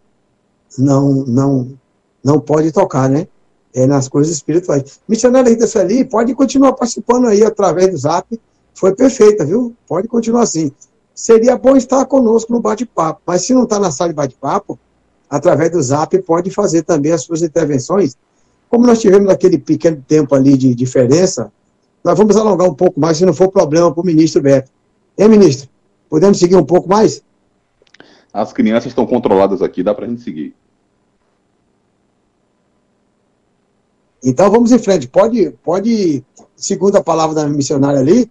não, 0.78 1.26
não, 1.26 1.78
não 2.24 2.40
pode 2.40 2.72
tocar, 2.72 3.10
né? 3.10 3.28
É 3.76 3.86
nas 3.86 4.08
coisas 4.08 4.34
espirituais. 4.34 5.00
Missionária 5.08 5.50
Rita 5.50 5.68
Sueli, 5.68 6.04
pode 6.04 6.34
continuar 6.34 6.74
participando 6.74 7.28
aí 7.28 7.44
através 7.44 7.92
do 7.92 7.98
zap, 7.98 8.40
foi 8.74 8.96
perfeita, 8.96 9.46
viu? 9.46 9.76
Pode 9.88 10.08
continuar 10.08 10.44
assim. 10.44 10.72
Seria 11.14 11.58
bom 11.58 11.76
estar 11.76 12.06
conosco 12.06 12.52
no 12.52 12.60
bate-papo, 12.60 13.22
mas 13.26 13.42
se 13.42 13.54
não 13.54 13.64
está 13.64 13.80
na 13.80 13.92
sala 13.92 14.10
de 14.10 14.16
bate-papo, 14.16 14.80
através 15.30 15.72
do 15.72 15.82
Zap, 15.82 16.18
pode 16.24 16.50
fazer 16.52 16.84
também 16.84 17.12
as 17.12 17.24
suas 17.24 17.42
intervenções. 17.42 18.18
Como 18.70 18.86
nós 18.86 19.00
tivemos 19.00 19.30
aquele 19.30 19.58
pequeno 19.58 20.04
tempo 20.08 20.36
ali 20.36 20.58
de 20.58 20.74
diferença, 20.74 21.52
nós 22.04 22.18
vamos 22.18 22.36
alongar 22.36 22.68
um 22.68 22.74
pouco 22.74 23.00
mais, 23.00 23.18
se 23.18 23.26
não 23.26 23.34
for 23.34 23.50
problema 23.50 23.92
para 23.94 24.02
o 24.02 24.06
ministro 24.06 24.42
Beto. 24.42 24.70
Hein, 25.18 25.30
ministro? 25.30 25.70
Podemos 26.10 26.38
seguir 26.38 26.56
um 26.56 26.66
pouco 26.66 26.90
mais? 26.90 27.24
As 28.34 28.52
crianças 28.52 28.88
estão 28.88 29.06
controladas 29.06 29.62
aqui, 29.62 29.82
dá 29.82 29.94
para 29.94 30.06
a 30.06 30.10
gente 30.10 30.22
seguir. 30.22 30.54
Então 34.26 34.50
vamos 34.50 34.72
em 34.72 34.80
frente. 34.80 35.08
Pode, 35.08 35.52
pode, 35.64 36.24
segundo 36.56 36.96
a 36.96 37.04
palavra 37.04 37.36
da 37.36 37.48
missionária 37.48 38.00
ali, 38.00 38.30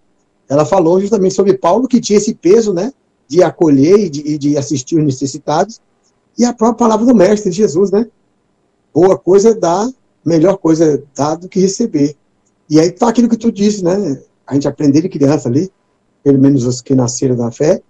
ela 0.49 0.67
falou 0.67 1.01
justamente 1.01 1.35
sobre 1.35 1.57
Paulo, 1.57 1.87
que 1.87 2.01
tinha 2.01 2.19
esse 2.19 2.35
peso, 2.35 2.75
né, 2.75 2.93
de 3.29 3.45
acolher 3.45 4.01
e 4.01 4.11
de, 4.11 4.37
de 4.37 4.59
assistir 4.59 4.97
os 4.97 5.05
necessitados, 5.05 5.81
E 6.37 6.45
a 6.45 6.53
própria 6.53 6.79
palavra 6.79 7.07
do 7.07 7.15
Mestre, 7.15 7.53
Jesus, 7.53 7.93
né? 7.93 8.09
Boa 8.93 9.17
coisa 9.17 9.51
é 9.51 9.55
dar, 9.55 9.89
melhor 10.25 10.59
coisa 10.59 10.85
é 10.85 11.03
dar 11.15 11.37
do 11.37 11.49
que 11.49 11.61
receber. 11.61 12.17
E 12.69 12.81
aí 12.81 12.91
tá 12.91 13.09
aquilo 13.09 13.29
que 13.29 13.37
tu 13.37 13.53
disse, 13.53 13.85
né? 13.85 14.21
A 14.45 14.55
gente 14.55 14.67
aprendeu 14.67 15.01
de 15.01 15.09
criança 15.09 15.49
ali, 15.49 15.71
pelo 16.25 16.41
menos 16.41 16.67
os 16.67 16.83
que 16.83 16.93
nasceram 16.93 17.37
na 17.37 17.53
fé, 17.53 17.81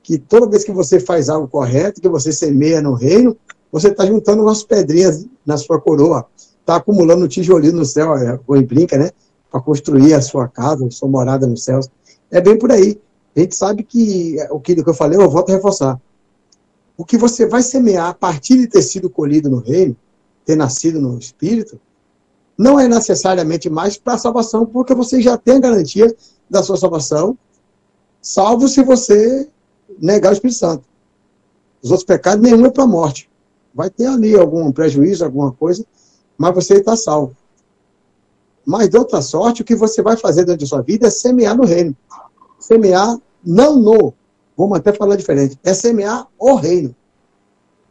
que 0.00 0.16
toda 0.16 0.48
vez 0.48 0.62
que 0.62 0.70
você 0.70 1.00
faz 1.00 1.28
algo 1.28 1.48
correto, 1.48 2.00
que 2.00 2.08
você 2.08 2.32
semeia 2.32 2.80
no 2.80 2.94
reino, 2.94 3.36
você 3.70 3.88
está 3.88 4.06
juntando 4.06 4.42
umas 4.42 4.62
pedrinhas 4.62 5.26
na 5.44 5.56
sua 5.56 5.80
coroa, 5.80 6.24
está 6.68 6.76
acumulando 6.76 7.24
um 7.24 7.28
tijolinho 7.28 7.76
no 7.76 7.84
céu, 7.86 8.14
é, 8.14 8.38
ou 8.46 8.62
brinca, 8.62 8.98
né? 8.98 9.10
Para 9.50 9.62
construir 9.62 10.12
a 10.12 10.20
sua 10.20 10.46
casa, 10.46 10.86
a 10.86 10.90
sua 10.90 11.08
morada 11.08 11.46
nos 11.46 11.64
céus. 11.64 11.88
É 12.30 12.42
bem 12.42 12.58
por 12.58 12.70
aí. 12.70 13.00
A 13.34 13.40
gente 13.40 13.56
sabe 13.56 13.82
que 13.82 14.38
é, 14.38 14.52
o 14.52 14.60
que 14.60 14.78
eu 14.78 14.94
falei, 14.94 15.18
eu 15.18 15.30
volto 15.30 15.48
a 15.48 15.54
reforçar. 15.54 15.98
O 16.94 17.06
que 17.06 17.16
você 17.16 17.46
vai 17.46 17.62
semear 17.62 18.08
a 18.08 18.14
partir 18.14 18.58
de 18.58 18.66
ter 18.66 18.82
sido 18.82 19.08
colhido 19.08 19.48
no 19.48 19.60
reino, 19.60 19.96
ter 20.44 20.56
nascido 20.56 21.00
no 21.00 21.18
Espírito, 21.18 21.80
não 22.56 22.78
é 22.78 22.86
necessariamente 22.86 23.70
mais 23.70 23.96
para 23.96 24.14
a 24.14 24.18
salvação, 24.18 24.66
porque 24.66 24.92
você 24.92 25.22
já 25.22 25.38
tem 25.38 25.56
a 25.56 25.60
garantia 25.60 26.14
da 26.50 26.62
sua 26.62 26.76
salvação, 26.76 27.38
salvo 28.20 28.68
se 28.68 28.82
você 28.82 29.48
negar 29.98 30.30
o 30.30 30.32
Espírito 30.34 30.58
Santo. 30.58 30.84
Os 31.80 31.90
outros 31.90 32.04
pecados, 32.04 32.42
nenhum 32.42 32.66
é 32.66 32.70
para 32.70 32.84
a 32.84 32.88
morte. 32.88 33.30
Vai 33.72 33.88
ter 33.88 34.06
ali 34.06 34.34
algum 34.34 34.70
prejuízo, 34.72 35.24
alguma 35.24 35.52
coisa, 35.52 35.86
mas 36.38 36.54
você 36.54 36.74
está 36.74 36.96
salvo. 36.96 37.36
Mas, 38.64 38.88
de 38.88 38.96
outra 38.96 39.20
sorte, 39.20 39.62
o 39.62 39.64
que 39.64 39.74
você 39.74 40.00
vai 40.00 40.16
fazer 40.16 40.44
dentro 40.44 40.60
da 40.60 40.66
sua 40.66 40.82
vida 40.82 41.08
é 41.08 41.10
semear 41.10 41.56
no 41.56 41.64
reino. 41.64 41.96
Semear, 42.60 43.18
não 43.44 43.78
no, 43.78 44.14
vamos 44.56 44.78
até 44.78 44.92
falar 44.92 45.16
diferente, 45.16 45.58
é 45.64 45.74
semear 45.74 46.28
o 46.38 46.54
reino. 46.54 46.94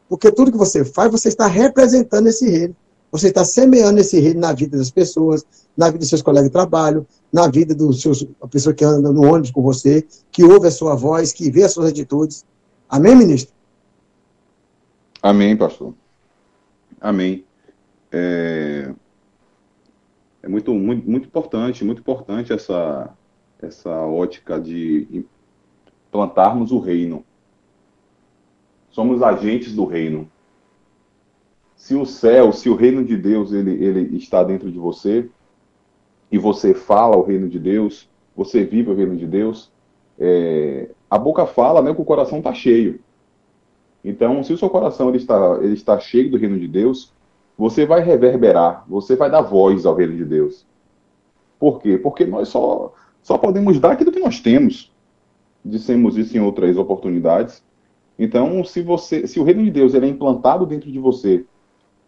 Porque 0.07 0.31
tudo 0.31 0.51
que 0.51 0.57
você 0.57 0.85
faz, 0.85 1.11
você 1.11 1.27
está 1.27 1.47
representando 1.47 2.27
esse 2.27 2.49
reino. 2.49 2.75
Você 3.11 3.29
está 3.29 3.43
semeando 3.43 3.99
esse 3.99 4.19
reino 4.19 4.41
na 4.41 4.53
vida 4.53 4.77
das 4.77 4.91
pessoas, 4.91 5.45
na 5.75 5.87
vida 5.87 5.99
dos 5.99 6.09
seus 6.09 6.21
colegas 6.21 6.49
de 6.49 6.53
trabalho, 6.53 7.07
na 7.31 7.47
vida 7.47 7.75
seus, 7.93 8.25
a 8.41 8.47
pessoa 8.47 8.73
que 8.73 8.83
anda 8.83 9.11
no 9.11 9.23
ônibus 9.23 9.51
com 9.51 9.61
você, 9.61 10.05
que 10.31 10.43
ouve 10.43 10.67
a 10.67 10.71
sua 10.71 10.93
voz, 10.95 11.31
que 11.31 11.49
vê 11.49 11.63
as 11.63 11.71
suas 11.71 11.89
atitudes. 11.89 12.45
Amém, 12.89 13.15
ministro? 13.15 13.53
Amém, 15.21 15.57
pastor. 15.57 15.93
Amém. 17.01 17.46
É, 18.11 18.93
é 20.43 20.47
muito, 20.47 20.73
muito, 20.73 21.09
muito 21.09 21.27
importante, 21.27 21.83
muito 21.83 21.99
importante 21.99 22.53
essa, 22.53 23.13
essa 23.61 23.89
ótica 23.89 24.59
de 24.59 25.25
plantarmos 26.11 26.71
o 26.71 26.79
reino. 26.79 27.25
Somos 28.89 29.21
agentes 29.21 29.75
do 29.75 29.85
reino. 29.85 30.29
Se 31.75 31.95
o 31.95 32.05
céu, 32.05 32.51
se 32.51 32.69
o 32.69 32.75
reino 32.75 33.03
de 33.05 33.15
Deus 33.15 33.51
ele, 33.51 33.71
ele 33.71 34.17
está 34.17 34.43
dentro 34.43 34.71
de 34.71 34.79
você 34.79 35.29
e 36.31 36.37
você 36.37 36.73
fala 36.73 37.15
o 37.15 37.21
reino 37.21 37.47
de 37.47 37.59
Deus, 37.59 38.09
você 38.35 38.63
vive 38.63 38.89
o 38.89 38.95
reino 38.95 39.15
de 39.15 39.27
Deus, 39.27 39.71
é, 40.19 40.89
a 41.09 41.17
boca 41.17 41.45
fala, 41.45 41.81
né, 41.81 41.93
que 41.93 42.01
o 42.01 42.05
coração 42.05 42.39
está 42.39 42.53
cheio. 42.53 42.99
Então, 44.03 44.43
se 44.43 44.53
o 44.53 44.57
seu 44.57 44.69
coração 44.69 45.09
ele 45.09 45.17
está, 45.17 45.59
ele 45.61 45.73
está 45.73 45.99
cheio 45.99 46.31
do 46.31 46.37
reino 46.37 46.59
de 46.59 46.67
Deus, 46.67 47.13
você 47.57 47.85
vai 47.85 48.01
reverberar, 48.01 48.85
você 48.87 49.15
vai 49.15 49.31
dar 49.31 49.41
voz 49.41 49.85
ao 49.85 49.95
reino 49.95 50.15
de 50.15 50.23
Deus. 50.23 50.65
Por 51.59 51.81
quê? 51.81 51.97
Porque 51.97 52.23
nós 52.23 52.49
só, 52.49 52.93
só 53.23 53.37
podemos 53.37 53.79
dar 53.79 53.93
aquilo 53.93 54.11
que 54.11 54.19
nós 54.19 54.39
temos. 54.39 54.93
Dissemos 55.65 56.17
isso 56.17 56.37
em 56.37 56.39
outras 56.39 56.77
oportunidades. 56.77 57.63
Então, 58.17 58.63
se 58.63 58.81
você, 58.81 59.25
se 59.27 59.39
o 59.39 59.43
reino 59.43 59.63
de 59.63 59.71
Deus 59.71 59.93
ele 59.93 60.05
é 60.05 60.09
implantado 60.09 60.65
dentro 60.65 60.91
de 60.91 60.99
você, 60.99 61.45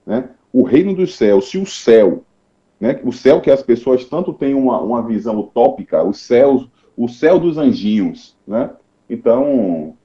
né, 0.06 0.30
o 0.54 0.64
reino 0.64 0.94
dos 0.94 1.16
céus, 1.16 1.50
se 1.50 1.58
o 1.58 1.66
céu, 1.66 2.24
né, 2.80 3.00
o 3.04 3.12
céu 3.12 3.42
que 3.42 3.52
as 3.52 3.62
pessoas 3.62 4.06
tanto 4.06 4.34
têm 4.34 4.54
uma, 4.54 4.80
uma 4.82 5.02
visão 5.02 5.38
utópica, 5.40 6.04
o 6.04 6.14
céu, 6.14 6.66
o 6.96 7.08
céu 7.08 7.40
dos 7.40 7.58
anjinhos, 7.58 8.36
né? 8.48 8.72
Então, 9.10 9.96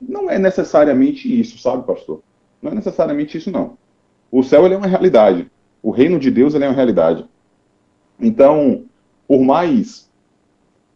não 0.00 0.30
é 0.30 0.38
necessariamente 0.38 1.40
isso, 1.40 1.58
sabe, 1.58 1.86
pastor? 1.86 2.20
Não 2.60 2.72
é 2.72 2.74
necessariamente 2.74 3.38
isso, 3.38 3.50
não. 3.50 3.76
O 4.30 4.42
céu 4.42 4.66
é 4.66 4.76
uma 4.76 4.86
realidade. 4.86 5.50
O 5.82 5.90
reino 5.90 6.18
de 6.18 6.30
Deus 6.30 6.54
é 6.54 6.58
uma 6.58 6.74
realidade. 6.74 7.24
Então, 8.20 8.84
por 9.26 9.40
mais 9.40 10.06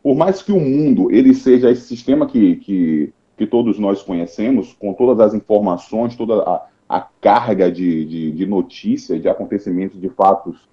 por 0.03 0.17
mais 0.17 0.43
que 0.43 0.53
o 0.53 0.61
mundo 0.61 1.11
ele 1.11 1.35
seja 1.35 1.71
esse 1.71 1.83
sistema 1.83 2.27
que, 2.27 2.57
que, 2.57 3.13
que 3.37 3.47
todos 3.47 3.79
nós 3.79 4.03
conhecemos, 4.03 4.73
com 4.73 4.95
todas 4.95 5.21
as 5.21 5.35
informações, 5.35 6.17
toda 6.17 6.43
a, 6.43 6.67
a 6.89 7.01
carga 7.21 7.71
de, 7.71 8.05
de, 8.07 8.33
de 8.33 8.47
notícias, 8.47 9.21
de 9.21 9.29
acontecimentos, 9.29 10.01
de 10.01 10.09
fatos 10.09 10.69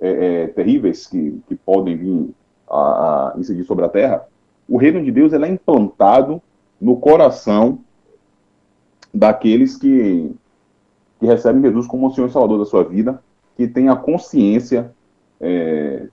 é, 0.00 0.42
é, 0.42 0.46
terríveis 0.48 1.06
que, 1.06 1.40
que 1.46 1.54
podem 1.54 1.96
vir 1.96 2.30
a, 2.68 3.32
a 3.34 3.34
incidir 3.38 3.64
sobre 3.64 3.84
a 3.84 3.88
Terra, 3.88 4.26
o 4.68 4.76
reino 4.76 5.02
de 5.02 5.12
Deus 5.12 5.32
ele 5.32 5.46
é 5.46 5.48
implantado 5.48 6.42
no 6.80 6.96
coração 6.96 7.80
daqueles 9.12 9.76
que, 9.76 10.32
que 11.20 11.26
recebem 11.26 11.62
Jesus 11.62 11.86
como 11.86 12.08
o 12.08 12.10
Senhor 12.10 12.26
e 12.26 12.32
Salvador 12.32 12.58
da 12.58 12.64
sua 12.64 12.82
vida, 12.82 13.22
que 13.56 13.68
tem 13.68 13.88
a 13.88 13.94
consciência 13.94 14.92
é, 15.40 16.08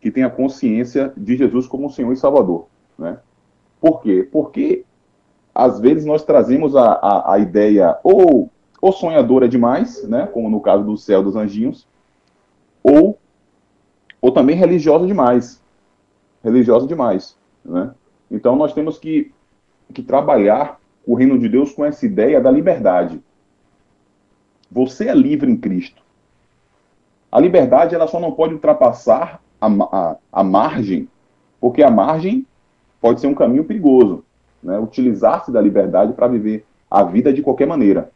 que 0.00 0.10
tem 0.10 0.22
a 0.22 0.30
consciência 0.30 1.12
de 1.16 1.36
Jesus 1.36 1.66
como 1.66 1.88
o 1.88 1.90
Senhor 1.90 2.12
e 2.12 2.16
Salvador, 2.16 2.66
né? 2.96 3.18
Por 3.80 4.00
quê? 4.00 4.28
Porque 4.30 4.84
às 5.54 5.80
vezes 5.80 6.04
nós 6.04 6.24
trazemos 6.24 6.76
a, 6.76 6.92
a, 6.92 7.34
a 7.34 7.38
ideia 7.40 7.98
ou, 8.04 8.48
ou 8.80 8.92
sonhadora 8.92 9.48
demais, 9.48 10.06
né? 10.08 10.26
Como 10.26 10.48
no 10.48 10.60
caso 10.60 10.84
do 10.84 10.96
céu 10.96 11.22
dos 11.22 11.34
anjinhos, 11.34 11.88
ou 12.82 13.18
ou 14.20 14.32
também 14.32 14.56
religiosa 14.56 15.06
demais, 15.06 15.62
religiosa 16.42 16.86
demais, 16.86 17.36
né? 17.64 17.92
Então 18.30 18.54
nós 18.54 18.72
temos 18.72 18.98
que 18.98 19.32
que 19.92 20.02
trabalhar 20.02 20.80
o 21.06 21.14
reino 21.14 21.38
de 21.38 21.48
Deus 21.48 21.72
com 21.72 21.84
essa 21.84 22.04
ideia 22.04 22.40
da 22.40 22.50
liberdade. 22.50 23.20
Você 24.70 25.08
é 25.08 25.14
livre 25.14 25.50
em 25.50 25.56
Cristo. 25.56 26.02
A 27.30 27.40
liberdade 27.40 27.94
ela 27.94 28.06
só 28.06 28.18
não 28.18 28.32
pode 28.32 28.54
ultrapassar 28.54 29.42
a, 29.60 29.66
a, 29.66 30.16
a 30.32 30.44
margem, 30.44 31.08
porque 31.60 31.82
a 31.82 31.90
margem 31.90 32.46
pode 33.00 33.20
ser 33.20 33.26
um 33.26 33.34
caminho 33.34 33.64
perigoso. 33.64 34.24
Né? 34.62 34.78
Utilizar-se 34.78 35.52
da 35.52 35.60
liberdade 35.60 36.12
para 36.12 36.28
viver 36.28 36.64
a 36.90 37.02
vida 37.02 37.32
de 37.32 37.42
qualquer 37.42 37.66
maneira. 37.66 38.10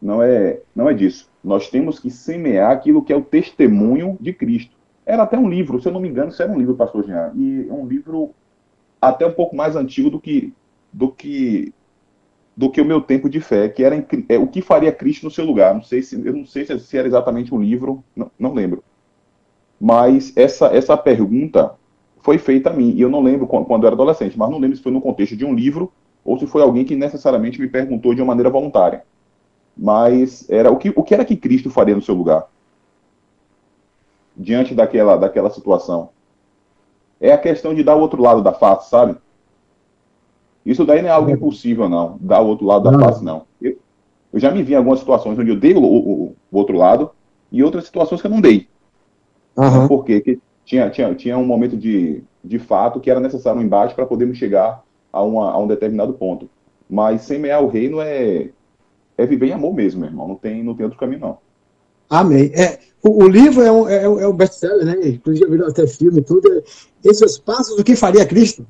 Não 0.00 0.22
é, 0.22 0.60
não 0.74 0.88
é 0.88 0.94
disso. 0.94 1.28
Nós 1.42 1.68
temos 1.68 1.98
que 1.98 2.10
semear 2.10 2.70
aquilo 2.70 3.02
que 3.02 3.12
é 3.12 3.16
o 3.16 3.22
testemunho 3.22 4.16
de 4.20 4.32
Cristo. 4.32 4.76
Era 5.04 5.22
até 5.22 5.38
um 5.38 5.48
livro, 5.48 5.80
se 5.80 5.88
eu 5.88 5.92
não 5.92 6.00
me 6.00 6.08
engano, 6.08 6.30
isso 6.30 6.42
era 6.42 6.52
um 6.52 6.58
livro, 6.58 6.76
pastor 6.76 7.04
Jean, 7.04 7.32
e 7.34 7.66
é 7.68 7.72
um 7.72 7.86
livro 7.86 8.30
até 9.00 9.26
um 9.26 9.32
pouco 9.32 9.56
mais 9.56 9.74
antigo 9.74 10.10
do 10.10 10.20
que 10.20 10.52
do 10.92 11.10
que 11.10 11.72
do 12.58 12.68
que 12.68 12.80
o 12.80 12.84
meu 12.84 13.00
tempo 13.00 13.30
de 13.30 13.40
fé, 13.40 13.68
que 13.68 13.84
era 13.84 14.04
é, 14.28 14.36
o 14.36 14.48
que 14.48 14.60
faria 14.60 14.90
Cristo 14.90 15.22
no 15.22 15.30
seu 15.30 15.44
lugar. 15.44 15.72
Não 15.72 15.82
sei 15.84 16.02
se 16.02 16.16
eu 16.16 16.32
não 16.32 16.44
sei 16.44 16.66
se 16.66 16.98
era 16.98 17.06
exatamente 17.06 17.54
um 17.54 17.62
livro, 17.62 18.02
não, 18.16 18.32
não 18.36 18.52
lembro. 18.52 18.82
Mas 19.80 20.36
essa 20.36 20.66
essa 20.66 20.96
pergunta 20.96 21.76
foi 22.18 22.36
feita 22.36 22.70
a 22.70 22.72
mim 22.72 22.94
e 22.96 23.00
eu 23.00 23.08
não 23.08 23.22
lembro 23.22 23.46
quando, 23.46 23.64
quando 23.64 23.84
eu 23.84 23.86
era 23.86 23.94
adolescente, 23.94 24.36
mas 24.36 24.50
não 24.50 24.58
lembro 24.58 24.76
se 24.76 24.82
foi 24.82 24.90
no 24.90 25.00
contexto 25.00 25.36
de 25.36 25.44
um 25.44 25.54
livro 25.54 25.92
ou 26.24 26.36
se 26.36 26.48
foi 26.48 26.60
alguém 26.60 26.84
que 26.84 26.96
necessariamente 26.96 27.60
me 27.60 27.68
perguntou 27.68 28.12
de 28.12 28.20
uma 28.20 28.26
maneira 28.26 28.50
voluntária. 28.50 29.04
Mas 29.76 30.50
era 30.50 30.68
o 30.68 30.76
que 30.76 30.92
o 30.96 31.04
que 31.04 31.14
era 31.14 31.24
que 31.24 31.36
Cristo 31.36 31.70
faria 31.70 31.94
no 31.94 32.02
seu 32.02 32.16
lugar 32.16 32.48
diante 34.36 34.74
daquela 34.74 35.16
daquela 35.16 35.50
situação 35.50 36.10
é 37.20 37.30
a 37.30 37.38
questão 37.38 37.72
de 37.72 37.84
dar 37.84 37.94
o 37.94 38.00
outro 38.00 38.20
lado 38.20 38.42
da 38.42 38.52
face, 38.52 38.90
sabe? 38.90 39.16
Isso 40.68 40.84
daí 40.84 41.00
não 41.00 41.08
é 41.08 41.12
algo 41.12 41.30
impossível, 41.30 41.88
não. 41.88 42.18
Dar 42.20 42.42
o 42.42 42.46
outro 42.46 42.66
lado 42.66 42.90
da 42.90 42.98
face, 42.98 43.24
não. 43.24 43.46
Eu, 43.60 43.78
eu, 44.30 44.38
já 44.38 44.50
me 44.50 44.62
vi 44.62 44.74
em 44.74 44.76
algumas 44.76 44.98
situações 44.98 45.38
onde 45.38 45.50
eu 45.50 45.58
dei 45.58 45.72
o, 45.72 45.82
o, 45.82 46.24
o, 46.24 46.36
outro 46.52 46.76
lado 46.76 47.10
e 47.50 47.64
outras 47.64 47.86
situações 47.86 48.20
que 48.20 48.26
eu 48.26 48.30
não 48.30 48.42
dei. 48.42 48.68
Uhum. 49.56 49.88
Por 49.88 50.04
quê? 50.04 50.16
Porque 50.16 50.38
tinha, 50.66 50.90
tinha, 50.90 51.14
tinha 51.14 51.38
um 51.38 51.46
momento 51.46 51.74
de, 51.74 52.22
de 52.44 52.58
fato 52.58 53.00
que 53.00 53.10
era 53.10 53.18
necessário 53.18 53.58
um 53.58 53.64
embate 53.64 53.94
para 53.94 54.04
podermos 54.04 54.36
chegar 54.36 54.84
a, 55.10 55.22
uma, 55.22 55.50
a 55.50 55.58
um 55.58 55.66
determinado 55.66 56.12
ponto. 56.12 56.50
Mas 56.88 57.22
semear 57.22 57.64
o 57.64 57.68
reino 57.68 57.98
é, 58.02 58.50
é 59.16 59.24
viver 59.24 59.46
em 59.46 59.52
amor 59.52 59.72
mesmo, 59.72 60.02
meu 60.02 60.10
irmão. 60.10 60.28
Não 60.28 60.36
tem, 60.36 60.62
não 60.62 60.74
tem 60.74 60.84
outro 60.84 61.00
caminho, 61.00 61.20
não. 61.20 61.38
Amém. 62.10 62.52
É, 62.54 62.78
o, 63.02 63.24
o 63.24 63.26
livro 63.26 63.62
é 63.62 63.72
um, 63.72 63.88
é, 63.88 64.04
é 64.04 64.28
um 64.28 64.36
best-seller, 64.36 64.84
né? 64.84 65.08
Inclusive 65.08 65.50
virou 65.50 65.66
até 65.66 65.86
filme 65.86 66.18
e 66.18 66.22
tudo. 66.22 66.62
Esses 67.02 67.38
passos 67.38 67.74
do 67.74 67.82
que 67.82 67.96
faria 67.96 68.26
Cristo. 68.26 68.66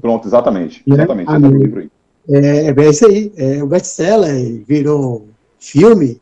Pronto, 0.00 0.28
exatamente. 0.28 0.82
Exatamente. 0.86 1.30
É, 1.30 1.36
o 1.36 1.58
livro 1.58 1.80
aí. 1.80 1.90
É, 2.28 2.68
é 2.68 2.90
isso 2.90 3.06
aí. 3.06 3.32
É 3.36 3.62
o 3.62 3.66
best-seller, 3.66 4.62
virou 4.66 5.26
filme 5.58 6.20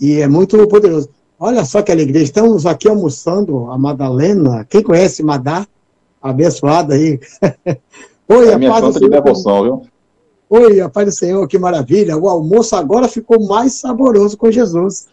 e 0.00 0.20
é 0.20 0.28
muito 0.28 0.66
poderoso. 0.68 1.08
Olha 1.38 1.64
só 1.64 1.82
que 1.82 1.90
alegria. 1.90 2.22
Estamos 2.22 2.66
aqui 2.66 2.88
almoçando 2.88 3.70
a 3.70 3.78
Madalena. 3.78 4.66
Quem 4.68 4.82
conhece 4.82 5.22
Madá? 5.22 5.66
Abençoada 6.20 6.94
aí. 6.94 7.18
Oi, 8.28 8.48
é 8.48 8.54
a 8.54 8.58
minha 8.58 8.78
santa 8.78 9.00
de 9.00 9.08
devoção, 9.08 9.62
viu? 9.62 9.82
Oi, 10.50 10.80
a 10.80 10.88
paz 10.88 11.06
do 11.06 11.12
Senhor, 11.12 11.46
que 11.48 11.58
maravilha. 11.58 12.16
O 12.16 12.28
almoço 12.28 12.76
agora 12.76 13.08
ficou 13.08 13.46
mais 13.46 13.74
saboroso 13.74 14.36
com 14.36 14.50
Jesus. 14.50 15.06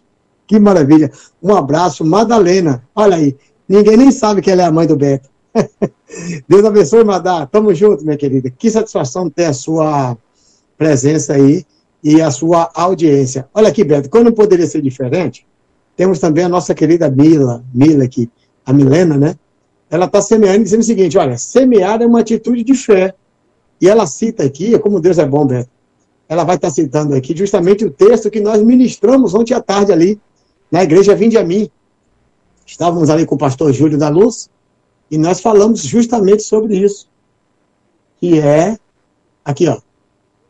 Que 0.45 0.59
maravilha. 0.59 1.11
Um 1.41 1.55
abraço, 1.55 2.03
Madalena. 2.03 2.83
Olha 2.95 3.17
aí, 3.17 3.35
ninguém 3.67 3.97
nem 3.97 4.11
sabe 4.11 4.41
que 4.41 4.49
ela 4.49 4.63
é 4.63 4.65
a 4.65 4.71
mãe 4.71 4.87
do 4.87 4.95
Beto. 4.95 5.29
Deus 6.47 6.65
abençoe, 6.65 7.03
Madá. 7.03 7.45
Tamo 7.45 7.73
junto, 7.73 8.03
minha 8.03 8.17
querida. 8.17 8.49
Que 8.49 8.69
satisfação 8.69 9.29
ter 9.29 9.45
a 9.45 9.53
sua 9.53 10.17
presença 10.77 11.33
aí 11.33 11.65
e 12.03 12.21
a 12.21 12.31
sua 12.31 12.69
audiência. 12.73 13.47
Olha 13.53 13.69
aqui, 13.69 13.83
Beto, 13.83 14.23
não 14.23 14.31
poderia 14.31 14.67
ser 14.67 14.81
diferente, 14.81 15.45
temos 15.95 16.19
também 16.19 16.43
a 16.43 16.49
nossa 16.49 16.75
querida 16.75 17.09
Mila, 17.09 17.63
Mila 17.73 18.03
aqui, 18.03 18.29
a 18.63 18.71
Milena, 18.71 19.17
né? 19.17 19.35
Ela 19.89 20.05
está 20.05 20.21
semeando 20.21 20.63
dizendo 20.63 20.81
o 20.81 20.83
seguinte: 20.83 21.17
olha, 21.17 21.37
semear 21.37 22.01
é 22.01 22.05
uma 22.05 22.19
atitude 22.19 22.63
de 22.63 22.75
fé. 22.75 23.15
E 23.81 23.89
ela 23.89 24.05
cita 24.05 24.43
aqui, 24.43 24.77
como 24.79 24.99
Deus 24.99 25.17
é 25.17 25.25
bom, 25.25 25.45
Beto. 25.45 25.69
Ela 26.29 26.43
vai 26.43 26.55
estar 26.55 26.67
tá 26.67 26.73
citando 26.73 27.15
aqui 27.15 27.35
justamente 27.35 27.85
o 27.85 27.89
texto 27.89 28.29
que 28.29 28.39
nós 28.39 28.61
ministramos 28.61 29.33
ontem 29.33 29.53
à 29.53 29.61
tarde 29.61 29.91
ali, 29.91 30.19
na 30.71 30.83
igreja 30.83 31.15
Vinde 31.15 31.37
a 31.37 31.43
mim. 31.43 31.69
Estávamos 32.65 33.09
ali 33.09 33.25
com 33.25 33.35
o 33.35 33.37
pastor 33.37 33.71
Júlio 33.71 33.97
da 33.97 34.09
Luz, 34.09 34.49
e 35.09 35.17
nós 35.17 35.39
falamos 35.39 35.81
justamente 35.81 36.43
sobre 36.43 36.77
isso. 36.77 37.07
Que 38.19 38.39
é, 38.39 38.77
aqui 39.43 39.67
ó, 39.67 39.79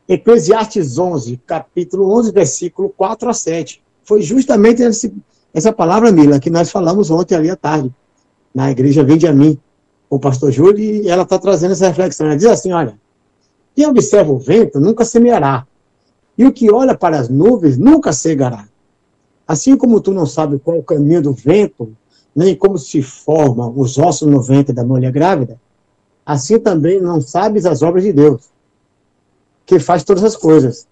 Eclesiastes 0.07 0.97
11, 0.97 1.37
capítulo 1.45 2.17
11, 2.17 2.31
versículo 2.31 2.89
4 2.89 3.29
a 3.29 3.33
7. 3.33 3.83
Foi 4.03 4.21
justamente 4.21 4.81
esse, 4.81 5.13
essa 5.53 5.73
palavra, 5.73 6.11
Mila, 6.11 6.39
que 6.39 6.49
nós 6.49 6.71
falamos 6.71 7.11
ontem 7.11 7.35
ali 7.35 7.49
à 7.49 7.55
tarde, 7.55 7.93
na 8.55 8.71
igreja 8.71 9.03
Vinde 9.03 9.27
a 9.27 9.33
mim, 9.33 9.59
o 10.09 10.17
pastor 10.17 10.51
Júlio, 10.51 10.79
e 10.79 11.09
ela 11.09 11.23
está 11.23 11.37
trazendo 11.37 11.73
essa 11.73 11.89
reflexão. 11.89 12.27
Ela 12.27 12.37
diz 12.37 12.45
assim, 12.45 12.71
olha, 12.71 12.97
quem 13.75 13.85
observa 13.85 14.31
o 14.31 14.39
vento 14.39 14.79
nunca 14.79 15.03
semeará, 15.03 15.67
e 16.37 16.45
o 16.45 16.53
que 16.53 16.71
olha 16.71 16.97
para 16.97 17.19
as 17.19 17.27
nuvens 17.27 17.77
nunca 17.77 18.13
cegará. 18.13 18.65
Assim 19.45 19.75
como 19.75 19.99
tu 19.99 20.13
não 20.13 20.25
sabe 20.25 20.59
qual 20.59 20.77
é 20.77 20.79
o 20.79 20.83
caminho 20.83 21.21
do 21.21 21.33
vento, 21.33 21.93
nem 22.37 22.55
como 22.55 22.77
se 22.77 23.01
formam 23.01 23.73
os 23.75 23.97
ossos 23.97 24.29
no 24.29 24.39
ventre 24.39 24.71
da 24.71 24.83
mulher 24.83 25.11
grávida, 25.11 25.59
assim 26.23 26.59
também 26.59 27.01
não 27.01 27.19
sabes 27.19 27.65
as 27.65 27.81
obras 27.81 28.03
de 28.03 28.13
Deus, 28.13 28.51
que 29.65 29.79
faz 29.79 30.03
todas 30.03 30.23
as 30.23 30.35
coisas. 30.35 30.87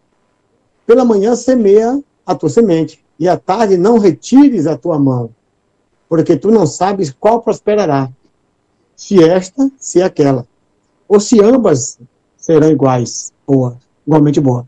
Pela 0.87 1.05
manhã 1.05 1.35
semeia 1.35 2.03
a 2.25 2.33
tua 2.33 2.49
semente, 2.49 2.99
e 3.19 3.27
à 3.29 3.37
tarde 3.37 3.77
não 3.77 3.99
retires 3.99 4.65
a 4.65 4.75
tua 4.75 4.97
mão, 4.97 5.29
porque 6.09 6.35
tu 6.35 6.49
não 6.49 6.65
sabes 6.65 7.11
qual 7.11 7.43
prosperará, 7.43 8.09
se 8.95 9.23
esta, 9.23 9.69
se 9.77 10.01
aquela, 10.01 10.47
ou 11.07 11.19
se 11.19 11.39
ambas 11.39 11.99
serão 12.35 12.71
iguais, 12.71 13.31
boa, 13.45 13.77
igualmente 14.05 14.39
boa. 14.41 14.67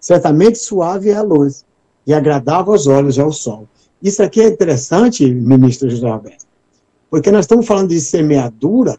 Certamente 0.00 0.58
suave 0.58 1.10
é 1.10 1.14
a 1.14 1.22
luz, 1.22 1.64
e 2.04 2.12
agradável 2.12 2.72
aos 2.72 2.88
olhos 2.88 3.16
é 3.16 3.24
o 3.24 3.30
sol. 3.30 3.68
Isso 4.02 4.22
aqui 4.22 4.40
é 4.40 4.48
interessante, 4.48 5.26
ministro 5.26 5.90
José 5.90 6.08
Roberto, 6.08 6.46
porque 7.10 7.30
nós 7.30 7.44
estamos 7.44 7.66
falando 7.66 7.88
de 7.88 8.00
semeadura, 8.00 8.98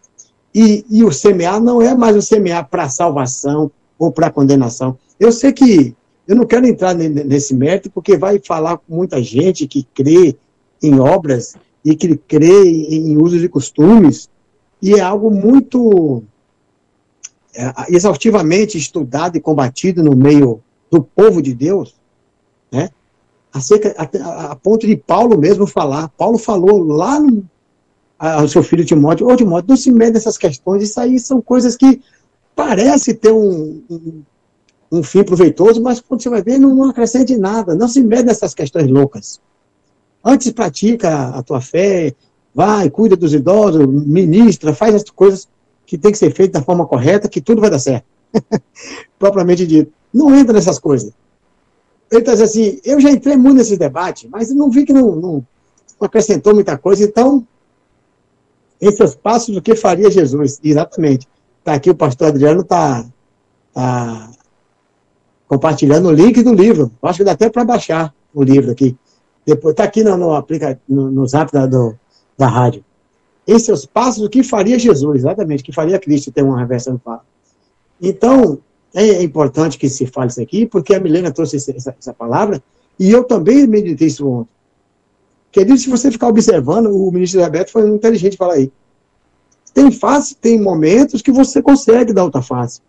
e, 0.54 0.86
e 0.89 1.04
o 1.04 1.12
semear 1.12 1.62
não 1.62 1.82
é 1.82 1.95
mais 1.95 2.16
o 2.16 2.22
semear 2.22 2.68
para 2.70 2.89
salvação 2.89 3.72
ou 3.97 4.12
para 4.12 4.30
condenação. 4.30 4.97
Eu 5.20 5.32
sei 5.32 5.54
que 5.54 5.95
eu 6.28 6.36
não 6.36 6.45
quero 6.45 6.68
entrar 6.68 6.93
nesse 6.93 7.54
mérito, 7.54 7.89
porque 7.89 8.18
vai 8.18 8.39
falar 8.39 8.78
com 8.78 8.95
muita 8.95 9.22
gente 9.24 9.68
que 9.68 9.84
crê 9.93 10.36
em 10.82 10.99
obras 10.99 11.56
e 11.84 11.95
que 11.95 12.16
crê 12.16 12.64
em 12.64 13.18
usos 13.18 13.43
e 13.43 13.49
costumes, 13.49 14.30
e 14.82 14.93
é 14.93 14.99
algo 14.99 15.32
muito 15.32 16.24
é, 17.56 17.74
exaustivamente 17.89 18.78
estudado 18.78 19.38
e 19.38 19.41
combatido 19.41 20.04
no 20.04 20.16
meio 20.16 20.62
do 20.89 21.02
povo 21.04 21.41
de 21.41 21.54
Deus, 21.54 21.95
né? 22.72 22.89
Acerca, 23.54 23.93
a, 23.97 24.52
a, 24.52 24.56
ponto 24.56 24.88
de 24.88 24.95
Paulo 24.95 25.38
mesmo 25.38 25.68
falar. 25.68 26.10
Paulo 26.10 26.38
falou 26.38 26.84
lá 26.84 27.20
no, 27.20 27.43
ao 28.18 28.47
seu 28.47 28.64
filho 28.64 28.86
Timóteo, 28.86 29.28
ô 29.28 29.36
Timóteo, 29.36 29.70
não 29.70 29.76
se 29.76 29.91
mede 29.91 30.14
nessas 30.14 30.38
questões, 30.38 30.84
isso 30.84 30.99
aí 30.99 31.20
são 31.20 31.41
coisas 31.41 31.76
que 31.76 32.02
parece 32.56 33.14
ter 33.14 33.32
um, 33.32 33.82
um, 33.89 34.22
um 34.91 35.04
fim 35.04 35.24
proveitoso, 35.24 35.82
mas 35.82 35.99
quando 35.99 36.22
você 36.22 36.30
vai 36.30 36.43
ver, 36.43 36.60
não, 36.60 36.76
não 36.76 36.89
acrescente 36.89 37.36
nada, 37.36 37.74
não 37.74 37.88
se 37.88 38.02
mede 38.02 38.24
nessas 38.24 38.54
questões 38.54 38.88
loucas. 38.88 39.41
Antes 40.24 40.52
pratica 40.52 41.30
a 41.30 41.41
tua 41.41 41.60
fé, 41.60 42.14
vai, 42.54 42.89
cuida 42.89 43.16
dos 43.16 43.34
idosos, 43.34 43.88
ministra, 43.88 44.74
faz 44.74 44.93
as 44.93 45.04
coisas 45.04 45.47
que 45.86 45.97
tem 45.97 46.12
que 46.12 46.18
ser 46.18 46.32
feito 46.32 46.54
da 46.54 46.62
forma 46.62 46.86
correta, 46.86 47.28
que 47.28 47.41
tudo 47.41 47.60
vai 47.60 47.70
dar 47.70 47.80
certo. 47.80 48.06
Propriamente 49.18 49.66
dito. 49.66 49.91
Não 50.14 50.36
entra 50.36 50.54
nessas 50.54 50.78
coisas. 50.78 51.12
Ele 52.12 52.20
está 52.22 52.34
dizendo 52.34 52.47
assim, 52.47 52.82
eu 52.84 52.99
já 52.99 53.09
entrei 53.09 53.38
muito 53.38 53.57
nesse 53.57 53.78
debate, 53.78 54.28
mas 54.30 54.53
não 54.53 54.70
vi 54.70 54.86
que 54.86 54.91
não, 54.91 55.16
não, 55.16 55.45
acrescentou 55.99 56.53
muita 56.53 56.78
coisa, 56.78 57.03
então, 57.03 57.45
esses 58.80 59.16
passos 59.16 59.55
do 59.55 59.62
que 59.62 59.76
faria 59.76 60.12
Jesus, 60.12 60.59
exatamente. 60.64 61.28
Está 61.59 61.74
aqui 61.74 61.89
o 61.89 61.95
pastor 61.95 62.28
Adriano 62.28 62.62
está 62.62 63.05
tá 63.74 64.32
compartilhando 65.47 66.07
o 66.07 66.12
link 66.12 66.41
do 66.41 66.53
livro. 66.53 66.91
Acho 67.03 67.20
que 67.20 67.24
dá 67.24 67.34
até 67.34 67.49
para 67.49 67.64
baixar 67.64 68.14
o 68.34 68.43
livro 68.43 68.72
aqui. 68.72 68.97
Depois 69.45 69.74
está 69.74 69.84
aqui 69.84 70.03
no, 70.03 70.18
no, 70.18 70.34
aplica, 70.34 70.80
no, 70.89 71.12
no 71.12 71.28
zap 71.28 71.51
da, 71.51 71.68
do, 71.68 71.95
da 72.38 72.47
rádio 72.47 72.84
em 73.47 73.59
seus 73.59 73.86
passos 73.86 74.24
o 74.24 74.30
que 74.30 74.43
faria 74.43 74.78
Jesus, 74.78 75.16
exatamente, 75.18 75.62
o 75.62 75.66
que 75.66 75.72
faria 75.72 75.99
Cristo, 75.99 76.32
tem 76.32 76.43
uma 76.43 76.59
reversão. 76.59 76.99
Então, 78.01 78.59
é 78.93 79.23
importante 79.23 79.77
que 79.77 79.89
se 79.89 80.05
fale 80.05 80.29
isso 80.29 80.41
aqui, 80.41 80.65
porque 80.65 80.93
a 80.93 80.99
Milena 80.99 81.31
trouxe 81.31 81.55
essa, 81.57 81.95
essa 81.97 82.13
palavra, 82.13 82.61
e 82.99 83.09
eu 83.09 83.23
também 83.23 83.65
meditei 83.65 84.07
isso 84.07 84.27
ontem. 84.27 84.49
Querido, 85.51 85.77
se 85.77 85.89
você 85.89 86.11
ficar 86.11 86.27
observando, 86.27 86.87
o 86.87 87.11
ministro 87.11 87.41
Roberto 87.41 87.71
foi 87.71 87.87
inteligente 87.89 88.37
falar 88.37 88.53
aí. 88.53 88.71
Tem 89.73 89.91
face, 89.91 90.35
tem 90.35 90.61
momentos 90.61 91.21
que 91.21 91.31
você 91.31 91.61
consegue 91.61 92.13
dar 92.13 92.23
outra 92.23 92.41
face, 92.41 92.81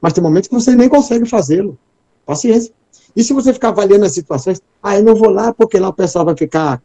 mas 0.00 0.12
tem 0.12 0.22
momentos 0.22 0.48
que 0.48 0.54
você 0.54 0.74
nem 0.74 0.88
consegue 0.88 1.26
fazê-lo. 1.26 1.78
Paciência. 2.26 2.72
E 3.16 3.22
se 3.22 3.32
você 3.32 3.52
ficar 3.52 3.68
avaliando 3.68 4.04
as 4.04 4.12
situações, 4.12 4.60
ah, 4.82 4.96
eu 4.96 5.04
não 5.04 5.14
vou 5.14 5.30
lá 5.30 5.52
porque 5.52 5.78
lá 5.78 5.88
o 5.88 5.92
pessoal 5.92 6.24
vai 6.24 6.36
ficar 6.36 6.82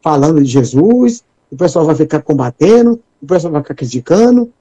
falando 0.00 0.42
de 0.42 0.50
Jesus, 0.50 1.22
o 1.50 1.56
pessoal 1.56 1.84
vai 1.84 1.94
ficar 1.94 2.22
combatendo, 2.22 3.00
o 3.22 3.26
pessoal 3.26 3.52
vai 3.52 3.62
ficar 3.62 3.74
criticando. 3.74 4.52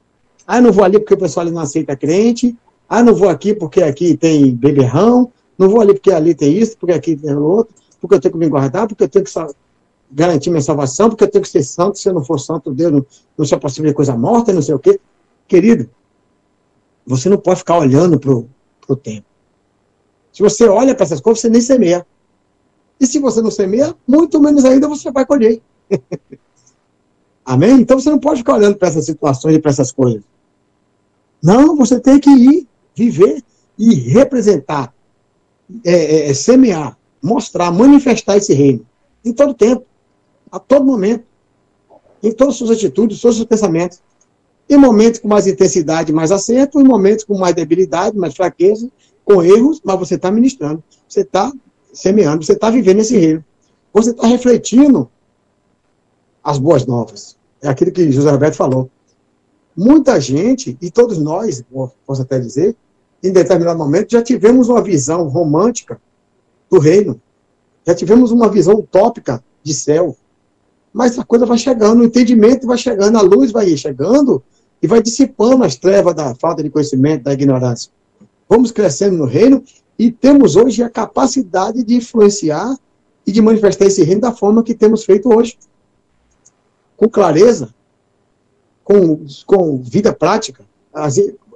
Ah, 0.46 0.62
não 0.62 0.72
vou 0.72 0.84
ali 0.84 1.00
porque 1.00 1.14
o 1.14 1.18
pessoal 1.18 1.46
não 1.48 1.60
aceita 1.60 1.96
crente. 1.96 2.56
Ah, 2.90 3.04
não 3.04 3.14
vou 3.14 3.30
aqui 3.30 3.54
porque 3.54 3.82
aqui 3.82 4.16
tem 4.16 4.56
beberrão. 4.56 5.32
Não 5.58 5.70
vou 5.70 5.82
ali 5.82 5.94
porque 5.94 6.12
ali 6.12 6.34
tem 6.34 6.58
isso, 6.58 6.78
porque 6.78 6.94
aqui 6.94 7.16
tem 7.16 7.36
outro. 7.36 7.74
Porque 8.00 8.16
eu 8.16 8.22
tenho 8.22 8.34
que 8.34 8.40
me 8.40 8.48
guardar, 8.48 8.88
porque 8.88 9.04
eu 9.04 9.10
tenho 9.10 9.26
que 9.26 9.32
garantir 10.12 10.50
minha 10.50 10.62
salvação, 10.62 11.10
porque 11.10 11.24
eu 11.24 11.32
tenho 11.32 11.44
que 11.44 11.50
ser 11.50 11.64
santo. 11.64 11.98
Se 11.98 12.08
eu 12.08 12.14
não 12.14 12.24
for 12.24 12.40
santo, 12.40 12.72
Deus 12.72 12.92
não, 12.92 13.06
não 13.38 13.46
se 13.46 13.54
aproxima 13.54 13.88
de 13.88 13.94
coisa 13.94 14.16
morta, 14.16 14.54
não 14.54 14.62
sei 14.62 14.76
o 14.76 14.80
quê. 14.80 15.00
Querido, 15.48 15.90
você 17.06 17.30
não 17.30 17.38
pode 17.38 17.60
ficar 17.60 17.78
olhando 17.78 18.20
para 18.20 18.32
o 18.34 18.96
tempo. 18.96 19.26
Se 20.32 20.44
você 20.44 20.68
olha 20.68 20.94
para 20.94 21.04
essas 21.06 21.20
coisas, 21.20 21.42
você 21.42 21.50
nem 21.50 21.62
semeia. 21.62 22.06
E 23.00 23.08
se 23.08 23.20
você 23.20 23.42
não 23.42 23.52
semeia, 23.52 23.96
muito 24.08 24.40
menos 24.40 24.66
ainda 24.66 24.88
você 24.88 25.12
vai 25.12 25.26
colher. 25.26 25.62
Amém? 27.46 27.80
Então 27.80 28.00
você 28.00 28.10
não 28.10 28.20
pode 28.20 28.40
ficar 28.40 28.56
olhando 28.56 28.76
para 28.76 28.90
essas 28.90 29.06
situações 29.06 29.56
e 29.56 29.60
para 29.60 29.72
essas 29.72 29.92
coisas. 29.92 30.22
Não, 31.42 31.76
você 31.76 32.00
tem 32.00 32.20
que 32.20 32.30
ir, 32.30 32.68
viver 32.98 33.44
e 33.78 33.94
representar, 33.94 34.92
é, 35.86 35.92
é, 35.92 36.30
é, 36.30 36.34
semear, 36.34 36.98
mostrar, 37.22 37.72
manifestar 37.72 38.38
esse 38.38 38.54
reino. 38.54 38.84
Em 39.24 39.32
todo 39.32 39.54
tempo, 39.54 39.86
a 40.52 40.58
todo 40.58 40.84
momento, 40.84 41.24
em 42.24 42.32
todas 42.32 42.56
as 42.56 42.58
suas 42.58 42.72
atitudes, 42.72 43.22
todos 43.22 43.36
os 43.36 43.42
seus 43.42 43.48
pensamentos. 43.48 44.02
Em 44.70 44.78
momentos 44.78 45.20
com 45.20 45.28
mais 45.28 45.48
intensidade, 45.48 46.12
mais 46.12 46.32
acerto, 46.32 46.82
em 46.82 46.84
momentos 46.84 47.24
com 47.24 47.38
mais 47.38 47.56
debilidade, 47.56 48.18
mais 48.18 48.36
fraqueza, 48.36 48.90
com 49.24 49.42
erros, 49.44 49.80
mas 49.84 50.00
você 50.00 50.16
está 50.16 50.30
ministrando, 50.32 50.84
você 51.08 51.22
está 51.22 51.54
semeando, 51.94 52.44
você 52.44 52.54
está 52.54 52.70
vivendo 52.70 53.00
esse 53.00 53.18
reino. 53.18 53.46
Você 53.94 54.10
está 54.10 54.28
refletindo 54.28 55.10
as 56.44 56.58
boas 56.58 56.86
novas. 56.86 57.38
É 57.62 57.70
aquilo 57.70 57.92
que 57.92 58.12
José 58.12 58.30
Roberto 58.30 58.56
falou. 58.56 58.90
Muita 59.76 60.20
gente, 60.20 60.78
e 60.82 60.90
todos 60.90 61.18
nós, 61.18 61.64
posso 62.06 62.22
até 62.24 62.40
dizer, 62.40 62.76
em 63.24 63.32
determinado 63.32 63.78
momento 63.78 64.12
já 64.12 64.22
tivemos 64.22 64.70
uma 64.70 64.82
visão 64.82 65.28
romântica 65.28 66.00
do 66.70 66.80
reino. 66.80 67.20
Já 67.86 67.96
tivemos 67.96 68.32
uma 68.32 68.50
visão 68.50 68.76
utópica 68.76 69.44
de 69.64 69.74
céu. 69.74 70.16
Mas 70.94 71.18
a 71.18 71.24
coisa 71.24 71.46
vai 71.46 71.58
chegando, 71.58 72.02
o 72.02 72.04
entendimento 72.04 72.68
vai 72.68 72.78
chegando, 72.78 73.18
a 73.18 73.22
luz 73.22 73.52
vai 73.52 73.76
chegando 73.78 74.44
e 74.82 74.88
vai 74.88 75.02
dissipando 75.02 75.64
as 75.64 75.76
trevas 75.76 76.14
da 76.14 76.36
falta 76.36 76.62
de 76.62 76.70
conhecimento, 76.70 77.24
da 77.24 77.34
ignorância. 77.34 77.92
Vamos 78.50 78.72
crescendo 78.72 79.18
no 79.18 79.26
reino 79.26 79.64
e 79.98 80.12
temos 80.12 80.56
hoje 80.56 80.84
a 80.84 80.90
capacidade 80.90 81.84
de 81.84 81.96
influenciar 81.96 82.78
e 83.26 83.32
de 83.32 83.42
manifestar 83.42 83.86
esse 83.86 84.04
reino 84.04 84.22
da 84.22 84.32
forma 84.32 84.64
que 84.64 84.74
temos 84.74 85.04
feito 85.04 85.34
hoje 85.34 85.58
com 86.96 87.08
clareza, 87.08 87.74
com, 88.84 89.26
com 89.46 89.78
vida 89.78 90.12
prática. 90.12 90.66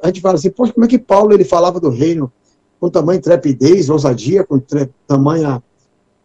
A 0.01 0.07
gente 0.07 0.21
fala 0.21 0.35
assim, 0.35 0.49
poxa, 0.49 0.73
como 0.73 0.85
é 0.85 0.87
que 0.87 0.97
Paulo 0.97 1.33
ele 1.33 1.43
falava 1.43 1.79
do 1.79 1.89
reino 1.89 2.31
com 2.79 2.89
tamanha 2.89 3.19
intrepidez, 3.19 3.89
ousadia, 3.89 4.43
com 4.43 4.57
tre- 4.57 4.89
tamanha 5.05 5.61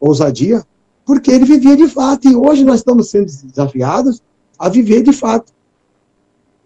ousadia, 0.01 0.65
porque 1.05 1.31
ele 1.31 1.45
vivia 1.45 1.77
de 1.77 1.87
fato. 1.87 2.29
E 2.29 2.35
hoje 2.35 2.65
nós 2.65 2.77
estamos 2.77 3.11
sendo 3.11 3.27
desafiados 3.27 4.23
a 4.59 4.69
viver 4.69 5.03
de 5.03 5.13
fato. 5.13 5.53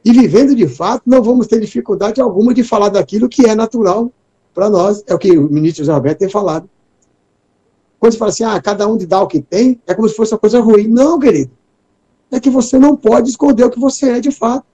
E 0.04 0.12
vivendo 0.12 0.54
de 0.54 0.66
fato, 0.66 1.02
não 1.06 1.22
vamos 1.22 1.46
ter 1.46 1.60
dificuldade 1.60 2.20
alguma 2.20 2.54
de 2.54 2.62
falar 2.62 2.88
daquilo 2.88 3.28
que 3.28 3.46
é 3.46 3.54
natural 3.54 4.10
para 4.54 4.70
nós. 4.70 5.02
É 5.06 5.14
o 5.14 5.18
que 5.18 5.36
o 5.36 5.50
ministro 5.50 5.84
José 5.84 5.92
Roberto 5.92 6.18
tem 6.18 6.28
falado. 6.28 6.70
Quando 7.98 8.12
você 8.12 8.18
fala 8.18 8.30
assim, 8.30 8.44
ah, 8.44 8.62
cada 8.62 8.88
um 8.88 8.96
de 8.96 9.06
dá 9.06 9.20
o 9.20 9.26
que 9.26 9.42
tem, 9.42 9.78
é 9.86 9.92
como 9.92 10.08
se 10.08 10.14
fosse 10.14 10.32
uma 10.32 10.38
coisa 10.38 10.58
ruim. 10.60 10.86
Não, 10.86 11.18
querido. 11.18 11.50
É 12.30 12.40
que 12.40 12.48
você 12.48 12.78
não 12.78 12.96
pode 12.96 13.28
esconder 13.28 13.64
o 13.64 13.70
que 13.70 13.78
você 13.78 14.10
é 14.10 14.20
de 14.20 14.30
fato. 14.30 14.64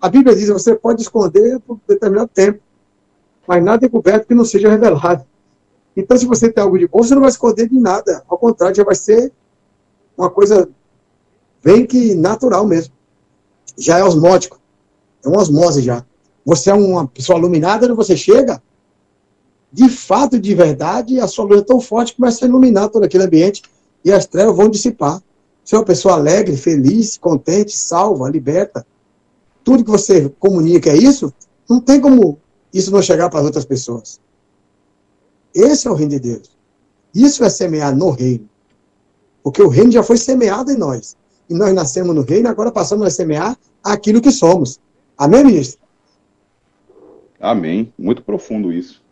A 0.00 0.08
Bíblia 0.08 0.34
diz 0.34 0.46
que 0.46 0.52
você 0.52 0.74
pode 0.74 1.02
esconder 1.02 1.58
por 1.60 1.78
determinado 1.86 2.30
tempo, 2.32 2.60
mas 3.46 3.62
nada 3.64 3.84
é 3.84 3.88
coberto 3.88 4.26
que 4.26 4.34
não 4.34 4.44
seja 4.44 4.68
revelado. 4.68 5.24
Então, 5.96 6.16
se 6.16 6.26
você 6.26 6.50
tem 6.50 6.62
algo 6.62 6.78
de 6.78 6.86
bom, 6.86 7.02
você 7.02 7.14
não 7.14 7.22
vai 7.22 7.30
esconder 7.30 7.68
de 7.68 7.78
nada. 7.78 8.22
Ao 8.28 8.38
contrário, 8.38 8.76
já 8.76 8.84
vai 8.84 8.94
ser 8.94 9.32
uma 10.16 10.30
coisa 10.30 10.68
bem 11.62 11.84
que 11.84 12.14
natural 12.14 12.64
mesmo. 12.66 12.94
Já 13.76 13.98
é 13.98 14.04
osmótico. 14.04 14.60
É 15.24 15.28
uma 15.28 15.40
osmose 15.40 15.82
já. 15.82 16.04
Você 16.44 16.70
é 16.70 16.74
uma 16.74 17.06
pessoa 17.08 17.38
iluminada, 17.38 17.86
quando 17.86 17.96
você 17.96 18.16
chega, 18.16 18.62
de 19.72 19.88
fato, 19.88 20.38
de 20.38 20.54
verdade, 20.54 21.20
a 21.20 21.26
sua 21.26 21.44
luz 21.44 21.60
é 21.60 21.64
tão 21.64 21.80
forte 21.80 22.12
que 22.12 22.18
começa 22.18 22.44
a 22.44 22.48
iluminar 22.48 22.88
todo 22.88 23.04
aquele 23.04 23.24
ambiente 23.24 23.62
e 24.04 24.12
as 24.12 24.24
trevas 24.24 24.56
vão 24.56 24.68
dissipar. 24.68 25.20
Você 25.64 25.74
é 25.74 25.78
uma 25.78 25.84
pessoa 25.84 26.14
alegre, 26.14 26.56
feliz, 26.56 27.18
contente, 27.18 27.76
salva, 27.76 28.30
liberta. 28.30 28.86
Tudo 29.68 29.84
que 29.84 29.90
você 29.90 30.30
comunica 30.38 30.88
é 30.88 30.96
isso, 30.96 31.30
não 31.68 31.78
tem 31.78 32.00
como 32.00 32.38
isso 32.72 32.90
não 32.90 33.02
chegar 33.02 33.28
para 33.28 33.40
as 33.40 33.44
outras 33.44 33.66
pessoas. 33.66 34.18
Esse 35.54 35.86
é 35.86 35.90
o 35.90 35.94
reino 35.94 36.12
de 36.12 36.20
Deus. 36.20 36.56
Isso 37.14 37.44
é 37.44 37.50
semear 37.50 37.94
no 37.94 38.08
reino. 38.08 38.48
Porque 39.42 39.60
o 39.60 39.68
reino 39.68 39.92
já 39.92 40.02
foi 40.02 40.16
semeado 40.16 40.72
em 40.72 40.78
nós. 40.78 41.18
E 41.50 41.54
nós 41.54 41.74
nascemos 41.74 42.14
no 42.14 42.22
reino, 42.22 42.48
agora 42.48 42.72
passamos 42.72 43.06
a 43.06 43.10
semear 43.10 43.58
aquilo 43.84 44.22
que 44.22 44.30
somos. 44.30 44.80
Amém, 45.18 45.44
ministro? 45.44 45.78
Amém. 47.38 47.92
Muito 47.98 48.22
profundo 48.22 48.72
isso. 48.72 49.02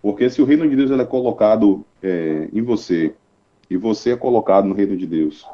Porque 0.00 0.30
se 0.30 0.40
o 0.40 0.44
reino 0.44 0.70
de 0.70 0.76
Deus 0.76 0.92
é 0.92 1.04
colocado 1.04 1.84
é, 2.00 2.48
em 2.52 2.62
você, 2.62 3.16
e 3.68 3.76
você 3.76 4.12
é 4.12 4.16
colocado 4.16 4.68
no 4.68 4.76
reino 4.76 4.96
de 4.96 5.08
Deus, 5.08 5.44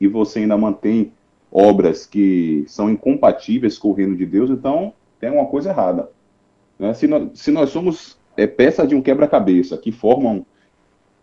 e 0.00 0.06
você 0.06 0.38
ainda 0.38 0.56
mantém 0.56 1.12
obras 1.50 2.06
que 2.06 2.64
são 2.68 2.88
incompatíveis 2.90 3.76
com 3.76 3.88
o 3.88 3.92
reino 3.92 4.16
de 4.16 4.24
Deus, 4.24 4.50
então 4.50 4.92
tem 5.18 5.30
uma 5.30 5.46
coisa 5.46 5.70
errada. 5.70 6.10
né? 6.78 6.94
Se, 6.94 7.06
nós, 7.06 7.30
se 7.34 7.50
nós 7.50 7.70
somos 7.70 8.18
é, 8.36 8.46
peças 8.46 8.88
de 8.88 8.94
um 8.94 9.02
quebra-cabeça 9.02 9.76
que 9.76 9.90
formam 9.90 10.46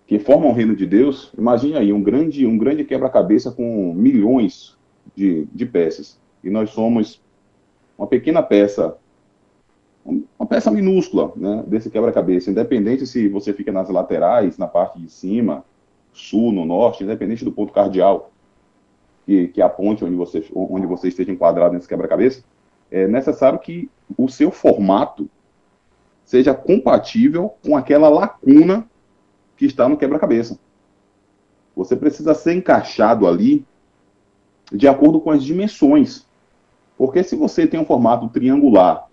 que 0.06 0.20
formam 0.20 0.52
o 0.52 0.54
reino 0.54 0.74
de 0.74 0.86
Deus, 0.86 1.34
imagine 1.38 1.76
aí 1.76 1.92
um 1.92 2.02
grande 2.02 2.46
um 2.46 2.58
grande 2.58 2.84
quebra-cabeça 2.84 3.52
com 3.52 3.94
milhões 3.94 4.78
de, 5.16 5.46
de 5.54 5.66
peças 5.66 6.18
e 6.44 6.50
nós 6.50 6.70
somos 6.70 7.22
uma 7.98 8.08
pequena 8.08 8.42
peça 8.42 8.98
uma 10.06 10.48
peça 10.48 10.72
minúscula 10.72 11.34
né, 11.36 11.64
desse 11.68 11.90
quebra-cabeça, 11.90 12.50
independente 12.50 13.06
se 13.06 13.28
você 13.28 13.52
fica 13.52 13.74
nas 13.74 13.90
laterais, 13.90 14.58
na 14.58 14.66
parte 14.66 14.98
de 14.98 15.12
cima, 15.12 15.66
sul, 16.14 16.54
no 16.54 16.66
norte, 16.66 17.04
independente 17.04 17.44
do 17.44 17.52
ponto 17.52 17.74
cardial, 17.74 18.32
que, 19.28 19.50
que 19.50 19.62
aponte 19.62 20.06
onde 20.06 20.16
você, 20.16 20.44
onde 20.56 20.88
você 20.88 21.10
esteja 21.10 21.34
enquadrado 21.34 21.74
nesse 21.74 21.88
quebra-cabeça, 21.88 22.46
é 22.90 23.06
necessário 23.06 23.60
que 23.60 23.92
o 24.18 24.30
seu 24.30 24.50
formato 24.50 25.30
seja 26.24 26.54
compatível 26.54 27.54
com 27.62 27.76
aquela 27.76 28.08
lacuna 28.08 28.90
que 29.58 29.66
está 29.66 29.90
no 29.90 29.98
quebra-cabeça. 29.98 30.58
Você 31.76 31.94
precisa 31.94 32.34
ser 32.34 32.54
encaixado 32.54 33.28
ali 33.28 33.66
de 34.72 34.88
acordo 34.88 35.20
com 35.20 35.30
as 35.30 35.44
dimensões. 35.44 36.26
Porque 36.98 37.22
se 37.22 37.36
você 37.36 37.68
tem 37.68 37.80
um 37.80 37.86
formato 37.86 38.30
triangular 38.30 39.08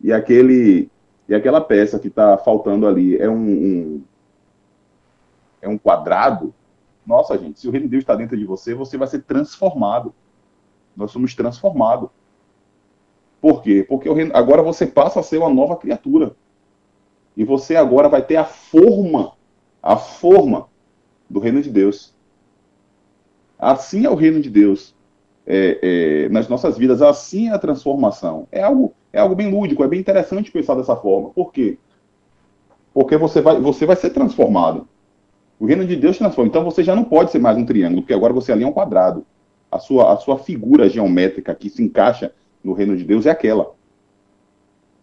e 0.00 0.12
aquele 0.12 0.90
e 1.26 1.34
aquela 1.34 1.60
peça 1.60 1.98
que 1.98 2.08
está 2.08 2.38
faltando 2.38 2.86
ali 2.86 3.16
é 3.18 3.28
um, 3.28 3.34
um, 3.34 4.02
é 5.60 5.68
um 5.68 5.76
quadrado, 5.76 6.54
nossa 7.08 7.38
gente, 7.38 7.58
se 7.58 7.66
o 7.66 7.70
reino 7.70 7.86
de 7.86 7.92
Deus 7.92 8.02
está 8.02 8.14
dentro 8.14 8.36
de 8.36 8.44
você, 8.44 8.74
você 8.74 8.98
vai 8.98 9.08
ser 9.08 9.22
transformado. 9.22 10.14
Nós 10.94 11.10
somos 11.10 11.34
transformados. 11.34 12.10
Por 13.40 13.62
quê? 13.62 13.82
Porque 13.88 14.12
reino, 14.12 14.36
agora 14.36 14.62
você 14.62 14.86
passa 14.86 15.20
a 15.20 15.22
ser 15.22 15.38
uma 15.38 15.48
nova 15.48 15.74
criatura. 15.76 16.36
E 17.34 17.44
você 17.44 17.76
agora 17.76 18.10
vai 18.10 18.20
ter 18.20 18.36
a 18.36 18.44
forma, 18.44 19.32
a 19.82 19.96
forma 19.96 20.68
do 21.30 21.40
reino 21.40 21.62
de 21.62 21.70
Deus. 21.70 22.14
Assim 23.58 24.04
é 24.04 24.10
o 24.10 24.14
reino 24.14 24.42
de 24.42 24.50
Deus 24.50 24.94
é, 25.46 25.78
é, 25.80 26.28
nas 26.28 26.46
nossas 26.46 26.76
vidas. 26.76 27.00
Assim 27.00 27.48
é 27.48 27.52
a 27.52 27.58
transformação. 27.58 28.46
É 28.52 28.62
algo, 28.62 28.92
é 29.14 29.18
algo 29.18 29.34
bem 29.34 29.50
lúdico, 29.50 29.82
é 29.82 29.88
bem 29.88 30.00
interessante 30.00 30.52
pensar 30.52 30.74
dessa 30.74 30.94
forma. 30.94 31.30
Por 31.30 31.52
quê? 31.52 31.78
Porque 32.92 33.16
você 33.16 33.40
vai, 33.40 33.58
você 33.58 33.86
vai 33.86 33.96
ser 33.96 34.10
transformado. 34.10 34.86
O 35.58 35.66
reino 35.66 35.86
de 35.86 35.96
Deus 35.96 36.18
transforma. 36.18 36.48
Então 36.48 36.64
você 36.64 36.84
já 36.84 36.94
não 36.94 37.04
pode 37.04 37.30
ser 37.30 37.38
mais 37.38 37.56
um 37.56 37.64
triângulo, 37.64 38.02
porque 38.02 38.14
agora 38.14 38.32
você 38.32 38.52
ali 38.52 38.64
é 38.64 38.66
um 38.66 38.72
quadrado. 38.72 39.26
A 39.70 39.78
sua, 39.78 40.12
a 40.12 40.16
sua 40.16 40.38
figura 40.38 40.88
geométrica 40.88 41.54
que 41.54 41.68
se 41.68 41.82
encaixa 41.82 42.32
no 42.62 42.72
reino 42.72 42.96
de 42.96 43.04
Deus 43.04 43.26
é 43.26 43.30
aquela. 43.30 43.74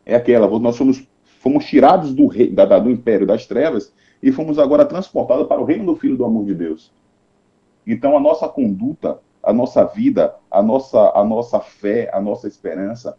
É 0.06 0.16
aquela. 0.16 0.48
Nós 0.60 0.78
fomos, 0.78 1.08
fomos 1.40 1.66
tirados 1.66 2.14
do, 2.14 2.28
rei, 2.28 2.50
da, 2.50 2.80
do 2.80 2.90
império 2.90 3.28
das 3.28 3.46
trevas 3.46 3.94
e 4.24 4.32
fomos 4.32 4.58
agora 4.58 4.86
transportados 4.86 5.48
para 5.48 5.62
o 5.62 5.66
reino 5.66 5.86
do 5.86 5.96
Filho 5.96 6.18
do 6.18 6.26
amor 6.26 6.46
de 6.46 6.56
Deus. 6.56 6.92
Então 7.86 8.18
a 8.18 8.20
nossa 8.20 8.48
conduta, 8.48 9.20
a 9.44 9.54
nossa 9.54 9.84
vida, 9.84 10.36
a 10.50 10.64
nossa, 10.64 11.12
a 11.14 11.24
nossa 11.24 11.60
fé, 11.60 12.10
a 12.12 12.20
nossa 12.20 12.48
esperança 12.48 13.18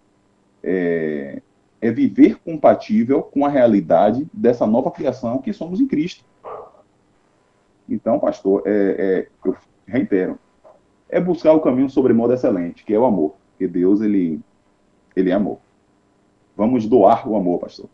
é, 0.62 1.40
é 1.80 1.90
viver 1.90 2.40
compatível 2.40 3.22
com 3.22 3.46
a 3.46 3.48
realidade 3.48 4.26
dessa 4.32 4.66
nova 4.66 4.90
criação 4.90 5.38
que 5.38 5.52
somos 5.52 5.80
em 5.80 5.86
Cristo. 5.86 6.24
Então, 7.88 8.18
pastor, 8.18 8.62
é, 8.66 8.70
é, 8.98 9.28
eu 9.44 9.56
reitero, 9.86 10.38
é 11.08 11.20
buscar 11.20 11.52
o 11.52 11.60
caminho 11.60 11.88
sobremodo 11.88 12.32
excelente, 12.32 12.84
que 12.84 12.92
é 12.92 12.98
o 12.98 13.04
amor. 13.04 13.34
Porque 13.50 13.68
Deus, 13.68 14.00
ele, 14.00 14.40
ele 15.14 15.30
é 15.30 15.34
amor. 15.34 15.58
Vamos 16.56 16.86
doar 16.86 17.28
o 17.28 17.36
amor, 17.36 17.60
pastor. 17.60 17.88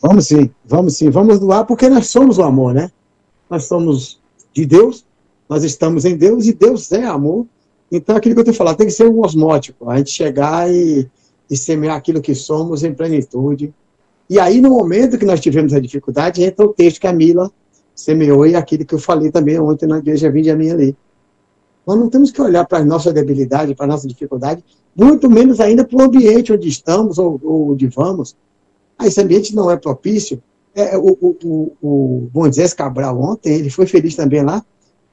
Vamos 0.00 0.28
sim, 0.28 0.50
vamos 0.64 0.96
sim, 0.96 1.10
vamos 1.10 1.40
doar, 1.40 1.64
porque 1.66 1.88
nós 1.88 2.08
somos 2.08 2.38
o 2.38 2.42
amor, 2.42 2.72
né? 2.72 2.90
Nós 3.50 3.64
somos 3.64 4.20
de 4.52 4.64
Deus, 4.64 5.04
nós 5.48 5.64
estamos 5.64 6.04
em 6.04 6.16
Deus 6.16 6.46
e 6.46 6.52
Deus 6.52 6.92
é 6.92 7.04
amor. 7.04 7.46
Então, 7.90 8.16
aquilo 8.16 8.34
que 8.34 8.40
eu 8.40 8.44
tenho 8.44 8.56
falado, 8.56 8.76
tem 8.76 8.86
que 8.86 8.92
ser 8.92 9.08
um 9.08 9.20
osmótico, 9.24 9.90
a 9.90 9.96
gente 9.96 10.10
chegar 10.10 10.70
e, 10.70 11.08
e 11.50 11.56
semear 11.56 11.96
aquilo 11.96 12.20
que 12.20 12.34
somos 12.34 12.84
em 12.84 12.94
plenitude. 12.94 13.74
E 14.28 14.38
aí, 14.38 14.60
no 14.60 14.70
momento 14.70 15.18
que 15.18 15.24
nós 15.24 15.40
tivemos 15.40 15.72
a 15.72 15.80
dificuldade, 15.80 16.42
entra 16.42 16.66
o 16.66 16.74
texto 16.74 17.00
que 17.00 17.06
a 17.06 17.12
Mila 17.12 17.50
semeou 17.94 18.46
e 18.46 18.54
aquilo 18.54 18.84
que 18.84 18.94
eu 18.94 18.98
falei 18.98 19.30
também 19.30 19.58
ontem 19.58 19.86
na 19.86 19.98
igreja 19.98 20.30
Vinde 20.30 20.50
a 20.50 20.56
mim 20.56 20.70
ali. 20.70 20.96
Nós 21.86 21.98
não 21.98 22.10
temos 22.10 22.30
que 22.30 22.40
olhar 22.42 22.66
para 22.66 22.78
a 22.78 22.84
nossa 22.84 23.12
debilidade, 23.12 23.74
para 23.74 23.86
a 23.86 23.88
nossa 23.88 24.06
dificuldade, 24.06 24.62
muito 24.94 25.30
menos 25.30 25.58
ainda 25.58 25.84
para 25.84 25.96
o 25.96 26.02
ambiente 26.02 26.52
onde 26.52 26.68
estamos 26.68 27.18
ou, 27.18 27.40
ou 27.42 27.72
onde 27.72 27.86
vamos. 27.86 28.36
Esse 29.02 29.20
ambiente 29.20 29.54
não 29.54 29.70
é 29.70 29.76
propício. 29.76 30.42
É, 30.74 30.98
o, 30.98 31.16
o, 31.20 31.36
o, 31.42 31.72
o 31.82 32.30
Moisés 32.32 32.74
Cabral 32.74 33.18
ontem, 33.20 33.54
ele 33.54 33.70
foi 33.70 33.86
feliz 33.86 34.14
também 34.14 34.42
lá, 34.42 34.62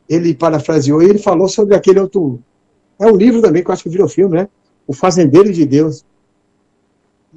ele 0.09 0.34
parafraseou 0.34 1.01
e 1.01 1.05
ele 1.05 1.20
falou 1.20 1.47
sobre 1.47 1.76
aquele 1.76 1.99
outro... 1.99 2.39
É 2.99 3.07
um 3.07 3.16
livro 3.16 3.41
também 3.41 3.63
que 3.63 3.70
eu 3.70 3.74
acho 3.74 3.84
que 3.84 3.89
virou 3.89 4.07
filme, 4.07 4.36
né? 4.38 4.49
O 4.86 4.93
Fazendeiro 4.93 5.51
de 5.51 5.66
Deus. 5.66 6.05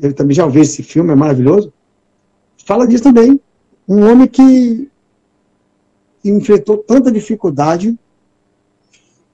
Ele 0.02 0.12
também 0.12 0.34
já 0.34 0.44
ouviu 0.44 0.62
esse 0.62 0.82
filme, 0.82 1.12
é 1.12 1.14
maravilhoso. 1.14 1.72
Fala 2.64 2.86
disso 2.86 3.04
também. 3.04 3.40
Um 3.88 4.04
homem 4.08 4.28
que 4.28 4.88
enfrentou 6.24 6.78
tanta 6.78 7.10
dificuldade, 7.10 7.98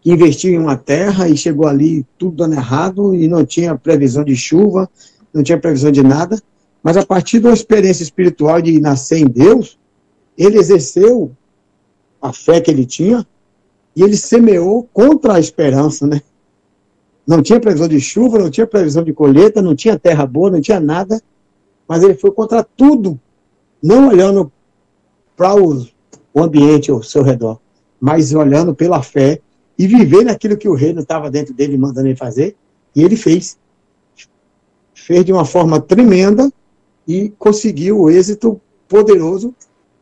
que 0.01 0.13
investiu 0.13 0.53
em 0.53 0.59
uma 0.59 0.77
terra 0.77 1.29
e 1.29 1.37
chegou 1.37 1.67
ali 1.67 2.07
tudo 2.19 2.37
dando 2.37 2.55
errado 2.55 3.15
e 3.15 3.27
não 3.27 3.45
tinha 3.45 3.77
previsão 3.77 4.23
de 4.23 4.37
chuva, 4.37 4.89
não 5.33 5.43
tinha 5.43 5.59
previsão 5.59 5.91
de 5.91 6.03
nada, 6.03 6.41
mas 6.83 6.97
a 6.97 7.05
partir 7.05 7.41
de 7.41 7.47
uma 7.47 7.55
experiência 7.55 8.03
espiritual 8.03 8.61
de 8.61 8.79
nascer 8.81 9.19
em 9.19 9.27
Deus, 9.27 9.79
ele 10.37 10.59
exerceu 10.59 11.33
a 12.21 12.33
fé 12.33 12.61
que 12.61 12.71
ele 12.71 12.85
tinha 12.85 13.27
e 13.97 14.03
ele 14.03 14.17
semeou 14.17 14.89
contra 14.93 15.35
a 15.35 15.41
esperança, 15.41 16.07
né? 16.07 16.21
Não 17.27 17.43
tinha 17.43 17.61
previsão 17.61 17.89
de 17.89 18.01
chuva, 18.01 18.39
não 18.39 18.51
tinha 18.51 18.67
previsão 18.67 19.03
de 19.03 19.13
colheita, 19.13 19.63
não 19.63 19.75
tinha 19.75 19.99
terra 19.99 20.27
boa, 20.27 20.51
não 20.51 20.61
tinha 20.61 20.79
nada, 20.79 21.23
mas 21.89 22.03
ele 22.03 22.15
foi 22.15 22.31
contra 22.31 22.63
tudo, 22.63 23.19
não 23.83 24.09
olhando 24.09 24.53
para 25.37 25.55
o 25.55 25.87
ambiente 26.37 26.91
ao 26.91 27.03
seu 27.03 27.23
redor, 27.23 27.59
mas 28.01 28.35
olhando 28.35 28.75
pela 28.75 29.03
fé 29.03 29.41
e 29.79 29.87
vivendo 29.87 30.29
aquilo 30.29 30.57
que 30.57 30.69
o 30.69 30.75
reino 30.75 31.01
estava 31.01 31.31
dentro 31.31 31.55
dele 31.55 31.77
mandando 31.77 32.09
ele 32.09 32.17
fazer, 32.17 32.57
e 32.95 33.03
ele 33.03 33.17
fez. 33.17 33.59
fez 34.95 35.25
de 35.25 35.33
uma 35.33 35.45
forma 35.45 35.81
tremenda 35.81 36.53
e 37.07 37.31
conseguiu 37.39 38.01
o 38.01 38.11
êxito 38.11 38.61
poderoso, 38.89 39.55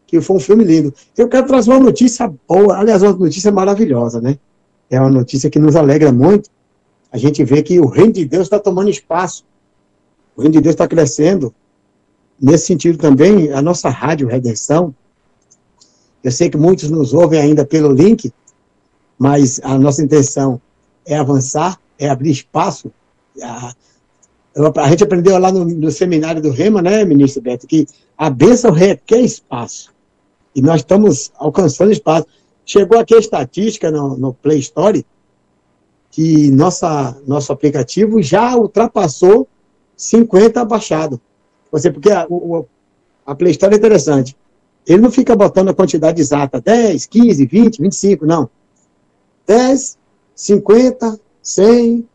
que 0.07 0.21
foi 0.21 0.37
um 0.37 0.41
filme 0.41 0.65
lindo. 0.65 0.93
Eu 1.17 1.29
quero 1.29 1.47
trazer 1.47 1.71
uma 1.71 1.81
notícia 1.81 2.33
boa, 2.47 2.77
aliás, 2.77 3.03
uma 3.03 3.13
notícia 3.13 3.51
maravilhosa, 3.51 4.21
né? 4.21 4.39
É 4.91 5.01
uma 5.01 5.09
notícia 5.09 5.49
que 5.49 5.59
nos 5.59 5.75
alegra 5.75 6.13
muito. 6.13 6.51
A 7.13 7.19
gente 7.19 7.45
vê 7.45 7.63
que 7.63 7.79
o 7.79 7.87
reino 7.87 8.13
de 8.13 8.25
Deus 8.25 8.45
está 8.45 8.59
tomando 8.59 8.89
espaço. 8.89 9.45
O 10.35 10.41
reino 10.41 10.55
de 10.55 10.63
Deus 10.63 10.73
está 10.75 10.89
crescendo. 10.89 11.55
Nesse 12.41 12.67
sentido 12.67 12.97
também, 12.97 13.53
a 13.53 13.61
nossa 13.61 13.91
rádio 13.91 14.27
Redenção, 14.27 14.95
eu 16.25 16.33
sei 16.33 16.49
que 16.49 16.57
muitos 16.57 16.89
nos 16.91 17.13
ouvem 17.13 17.39
ainda 17.39 17.67
pelo 17.67 17.93
link, 17.93 18.33
mas 19.19 19.61
a 19.63 19.79
nossa 19.79 20.03
intenção 20.03 20.61
é 21.05 21.17
avançar, 21.17 21.79
é 21.99 22.09
abrir 22.09 22.31
espaço. 22.31 22.91
A, 23.43 23.75
a 24.77 24.89
gente 24.91 25.05
aprendeu 25.05 25.37
lá 25.39 25.53
no, 25.53 25.65
no, 25.65 25.91
seminário 25.91 26.41
do 26.41 26.51
Rema, 26.51 26.81
né, 26.81 27.05
ministro 27.05 27.43
Beto, 27.43 27.67
que 27.67 27.87
a 28.17 28.31
bênção 28.31 28.71
requer 28.71 29.21
espaço. 29.21 29.93
E 30.55 30.63
nós 30.63 30.81
estamos 30.81 31.31
alcançando 31.37 31.93
espaço. 31.93 32.27
Chegou 32.65 32.99
aqui 32.99 33.15
a 33.15 33.19
estatística 33.19 33.91
no, 33.91 34.17
no 34.17 34.33
Play 34.33 34.61
Store 34.61 35.05
que 36.13 36.51
nossa, 36.51 37.17
nosso 37.27 37.51
aplicativo 37.53 38.23
já 38.23 38.55
ultrapassou 38.55 39.49
50 39.97 40.63
baixados. 40.65 41.19
Você, 41.73 41.91
porque 41.91 42.11
a, 42.11 42.27
o, 42.29 42.67
a 43.25 43.35
Play 43.35 43.53
Store 43.53 43.75
é 43.75 43.79
interessante. 43.79 44.37
Ele 44.87 45.01
não 45.01 45.11
fica 45.11 45.35
botando 45.35 45.71
a 45.71 45.75
quantidade 45.75 46.21
exata, 46.21 46.61
10, 46.61 47.07
15, 47.07 47.47
20, 47.47 47.81
25, 47.81 48.27
não. 48.27 48.51
10, 49.47 49.97
50, 50.35 51.19
100, 51.43 52.07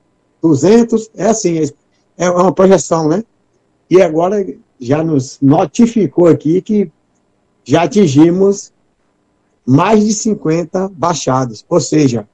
200, 0.43 1.09
é 1.15 1.25
assim, 1.25 1.59
é, 2.17 2.25
é 2.25 2.29
uma 2.29 2.53
projeção, 2.53 3.07
né? 3.07 3.23
E 3.89 3.99
agora 3.99 4.45
já 4.79 5.03
nos 5.03 5.39
notificou 5.41 6.27
aqui 6.27 6.61
que 6.61 6.91
já 7.63 7.83
atingimos 7.83 8.71
mais 9.65 10.05
de 10.05 10.13
50 10.13 10.89
baixados. 10.89 11.65
Ou 11.67 11.79
seja, 11.79 12.27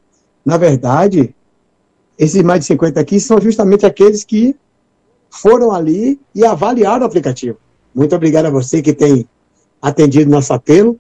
na 0.44 0.58
verdade, 0.58 1.34
esses 2.18 2.42
mais 2.44 2.62
de 2.62 2.66
50 2.68 3.00
aqui 3.00 3.20
são 3.20 3.40
justamente 3.40 3.86
aqueles 3.86 4.24
que 4.24 4.56
foram 5.30 5.72
ali 5.72 6.20
e 6.34 6.46
avaliaram 6.46 7.04
o 7.04 7.08
aplicativo. 7.08 7.58
Muito 7.94 8.16
obrigado 8.16 8.46
a 8.46 8.52
você 8.52 8.82
que 8.82 8.94
tem 8.94 9.28
atendido 9.82 10.30
nosso 10.30 10.54
apelo, 10.54 11.00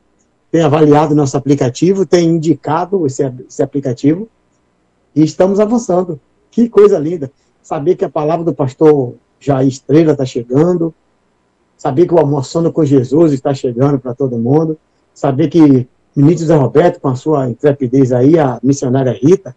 tem 0.52 0.62
avaliado 0.62 1.16
nosso 1.16 1.38
aplicativo, 1.38 2.06
tem 2.06 2.30
indicado 2.30 3.06
esse, 3.06 3.24
esse 3.48 3.62
aplicativo 3.62 4.28
e 5.16 5.24
estamos 5.24 5.60
avançando. 5.60 6.20
Que 6.52 6.70
coisa 6.70 7.00
linda. 7.00 7.32
Saber 7.62 7.96
que 7.96 8.06
a 8.06 8.10
palavra 8.10 8.46
do 8.46 8.54
pastor 8.54 9.16
Jair 9.40 9.68
Estrela 9.68 10.12
está 10.12 10.26
chegando, 10.26 10.94
saber 11.78 12.08
que 12.08 12.14
o 12.14 12.20
Almoçando 12.20 12.72
com 12.72 12.86
Jesus 12.86 13.34
está 13.34 13.54
chegando 13.54 14.00
para 14.00 14.14
todo 14.14 14.38
mundo, 14.38 14.78
saber 15.14 15.48
que 15.48 15.88
o 16.16 16.20
ministro 16.20 16.48
Zé 16.48 16.56
Roberto, 16.56 17.00
com 17.00 17.08
a 17.08 17.16
sua 17.16 17.50
intrepidez 17.50 18.12
aí, 18.12 18.38
a 18.38 18.60
missionária 18.62 19.12
Rita, 19.12 19.56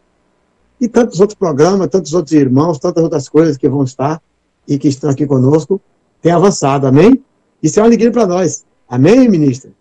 e 0.80 0.88
tantos 0.88 1.20
outros 1.20 1.38
programas, 1.38 1.88
tantos 1.88 2.12
outros 2.12 2.32
irmãos, 2.32 2.78
tantas 2.78 3.02
outras 3.02 3.28
coisas 3.28 3.56
que 3.56 3.68
vão 3.68 3.82
estar 3.82 4.20
e 4.68 4.78
que 4.78 4.88
estão 4.88 5.10
aqui 5.10 5.26
conosco, 5.26 5.80
tem 6.20 6.32
avançado, 6.32 6.86
amém? 6.86 7.22
Isso 7.62 7.78
é 7.78 7.82
uma 7.82 7.88
alegria 7.88 8.10
para 8.10 8.26
nós. 8.26 8.66
Amém, 8.88 9.28
ministro? 9.28 9.72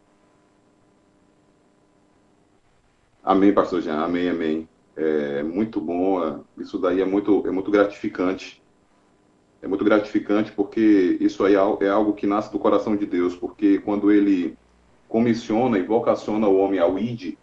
Amém, 3.24 3.54
pastor 3.54 3.82
Jean. 3.82 4.02
Amém, 4.02 4.30
amém. 4.30 4.70
É 4.96 5.44
muito 5.44 5.82
bom. 5.82 6.44
Isso 6.58 6.78
daí 6.78 7.02
é 7.02 7.06
muito, 7.06 7.46
é 7.46 7.52
muito 7.52 7.72
gratificante. 7.72 8.64
É 9.62 9.68
muito 9.68 9.84
gratificante 9.84 10.52
porque 10.52 11.18
isso 11.20 11.44
aí 11.44 11.56
é, 11.56 11.58
é 11.58 11.90
algo 11.90 12.14
que 12.14 12.28
nasce 12.28 12.52
do 12.52 12.60
coração 12.60 12.96
de 12.96 13.06
Deus. 13.06 13.36
Porque 13.36 13.80
quando 13.80 14.12
ele 14.12 14.56
comissiona 15.10 15.78
e 15.80 15.84
vocaciona 15.84 16.48
o 16.48 16.58
homem 16.58 16.80
ao 16.80 17.00
ID, 17.00 17.36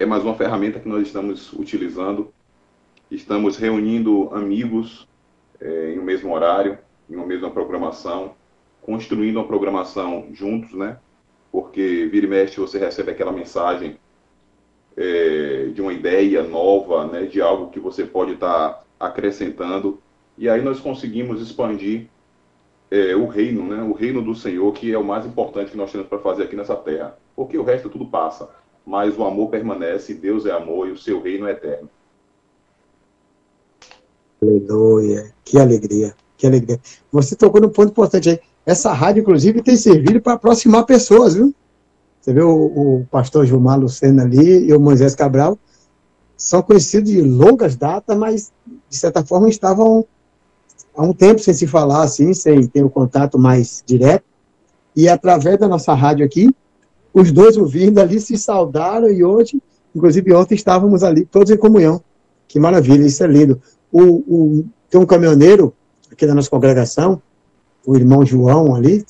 é 0.00 0.06
mais 0.06 0.24
uma 0.24 0.34
ferramenta 0.34 0.80
que 0.80 0.88
nós 0.88 1.06
estamos 1.06 1.52
utilizando. 1.52 2.32
Estamos 3.10 3.58
reunindo 3.58 4.30
amigos 4.32 5.06
é, 5.60 5.92
em 5.92 5.98
um 5.98 6.02
mesmo 6.02 6.34
horário, 6.34 6.78
em 7.08 7.16
uma 7.16 7.26
mesma 7.26 7.50
programação, 7.50 8.34
construindo 8.80 9.36
uma 9.36 9.46
programação 9.46 10.28
juntos, 10.32 10.72
né? 10.72 10.96
Porque 11.52 12.08
vira 12.10 12.24
e 12.24 12.28
mexe 12.30 12.58
você 12.58 12.78
recebe 12.78 13.10
aquela 13.10 13.30
mensagem 13.30 13.98
é, 14.96 15.66
de 15.66 15.82
uma 15.82 15.92
ideia 15.92 16.42
nova, 16.44 17.06
né? 17.06 17.24
De 17.24 17.42
algo 17.42 17.70
que 17.70 17.78
você 17.78 18.02
pode 18.02 18.32
estar 18.32 18.70
tá 18.70 18.84
acrescentando. 18.98 20.00
E 20.38 20.48
aí 20.48 20.62
nós 20.62 20.80
conseguimos 20.80 21.42
expandir 21.42 22.06
é, 22.90 23.14
o 23.14 23.26
reino, 23.26 23.66
né? 23.66 23.82
O 23.82 23.92
reino 23.92 24.22
do 24.22 24.34
Senhor, 24.34 24.72
que 24.72 24.94
é 24.94 24.96
o 24.96 25.04
mais 25.04 25.26
importante 25.26 25.70
que 25.70 25.76
nós 25.76 25.92
temos 25.92 26.06
para 26.06 26.20
fazer 26.20 26.44
aqui 26.44 26.56
nessa 26.56 26.74
terra. 26.74 27.18
Porque 27.36 27.58
o 27.58 27.62
resto 27.62 27.90
tudo 27.90 28.06
passa. 28.06 28.48
Mas 28.86 29.16
o 29.18 29.24
amor 29.24 29.48
permanece, 29.50 30.14
Deus 30.14 30.46
é 30.46 30.52
amor 30.52 30.88
e 30.88 30.92
o 30.92 30.98
seu 30.98 31.22
reino 31.22 31.46
é 31.46 31.52
eterno. 31.52 31.88
Aleluia. 34.42 35.32
Que 35.44 35.58
alegria, 35.58 36.14
que 36.36 36.46
alegria. 36.46 36.80
Você 37.12 37.36
tocou 37.36 37.60
num 37.60 37.68
ponto 37.68 37.90
importante 37.90 38.30
aí. 38.30 38.40
Essa 38.64 38.92
rádio, 38.92 39.20
inclusive, 39.20 39.62
tem 39.62 39.76
servido 39.76 40.20
para 40.20 40.34
aproximar 40.34 40.84
pessoas, 40.84 41.34
viu? 41.34 41.54
Você 42.20 42.32
vê 42.32 42.42
o, 42.42 42.50
o 42.50 43.06
pastor 43.10 43.46
Gilmar 43.46 43.80
Lucena 43.80 44.22
ali 44.22 44.68
e 44.68 44.74
o 44.74 44.80
Moisés 44.80 45.14
Cabral 45.14 45.58
são 46.36 46.62
conhecidos 46.62 47.10
de 47.10 47.20
longas 47.20 47.76
datas, 47.76 48.16
mas, 48.16 48.52
de 48.88 48.96
certa 48.96 49.24
forma, 49.24 49.48
estavam 49.48 50.06
há 50.96 51.02
um 51.02 51.12
tempo 51.12 51.40
sem 51.40 51.52
se 51.52 51.66
falar, 51.66 52.02
assim, 52.02 52.32
sem 52.32 52.66
ter 52.66 52.82
o 52.82 52.86
um 52.86 52.90
contato 52.90 53.38
mais 53.38 53.82
direto. 53.86 54.24
E 54.96 55.08
através 55.08 55.58
da 55.58 55.68
nossa 55.68 55.94
rádio 55.94 56.24
aqui, 56.24 56.50
os 57.12 57.32
dois 57.32 57.56
ouvindo 57.56 57.98
ali 57.98 58.20
se 58.20 58.36
saudaram 58.36 59.10
e 59.10 59.24
hoje, 59.24 59.60
inclusive 59.94 60.32
ontem, 60.32 60.54
estávamos 60.54 61.02
ali 61.02 61.24
todos 61.24 61.50
em 61.50 61.56
comunhão. 61.56 62.02
Que 62.46 62.58
maravilha, 62.58 63.06
isso 63.06 63.22
é 63.22 63.26
lindo. 63.26 63.60
O, 63.92 64.02
o, 64.02 64.64
tem 64.88 65.00
um 65.00 65.06
caminhoneiro 65.06 65.74
aqui 66.10 66.26
da 66.26 66.34
nossa 66.34 66.50
congregação, 66.50 67.20
o 67.86 67.96
irmão 67.96 68.24
João 68.24 68.74
ali, 68.74 69.04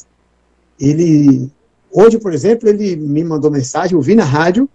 ele, 0.78 1.50
hoje, 1.92 2.18
por 2.18 2.32
exemplo, 2.32 2.68
ele 2.68 2.96
me 2.96 3.22
mandou 3.22 3.50
mensagem, 3.50 3.94
eu 3.94 4.00
vi 4.00 4.14
na 4.14 4.24
rádio, 4.24 4.68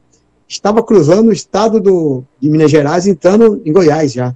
estava 0.47 0.83
cruzando 0.83 1.29
o 1.29 1.33
estado 1.33 1.79
do, 1.79 2.23
de 2.39 2.49
Minas 2.49 2.69
Gerais, 2.69 3.07
entrando 3.07 3.61
em 3.65 3.73
Goiás 3.73 4.13
já. 4.13 4.35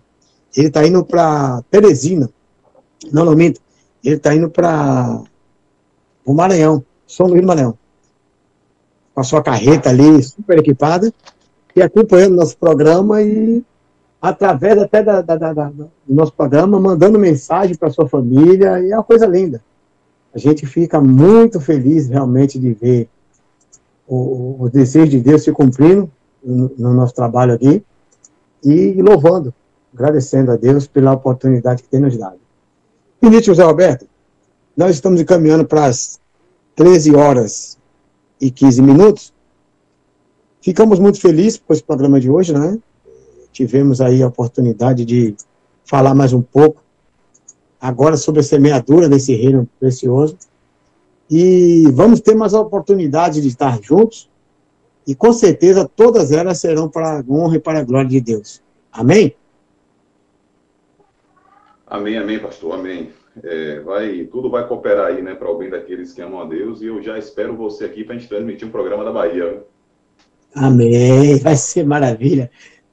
Ele 0.56 0.68
está 0.68 0.86
indo 0.86 1.06
para 1.06 1.61
Teresina, 1.70 2.30
não, 3.11 3.24
não 3.24 3.36
minto, 3.36 3.61
ele 4.03 4.16
está 4.16 4.34
indo 4.34 4.49
para 4.49 5.22
o 6.26 6.34
Maranhão, 6.34 6.84
São 7.06 7.28
Luís 7.28 7.41
do 7.41 7.48
Maranhão, 7.48 7.78
com 9.20 9.22
a 9.22 9.24
sua 9.26 9.44
carreta 9.44 9.90
ali, 9.90 10.24
super 10.24 10.60
equipada, 10.60 11.14
e 11.76 11.82
acompanhando 11.82 12.38
nosso 12.38 12.58
programa 12.58 13.22
e 13.22 13.62
através 14.22 14.78
até 14.78 15.04
da, 15.04 15.22
da, 15.22 15.36
da, 15.36 15.54
do 15.66 15.91
nosso 16.08 16.32
programa, 16.32 16.80
mandando 16.80 17.20
mensagem 17.20 17.76
para 17.76 17.90
sua 17.90 18.08
família, 18.08 18.80
e 18.80 18.91
é 18.91 18.96
uma 18.96 19.04
coisa 19.04 19.26
linda. 19.26 19.62
A 20.34 20.38
gente 20.38 20.66
fica 20.66 21.02
muito 21.02 21.60
feliz 21.60 22.08
realmente 22.08 22.58
de 22.58 22.74
ver 22.74 23.10
o, 24.08 24.64
o 24.64 24.70
desejo 24.70 25.12
de 25.12 25.20
Deus 25.20 25.44
se 25.44 25.52
cumprindo 25.52 26.10
no, 26.41 26.72
no, 26.78 26.94
nosso 26.94 27.14
trabalho 27.14 27.54
aqui, 27.54 27.84
e 28.64 29.02
louvando, 29.02 29.54
agradecendo 29.94 30.52
a 30.52 30.56
Deus 30.56 30.88
pela 30.88 31.12
oportunidade 31.12 31.84
que 31.84 31.90
tem 31.90 32.00
nos 32.00 32.18
dado. 32.18 32.38
Ministro 33.22 33.54
José 33.54 33.66
Roberto, 33.66 34.08
nós 34.78 34.91
estamos 34.91 35.20
encaminhando 35.20 35.66
para 35.66 35.86
as 35.86 36.22
13 36.76 37.16
horas 37.16 37.78
e 38.40 38.52
15 38.52 38.82
minutos. 38.82 39.34
Ficamos 40.61 40.99
muito 40.99 41.20
felizes 41.20 41.61
com 41.66 41.74
esse 41.74 41.84
programa 41.84 42.20
de 42.20 42.30
hoje, 42.30 42.53
né? 42.53 42.78
tivemos 43.52 43.99
aí 43.99 44.22
a 44.22 44.28
oportunidade 44.28 45.03
de 45.06 45.36
falar 45.86 46.14
mais 46.14 46.34
um 46.34 46.41
pouco 46.41 46.82
agora 47.82 48.18
sobre 48.18 48.41
a 48.41 48.44
semeadura 48.44 49.10
desse 49.10 49.34
reino 49.36 49.68
precioso. 49.80 50.38
E 51.30 51.86
vamos 51.91 52.22
ter 52.22 52.36
mais 52.36 52.53
a 52.53 52.61
oportunidade 52.61 53.41
de 53.41 53.48
estar 53.48 53.80
juntos, 53.82 54.30
e 55.06 55.14
com 55.14 55.32
certeza 55.32 55.90
todas 55.95 56.32
elas 56.32 56.60
serão 56.60 56.90
para 56.90 57.20
a 57.20 57.24
honra 57.30 57.57
e 57.57 57.60
para 57.60 57.80
a 57.80 57.84
glória 57.84 58.10
de 58.10 58.20
Deus. 58.20 58.61
Amém? 58.91 59.36
Amém, 61.90 62.18
amém, 62.18 62.40
pastor, 62.40 62.76
amém. 62.76 63.10
É, 63.44 63.80
vai, 63.80 64.26
tudo 64.26 64.49
vai 64.49 64.68
cooperar 64.68 65.07
aí, 65.07 65.22
né, 65.22 65.34
para 65.34 65.49
o 65.49 65.57
bem 65.57 65.70
daqueles 65.70 66.14
que 66.14 66.22
amam 66.22 66.41
a 66.41 66.45
Deus, 66.45 66.82
e 66.82 66.88
eu 66.88 67.02
já 67.02 67.18
espero 67.18 67.56
você 67.56 67.86
aqui 67.86 68.03
para 68.03 68.16
a 68.16 68.18
gente 68.18 68.30
transmitir 68.30 68.68
um 68.68 68.72
programa 68.72 69.03
da 69.03 69.11
Bahia. 69.11 69.64
Amém, 70.56 71.38
vai 71.40 71.56
ser 71.56 71.86
maravilha 71.86 72.49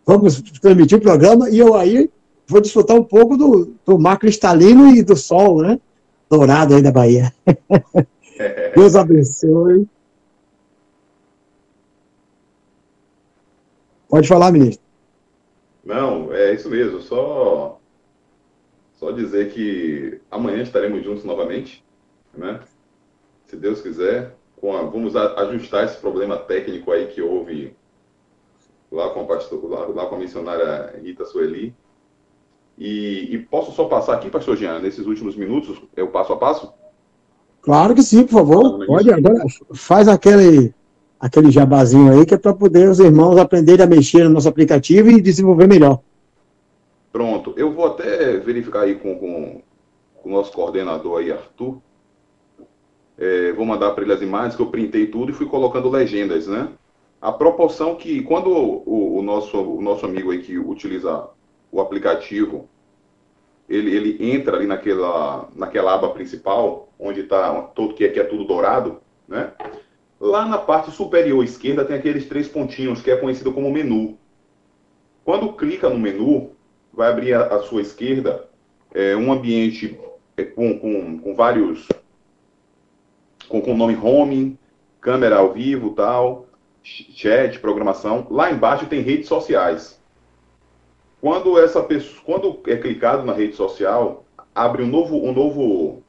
vamos 0.06 0.40
transmitir 0.60 0.98
o 0.98 1.00
programa 1.00 1.50
e 1.50 1.58
eu 1.58 1.74
aí 1.74 2.08
vou 2.46 2.60
desfrutar 2.60 2.96
um 2.96 3.02
pouco 3.02 3.36
do, 3.36 3.74
do 3.84 3.98
mar 3.98 4.18
cristalino 4.18 4.94
e 4.94 5.02
do 5.02 5.16
sol, 5.16 5.60
né? 5.60 5.80
Dourado 6.30 6.76
aí 6.76 6.82
da 6.82 6.92
Bahia. 6.92 7.34
Deus 8.74 8.94
abençoe. 8.94 9.88
Pode 14.08 14.28
falar, 14.28 14.52
ministro. 14.52 14.84
Não, 15.84 16.32
é 16.32 16.54
isso 16.54 16.70
mesmo. 16.70 17.00
Só 17.00 17.75
dizer 19.12 19.52
que 19.52 20.20
amanhã 20.30 20.62
estaremos 20.62 21.04
juntos 21.04 21.24
novamente, 21.24 21.84
né? 22.36 22.60
Se 23.46 23.56
Deus 23.56 23.80
quiser, 23.80 24.34
a- 24.62 24.82
vamos 24.82 25.14
a- 25.16 25.40
ajustar 25.42 25.84
esse 25.84 25.98
problema 25.98 26.36
técnico 26.36 26.90
aí 26.92 27.06
que 27.06 27.22
houve 27.22 27.74
lá 28.90 29.10
com 29.10 29.20
a 29.20 29.24
pastor, 29.24 29.64
lá, 29.68 29.86
lá 29.86 30.06
com 30.06 30.14
a 30.14 30.18
missionária 30.18 30.98
Rita 31.02 31.24
Sueli. 31.24 31.74
E, 32.78 33.34
e 33.34 33.38
posso 33.38 33.72
só 33.72 33.86
passar 33.86 34.14
aqui, 34.14 34.28
pastor 34.28 34.56
Jean, 34.56 34.78
nesses 34.80 35.06
últimos 35.06 35.34
minutos, 35.34 35.80
é 35.96 36.02
o 36.02 36.08
passo 36.08 36.32
a 36.32 36.36
passo? 36.36 36.72
Claro 37.62 37.94
que 37.94 38.02
sim, 38.02 38.24
por 38.24 38.32
favor. 38.32 38.86
Pode 38.86 39.10
agora, 39.12 39.42
faz 39.74 40.08
aquele, 40.08 40.74
aquele 41.18 41.50
jabazinho 41.50 42.12
aí 42.12 42.26
que 42.26 42.34
é 42.34 42.38
para 42.38 42.52
poder 42.54 42.88
os 42.88 43.00
irmãos 43.00 43.38
aprenderem 43.38 43.84
a 43.84 43.88
mexer 43.88 44.24
no 44.24 44.30
nosso 44.30 44.48
aplicativo 44.48 45.10
e 45.10 45.20
desenvolver 45.20 45.66
melhor. 45.66 46.00
Pronto, 47.16 47.54
eu 47.56 47.72
vou 47.72 47.86
até 47.86 48.36
verificar 48.36 48.82
aí 48.82 48.94
com, 48.94 49.18
com, 49.18 49.62
com 50.16 50.28
o 50.28 50.32
nosso 50.32 50.52
coordenador 50.52 51.18
aí, 51.18 51.32
Arthur. 51.32 51.80
É, 53.16 53.52
vou 53.52 53.64
mandar 53.64 53.92
para 53.92 54.04
ele 54.04 54.12
as 54.12 54.20
imagens 54.20 54.54
que 54.54 54.60
eu 54.60 54.66
printei 54.66 55.06
tudo 55.06 55.32
e 55.32 55.34
fui 55.34 55.46
colocando 55.46 55.88
legendas, 55.88 56.46
né? 56.46 56.68
A 57.18 57.32
proporção 57.32 57.94
que, 57.94 58.20
quando 58.20 58.50
o, 58.50 59.16
o 59.16 59.22
nosso, 59.22 59.56
o 59.56 59.80
nosso 59.80 60.04
amigo 60.04 60.30
aí 60.30 60.42
que 60.42 60.58
utiliza 60.58 61.30
o 61.72 61.80
aplicativo, 61.80 62.68
ele, 63.66 63.96
ele 63.96 64.32
entra 64.34 64.58
ali 64.58 64.66
naquela, 64.66 65.48
naquela 65.56 65.94
aba 65.94 66.10
principal, 66.10 66.90
onde 67.00 67.20
está 67.20 67.62
todo 67.62 67.94
que 67.94 68.04
é, 68.04 68.10
que 68.10 68.20
é 68.20 68.24
tudo 68.24 68.44
dourado, 68.44 69.00
né? 69.26 69.54
Lá 70.20 70.44
na 70.44 70.58
parte 70.58 70.90
superior 70.90 71.42
esquerda 71.42 71.82
tem 71.82 71.96
aqueles 71.96 72.28
três 72.28 72.46
pontinhos, 72.46 73.00
que 73.00 73.10
é 73.10 73.16
conhecido 73.16 73.54
como 73.54 73.72
menu. 73.72 74.18
Quando 75.24 75.54
clica 75.54 75.88
no 75.88 75.98
menu, 75.98 76.54
vai 76.96 77.10
abrir 77.10 77.34
à, 77.34 77.60
sua 77.60 77.82
esquerda 77.82 78.48
é, 78.94 79.14
um 79.14 79.30
ambiente 79.30 79.98
é, 80.36 80.44
com, 80.44 80.78
com, 80.78 81.18
com 81.18 81.34
vários. 81.34 81.86
com 83.48 83.60
o 83.60 83.76
nome 83.76 83.96
home, 83.96 84.58
câmera 85.00 85.36
ao 85.36 85.52
vivo 85.52 85.90
tal, 85.90 86.46
ch- 86.82 87.12
chat, 87.14 87.58
programação. 87.60 88.26
Lá 88.30 88.50
embaixo 88.50 88.86
tem 88.86 89.02
redes 89.02 89.28
sociais. 89.28 90.00
Quando 91.20 91.58
essa 91.58 91.82
pessoa, 91.82 92.22
quando 92.24 92.60
é 92.66 92.76
clicado 92.76 93.24
na 93.24 93.32
rede 93.32 93.54
social, 93.54 94.24
abre 94.54 94.82
um 94.82 94.86
novo, 94.86 95.16
um 95.16 95.32
novo, 95.32 96.02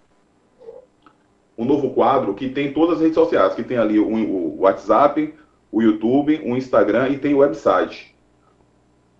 um 1.57 1.65
novo 1.65 1.91
quadro 1.91 2.33
que 2.33 2.49
tem 2.49 2.71
todas 2.71 2.95
as 2.95 3.01
redes 3.01 3.15
sociais, 3.15 3.55
que 3.55 3.63
tem 3.63 3.77
ali 3.77 3.99
o, 3.99 4.07
o 4.07 4.59
WhatsApp, 4.61 5.33
o 5.71 5.81
YouTube, 5.81 6.41
o 6.45 6.55
Instagram 6.55 7.09
e 7.09 7.17
tem 7.17 7.33
o 7.33 7.39
website. 7.39 8.15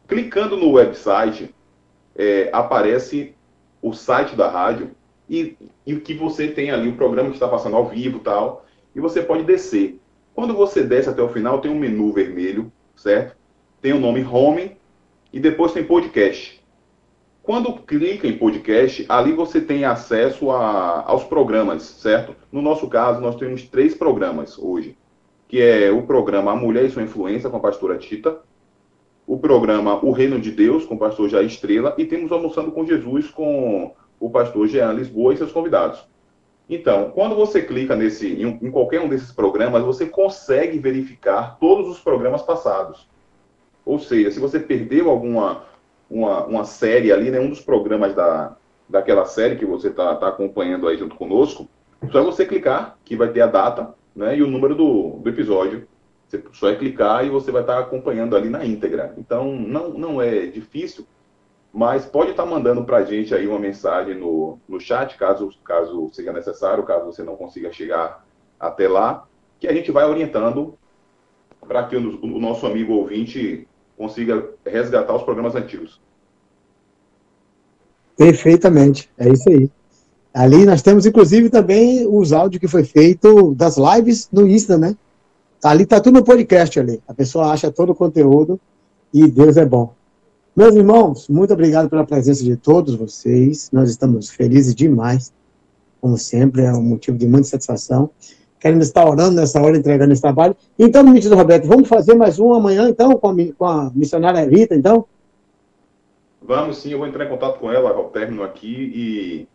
Clicando 0.07 0.56
no 0.56 0.72
website, 0.72 1.53
é, 2.18 2.49
aparece 2.52 3.35
o 3.81 3.94
site 3.94 4.35
da 4.35 4.49
rádio 4.49 4.91
e, 5.30 5.56
e 5.85 5.94
o 5.94 6.02
que 6.02 6.14
você 6.14 6.48
tem 6.48 6.72
ali, 6.72 6.89
o 6.89 6.95
programa 6.95 7.30
que 7.30 7.35
está 7.35 7.48
passando 7.48 7.76
ao 7.76 7.88
vivo 7.88 8.19
tal, 8.19 8.65
e 8.95 8.99
você 8.99 9.22
pode 9.22 9.44
descer. 9.44 9.99
Quando 10.34 10.53
você 10.53 10.84
desce 10.84 11.10
até 11.10 11.22
o 11.22 11.30
final, 11.30 11.61
tem 11.61 11.72
um 11.72 11.80
menu 11.80 12.11
vermelho, 12.11 12.72
certo? 12.95 13.35
Tem 13.81 13.94
o 13.94 13.99
nome 13.99 14.26
Home 14.26 14.77
e 15.31 15.39
depois 15.39 15.72
tem 15.72 15.84
podcast. 15.84 16.64
Quando 17.44 17.73
clica 17.81 18.27
em 18.27 18.38
podcast, 18.38 19.06
ali 19.07 19.31
você 19.31 19.61
tem 19.61 19.85
acesso 19.85 20.52
a, 20.52 21.03
aos 21.07 21.23
programas, 21.23 21.84
certo? 21.84 22.35
No 22.52 22.61
nosso 22.61 22.89
caso, 22.89 23.22
nós 23.22 23.35
temos 23.35 23.64
três 23.64 23.95
programas 23.95 24.57
hoje, 24.57 24.98
que 25.48 25.61
é 25.61 25.89
o 25.89 26.03
programa 26.03 26.52
A 26.52 26.56
Mulher 26.56 26.85
e 26.85 26.89
Sua 26.89 27.03
Influência, 27.03 27.49
com 27.49 27.57
a 27.57 27.61
pastora 27.61 27.98
Tita, 27.98 28.41
o 29.28 29.38
programa 29.38 30.04
O 30.04 30.12
Reino 30.12 30.40
de 30.40 30.52
Deus, 30.52 30.86
com 30.86 30.95
o 30.95 30.98
pastor 30.98 31.28
Jair 31.28 31.45
Estrela, 31.45 31.94
e 31.98 32.06
temos 32.06 32.32
Almoçando 32.32 32.72
com 32.72 32.86
Jesus, 32.86 33.30
com 33.30 33.94
o 34.20 34.30
pastor 34.30 34.68
Jean 34.68 34.94
Lisboa 34.94 35.34
e 35.34 35.38
seus 35.38 35.52
convidados. 35.52 36.08
Então, 36.70 37.12
quando 37.12 37.36
você 37.36 37.62
clica 37.62 37.95
nesse, 37.95 38.28
em, 38.28 38.58
em 38.62 38.72
qualquer 38.72 39.02
um 39.02 39.08
desses 39.10 39.32
programas, 39.32 39.84
você 39.84 40.06
consegue 40.06 40.80
verificar 40.80 41.58
todos 41.60 41.90
os 41.90 41.99
programas 41.99 42.41
passados. 42.41 43.08
Ou 43.86 43.99
seja, 43.99 44.32
se 44.32 44.40
você 44.40 44.60
perdeu 44.60 45.10
alguma 45.10 45.64
uma, 46.10 46.45
uma 46.45 46.64
série 46.64 47.12
ali, 47.12 47.30
né, 47.30 47.40
um 47.40 47.49
dos 47.49 47.62
programas 47.62 48.16
da, 48.16 48.56
daquela 48.88 49.26
série 49.26 49.58
que 49.58 49.66
você 49.66 49.90
está 49.90 50.16
tá 50.16 50.30
acompanhando 50.30 50.88
aí 50.88 50.98
junto 50.98 51.16
conosco, 51.16 51.68
só 52.12 52.24
você 52.24 52.45
clicar, 52.45 52.98
que 53.04 53.16
vai 53.16 53.30
ter 53.30 53.41
a 53.41 53.48
data 53.48 53.94
né, 54.16 54.38
e 54.38 54.44
o 54.44 54.48
número 54.48 54.76
do, 54.76 55.20
do 55.22 55.30
episódio. 55.30 55.88
Você 56.28 56.44
só 56.54 56.70
é 56.70 56.76
clicar 56.76 57.26
e 57.26 57.30
você 57.30 57.52
vai 57.52 57.62
estar 57.62 57.80
acompanhando 57.80 58.36
ali 58.36 58.49
na 58.49 58.66
íntegra. 58.66 59.14
Então, 59.18 59.56
não, 59.56 59.90
não 59.90 60.22
é 60.22 60.45
difícil, 60.48 61.06
mas 61.74 62.06
pode 62.06 62.32
estar 62.32 62.45
mandando 62.45 62.84
para 62.84 62.98
a 62.98 63.04
gente 63.04 63.34
aí 63.34 63.48
uma 63.48 63.60
mensagem 63.60 64.16
no, 64.16 64.60
no 64.68 64.80
chat, 64.80 65.18
caso, 65.18 65.49
caso 65.64 66.10
seja 66.12 66.34
necessário, 66.34 66.84
caso 66.84 67.06
você 67.06 67.24
não 67.24 67.36
consiga 67.36 67.72
chegar 67.72 68.26
até 68.60 68.88
lá, 68.88 69.26
que 69.60 69.68
a 69.68 69.74
gente 69.74 69.91
vai 69.91 70.06
orientando 70.06 70.78
para 71.66 71.84
que 71.88 71.95
o, 71.95 72.22
o 72.24 72.40
nosso 72.40 72.66
amigo 72.66 72.94
ouvinte 72.94 73.68
consiga 73.98 74.49
resgatar 74.66 75.16
os 75.16 75.24
programas 75.24 75.56
antigos. 75.56 75.99
Perfeitamente, 78.18 79.10
é 79.18 79.30
isso 79.30 79.49
aí. 79.49 79.70
Ali 80.34 80.66
nós 80.66 80.82
temos, 80.82 81.06
inclusive, 81.06 81.49
também 81.49 82.08
os 82.08 82.34
áudios 82.34 82.60
que 82.60 82.68
foi 82.68 82.84
feito 82.84 83.56
das 83.56 83.78
lives 83.78 84.30
no 84.32 84.48
Insta, 84.48 84.78
né? 84.78 84.95
Ali 85.63 85.85
tá 85.85 85.99
tudo 85.99 86.15
no 86.19 86.23
podcast 86.23 86.79
ali. 86.79 87.01
A 87.07 87.13
pessoa 87.13 87.51
acha 87.51 87.71
todo 87.71 87.91
o 87.91 87.95
conteúdo 87.95 88.59
e 89.13 89.29
Deus 89.29 89.57
é 89.57 89.65
bom. 89.65 89.93
Meus 90.55 90.75
irmãos, 90.75 91.27
muito 91.27 91.53
obrigado 91.53 91.89
pela 91.89 92.05
presença 92.05 92.43
de 92.43 92.55
todos 92.55 92.95
vocês. 92.95 93.69
Nós 93.71 93.89
estamos 93.89 94.29
felizes 94.29 94.73
demais, 94.73 95.31
como 96.01 96.17
sempre, 96.17 96.63
é 96.63 96.71
um 96.71 96.81
motivo 96.81 97.17
de 97.17 97.27
muita 97.27 97.47
satisfação. 97.47 98.09
Querendo 98.59 98.81
estar 98.81 99.07
orando 99.07 99.35
nessa 99.35 99.61
hora, 99.61 99.77
entregando 99.77 100.13
esse 100.13 100.21
trabalho. 100.21 100.55
Então, 100.77 101.03
ministro 101.03 101.35
Roberto, 101.35 101.67
vamos 101.67 101.88
fazer 101.88 102.15
mais 102.15 102.39
um 102.39 102.53
amanhã, 102.53 102.89
então, 102.89 103.15
com 103.17 103.29
a, 103.29 103.35
com 103.55 103.65
a 103.65 103.91
missionária 103.93 104.49
Rita, 104.49 104.73
então? 104.73 105.05
Vamos 106.41 106.77
sim, 106.77 106.91
eu 106.91 106.97
vou 106.97 107.07
entrar 107.07 107.25
em 107.25 107.29
contato 107.29 107.59
com 107.59 107.71
ela 107.71 107.91
ao 107.91 108.09
término 108.09 108.41
aqui 108.41 108.91
e 108.95 109.47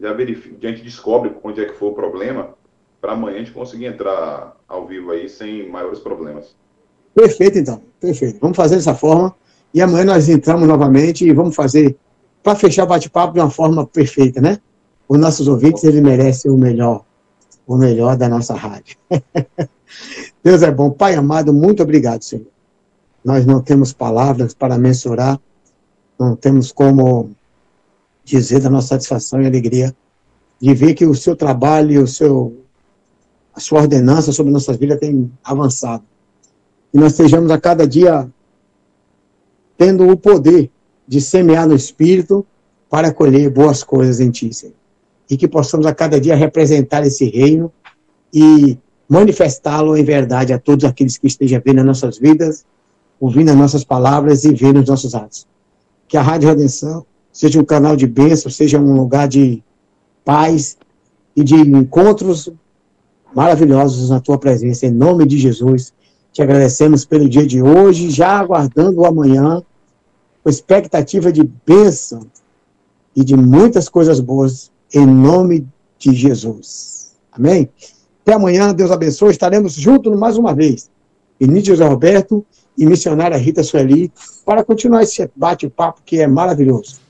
já 0.00 0.12
verifico, 0.12 0.56
a 0.60 0.68
gente 0.68 0.82
descobre 0.82 1.32
onde 1.42 1.60
é 1.60 1.66
que 1.66 1.74
foi 1.74 1.88
o 1.88 1.92
problema, 1.92 2.54
para 3.00 3.12
amanhã 3.12 3.36
a 3.36 3.38
gente 3.40 3.52
conseguir 3.52 3.86
entrar 3.86 4.56
ao 4.68 4.86
vivo 4.86 5.10
aí 5.10 5.28
sem 5.28 5.68
maiores 5.68 6.00
problemas. 6.00 6.56
Perfeito, 7.14 7.58
então. 7.58 7.80
Perfeito. 8.00 8.38
Vamos 8.40 8.56
fazer 8.56 8.76
dessa 8.76 8.94
forma. 8.94 9.34
E 9.72 9.80
amanhã 9.80 10.04
nós 10.04 10.28
entramos 10.28 10.66
novamente 10.66 11.26
e 11.26 11.32
vamos 11.32 11.54
fazer, 11.54 11.96
para 12.42 12.54
fechar 12.54 12.84
o 12.84 12.86
bate-papo 12.86 13.34
de 13.34 13.40
uma 13.40 13.50
forma 13.50 13.86
perfeita, 13.86 14.40
né? 14.40 14.58
Os 15.08 15.18
nossos 15.18 15.48
ouvintes, 15.48 15.84
eles 15.84 16.02
merecem 16.02 16.50
o 16.50 16.56
melhor, 16.56 17.04
o 17.66 17.76
melhor 17.76 18.16
da 18.16 18.28
nossa 18.28 18.54
rádio. 18.54 18.96
Deus 20.42 20.62
é 20.62 20.70
bom. 20.70 20.90
Pai 20.90 21.14
amado, 21.14 21.52
muito 21.52 21.82
obrigado, 21.82 22.22
Senhor. 22.22 22.46
Nós 23.24 23.44
não 23.44 23.60
temos 23.60 23.92
palavras 23.92 24.54
para 24.54 24.78
mensurar, 24.78 25.38
não 26.18 26.34
temos 26.34 26.72
como 26.72 27.30
dizer 28.24 28.60
da 28.60 28.70
nossa 28.70 28.88
satisfação 28.88 29.42
e 29.42 29.46
alegria 29.46 29.94
de 30.60 30.74
ver 30.74 30.94
que 30.94 31.06
o 31.06 31.14
seu 31.14 31.36
trabalho 31.36 31.92
e 31.92 31.98
o 31.98 32.06
seu, 32.06 32.56
a 33.58 33.60
sua 33.60 33.80
ordenança 33.80 34.30
sobre 34.30 34.52
nossas 34.52 34.76
vidas 34.76 35.00
tem 35.00 35.32
avançado 35.42 36.04
e 36.94 36.96
nós 36.96 37.10
estejamos 37.10 37.50
a 37.50 37.58
cada 37.58 37.88
dia 37.88 38.30
tendo 39.76 40.08
o 40.08 40.16
poder 40.16 40.70
de 41.08 41.20
semear 41.20 41.66
no 41.66 41.74
Espírito 41.74 42.46
para 42.88 43.12
colher 43.12 43.50
boas 43.50 43.82
coisas 43.82 44.20
em 44.20 44.30
Ti, 44.30 44.54
Senhor. 44.54 44.74
E 45.28 45.36
que 45.36 45.48
possamos 45.48 45.86
a 45.86 45.94
cada 45.94 46.20
dia 46.20 46.36
representar 46.36 47.04
esse 47.04 47.28
reino 47.28 47.72
e 48.32 48.78
manifestá-lo 49.08 49.96
em 49.96 50.04
verdade 50.04 50.52
a 50.52 50.58
todos 50.58 50.84
aqueles 50.84 51.18
que 51.18 51.26
estejam 51.26 51.60
vendo 51.64 51.80
as 51.80 51.86
nossas 51.86 52.16
vidas, 52.16 52.64
ouvindo 53.18 53.50
as 53.50 53.56
nossas 53.56 53.82
palavras 53.82 54.44
e 54.44 54.54
vendo 54.54 54.78
os 54.80 54.88
nossos 54.88 55.16
atos. 55.16 55.48
Que 56.06 56.16
a 56.16 56.22
Rádio 56.22 56.48
Redenção 56.48 57.04
seja 57.32 57.60
um 57.60 57.64
canal 57.64 57.96
de 57.96 58.06
bênção, 58.06 58.52
seja 58.52 58.78
um 58.78 58.94
lugar 58.94 59.26
de 59.26 59.64
paz 60.24 60.78
e 61.34 61.42
de 61.42 61.56
encontros 61.56 62.52
maravilhosos 63.34 64.10
na 64.10 64.20
Tua 64.20 64.38
presença, 64.38 64.86
em 64.86 64.90
nome 64.90 65.26
de 65.26 65.38
Jesus. 65.38 65.92
Te 66.32 66.42
agradecemos 66.42 67.04
pelo 67.04 67.28
dia 67.28 67.46
de 67.46 67.62
hoje, 67.62 68.10
já 68.10 68.38
aguardando 68.38 69.00
o 69.00 69.06
amanhã, 69.06 69.62
com 70.42 70.50
expectativa 70.50 71.32
de 71.32 71.42
bênção 71.66 72.26
e 73.14 73.24
de 73.24 73.36
muitas 73.36 73.88
coisas 73.88 74.20
boas, 74.20 74.70
em 74.94 75.06
nome 75.06 75.66
de 75.98 76.14
Jesus. 76.14 77.12
Amém? 77.32 77.68
Até 78.22 78.34
amanhã, 78.34 78.72
Deus 78.74 78.90
abençoe, 78.90 79.30
estaremos 79.30 79.72
juntos 79.74 80.16
mais 80.18 80.36
uma 80.36 80.54
vez. 80.54 80.90
Vinícius 81.40 81.78
José 81.78 81.88
Roberto 81.88 82.44
e 82.76 82.86
missionária 82.86 83.36
Rita 83.36 83.62
Sueli, 83.62 84.12
para 84.44 84.62
continuar 84.64 85.02
esse 85.02 85.28
bate-papo 85.34 86.02
que 86.04 86.20
é 86.20 86.26
maravilhoso. 86.26 87.00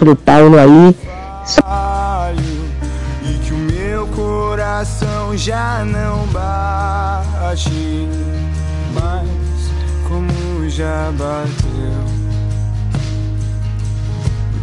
Apóstolo 0.00 0.16
Paulo 0.16 0.58
aí, 0.58 0.96
e 3.22 3.34
que 3.44 3.52
o 3.52 3.56
meu 3.58 4.06
coração 4.06 5.36
já 5.36 5.84
não 5.84 6.26
bate 6.28 8.08
mais 8.94 9.28
como 10.08 10.70
já 10.70 11.12
bateu. 11.18 11.92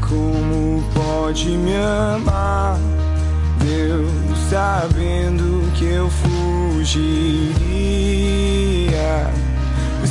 Como 0.09 0.83
pode 0.95 1.49
me 1.49 1.75
amar, 1.75 2.79
Deus, 3.59 4.09
sabendo 4.49 5.71
que 5.75 5.85
eu 5.85 6.09
fugiria? 6.09 6.97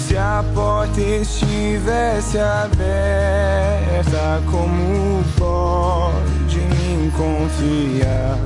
Se 0.06 0.16
a 0.16 0.44
porta 0.54 1.00
estivesse 1.00 2.38
aberta, 2.38 2.80
como 4.48 5.24
pode 5.36 6.60
me 6.60 7.10
confiar? 7.10 8.38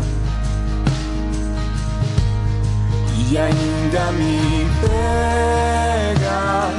E 3.28 3.36
ainda 3.36 4.12
me 4.12 4.66
pega 4.80 6.70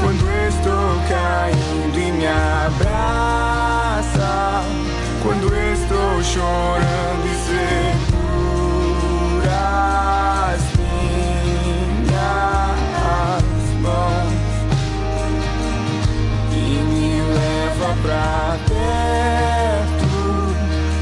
quando 0.00 0.26
estou 0.48 0.98
caindo 1.10 1.98
e 1.98 2.12
me 2.12 2.26
abraça. 2.26 3.52
Quando 5.22 5.54
estou 5.54 6.22
chorando 6.22 7.26
e 7.26 7.34
segura 7.44 7.91
pra 18.02 18.58
perto 18.66 20.10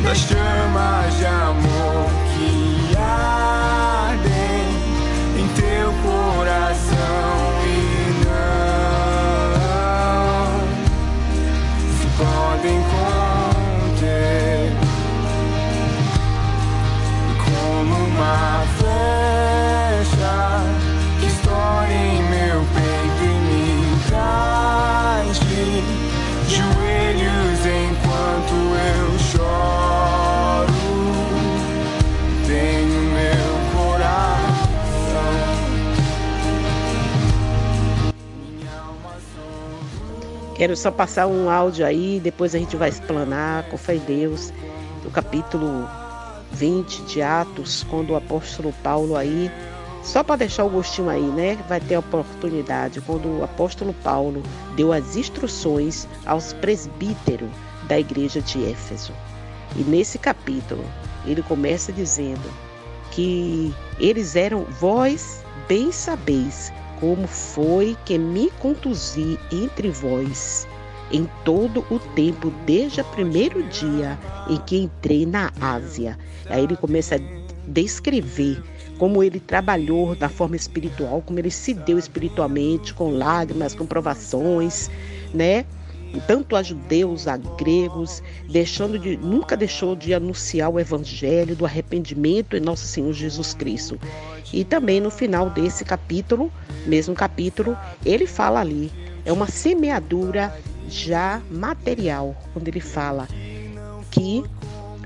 das 0.05 0.19
chamas 0.19 1.17
de 1.17 1.25
amor 1.27 2.11
que 2.37 2.95
ardem 2.97 4.69
em 5.39 5.49
teu 5.55 5.93
coração 6.03 7.65
e 7.65 7.69
não 8.27 8.81
se 11.97 12.07
podem 12.19 12.79
conter. 12.93 14.73
Como 17.45 17.95
uma 18.09 18.60
quero 40.61 40.77
só 40.77 40.91
passar 40.91 41.27
um 41.27 41.49
áudio 41.49 41.87
aí, 41.87 42.21
depois 42.23 42.55
a 42.55 42.59
gente 42.59 42.77
vai 42.77 42.91
explanar, 42.91 43.67
com 43.71 43.79
fé 43.79 43.95
em 43.95 44.01
Deus, 44.01 44.53
do 45.03 45.11
capítulo 45.11 45.89
20 46.53 47.01
de 47.05 47.23
Atos, 47.23 47.83
quando 47.89 48.11
o 48.11 48.17
apóstolo 48.17 48.71
Paulo 48.83 49.17
aí, 49.17 49.51
só 50.05 50.23
para 50.23 50.37
deixar 50.37 50.65
o 50.65 50.69
gostinho 50.69 51.09
aí, 51.09 51.23
né? 51.23 51.57
Vai 51.67 51.81
ter 51.81 51.95
a 51.95 52.01
oportunidade, 52.01 53.01
quando 53.01 53.39
o 53.39 53.43
apóstolo 53.43 53.95
Paulo 54.05 54.43
deu 54.77 54.93
as 54.93 55.17
instruções 55.17 56.07
aos 56.27 56.53
presbíteros 56.53 57.49
da 57.89 57.99
igreja 57.99 58.43
de 58.43 58.71
Éfeso. 58.71 59.15
E 59.75 59.81
nesse 59.81 60.19
capítulo, 60.19 60.85
ele 61.25 61.41
começa 61.41 61.91
dizendo 61.91 62.53
que 63.13 63.75
eles 63.99 64.37
eram, 64.37 64.67
vós 64.79 65.43
bem 65.67 65.91
sabeis 65.91 66.71
como 67.01 67.27
foi 67.27 67.97
que 68.05 68.19
me 68.19 68.51
conduzi 68.61 69.39
entre 69.51 69.91
vós 69.91 70.69
em 71.11 71.29
todo 71.45 71.85
o 71.91 71.99
tempo, 71.99 72.53
desde 72.65 73.01
o 73.01 73.05
primeiro 73.07 73.63
dia 73.65 74.19
em 74.49 74.57
que 74.59 74.77
entrei 74.77 75.27
na 75.27 75.51
Ásia. 75.61 76.17
Aí 76.49 76.63
ele 76.63 76.77
começa 76.77 77.17
a 77.17 77.21
descrever 77.67 78.63
como 78.99 79.23
ele 79.23 79.41
trabalhou 79.41 80.15
na 80.15 80.29
forma 80.29 80.57
espiritual, 80.57 81.23
como 81.23 81.39
ele 81.39 81.51
se 81.51 81.73
deu 81.73 81.99
espiritualmente, 81.99 82.93
com 82.93 83.11
lágrimas, 83.11 83.75
com 83.75 83.87
provações, 83.87 84.91
né? 85.33 85.65
Tanto 86.27 86.57
a 86.57 86.63
judeus, 86.63 87.29
a 87.29 87.37
gregos, 87.37 88.23
deixando 88.49 88.99
de 88.99 89.17
nunca 89.17 89.57
deixou 89.57 89.95
de 89.95 90.13
anunciar 90.13 90.71
o 90.71 90.81
evangelho 90.81 91.55
do 91.55 91.65
arrependimento 91.65 92.57
em 92.57 92.61
nosso 92.61 92.87
Senhor 92.87 93.13
Jesus 93.13 93.55
Cristo. 93.55 93.99
E 94.53 94.65
também 94.65 95.01
no 95.01 95.11
final 95.11 95.51
desse 95.51 95.85
capítulo, 95.85 96.51
mesmo 96.87 97.15
capítulo, 97.15 97.77
ele 98.05 98.27
fala 98.27 98.61
ali, 98.61 98.91
é 99.25 99.33
uma 99.33 99.47
semeadura 99.47 100.53
já 100.89 101.41
material, 101.51 102.35
quando 102.53 102.67
ele 102.67 102.81
fala 102.81 103.29
que 104.11 104.43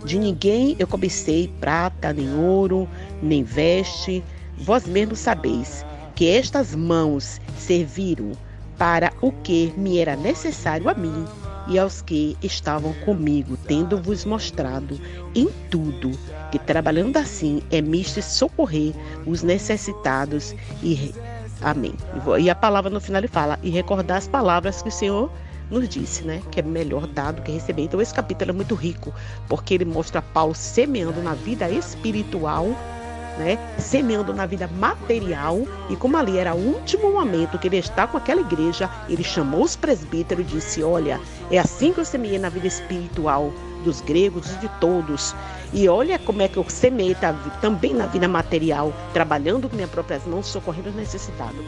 de 0.05 0.19
ninguém 0.19 0.77
eu 0.79 0.87
cobicei 0.87 1.53
prata, 1.61 2.13
nem 2.13 2.35
ouro, 2.35 2.89
nem 3.23 3.43
veste, 3.43 4.23
vós 4.59 4.87
mesmos 4.87 5.19
sabeis 5.19 5.85
que 6.15 6.29
estas 6.29 6.75
mãos 6.75 7.41
serviram 7.59 8.33
para 8.79 9.13
o 9.21 9.31
que 9.31 9.73
me 9.77 9.99
era 9.99 10.17
necessário 10.17 10.89
a 10.89 10.95
mim 10.95 11.25
e 11.67 11.79
aos 11.79 12.03
que 12.03 12.37
estavam 12.43 12.93
comigo, 13.05 13.57
tendo-vos 13.57 14.25
mostrado 14.25 15.01
em 15.35 15.49
tudo 15.71 16.13
que 16.51 16.59
trabalhando 16.59 17.17
assim 17.17 17.63
é 17.71 17.81
misto 17.81 18.21
socorrer 18.21 18.93
os 19.27 19.43
necessitados 19.43 20.55
e 20.83 21.15
amém. 21.63 21.95
E 22.39 22.51
a 22.51 22.55
palavra 22.55 22.91
no 22.91 23.01
final 23.01 23.21
ele 23.21 23.29
fala 23.29 23.59
e 23.63 23.71
recordar 23.71 24.19
as 24.19 24.29
palavras 24.29 24.83
que 24.83 24.89
o 24.89 24.93
Senhor 24.93 25.31
nos 25.71 25.89
disse, 25.89 26.23
né? 26.25 26.43
Que 26.51 26.61
é 26.61 26.63
melhor 26.63 27.07
dar 27.07 27.33
do 27.33 27.43
que 27.43 27.51
receber. 27.51 27.83
Então 27.83 28.01
esse 28.01 28.13
capítulo 28.13 28.51
é 28.51 28.55
muito 28.55 28.75
rico, 28.75 29.13
porque 29.49 29.75
ele 29.75 29.85
mostra 29.85 30.21
Paulo 30.21 30.55
semeando 30.55 31.23
na 31.23 31.35
vida 31.35 31.71
espiritual 31.71 32.67
né, 33.39 33.59
semeando 33.79 34.33
na 34.33 34.47
vida 34.47 34.69
material, 34.69 35.61
e 35.91 35.97
como 35.97 36.17
ali 36.17 36.39
era 36.39 36.55
o 36.55 36.59
último 36.59 37.13
momento 37.13 37.59
que 37.59 37.69
ele 37.69 37.79
está 37.79 38.07
com 38.07 38.17
aquela 38.17 38.41
igreja, 38.41 38.89
ele 39.09 39.25
chamou 39.25 39.63
os 39.63 39.77
presbíteros 39.77 40.45
e 40.45 40.49
disse: 40.57 40.83
Olha, 40.83 41.21
é 41.51 41.59
assim 41.59 41.93
que 41.93 42.01
eu 42.01 42.05
semeei 42.05 42.39
na 42.39 42.49
vida 42.49 42.67
espiritual 42.67 43.53
dos 43.85 44.01
gregos 44.01 44.51
e 44.53 44.59
de 44.59 44.69
todos. 44.81 45.35
E 45.73 45.89
olha 45.89 46.19
como 46.19 46.41
é 46.41 46.49
que 46.49 46.57
eu 46.57 46.65
semeei 46.69 47.17
também 47.61 47.93
na 47.93 48.07
vida 48.07 48.29
material, 48.29 48.93
trabalhando 49.13 49.69
com 49.69 49.77
minhas 49.77 49.91
próprias 49.91 50.25
mãos, 50.25 50.47
socorrendo 50.47 50.91
os 50.91 50.95
necessitados. 50.95 51.61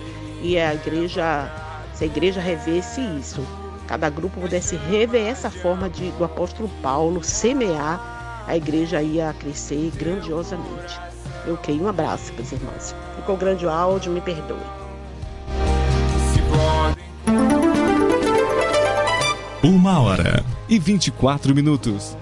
E 0.43 0.59
a 0.59 0.75
igreja, 0.75 1.51
se 1.95 2.05
a 2.05 2.07
igreja 2.07 2.41
revesse 2.41 3.01
isso, 3.19 3.45
cada 3.87 4.09
grupo 4.09 4.41
pudesse 4.41 4.77
rever 4.77 5.27
essa 5.27 5.51
forma 5.51 5.91
de, 5.91 6.11
do 6.13 6.25
apóstolo 6.25 6.71
Paulo 6.83 7.23
semear, 7.23 8.45
a 8.47 8.57
igreja 8.57 9.03
ia 9.03 9.35
crescer 9.39 9.91
grandiosamente. 9.97 11.01
Ok, 11.49 11.81
um 11.81 11.89
abraço 11.89 12.33
para 12.33 12.43
os 12.43 12.53
irmãos. 12.53 12.95
Ficou 13.17 13.37
grande 13.37 13.65
o 13.65 13.71
áudio, 13.71 14.13
me 14.13 14.21
perdoe. 14.21 14.57
Uma 19.63 20.01
hora 20.01 20.45
e 20.69 20.79
24 20.79 21.55
minutos. 21.55 22.17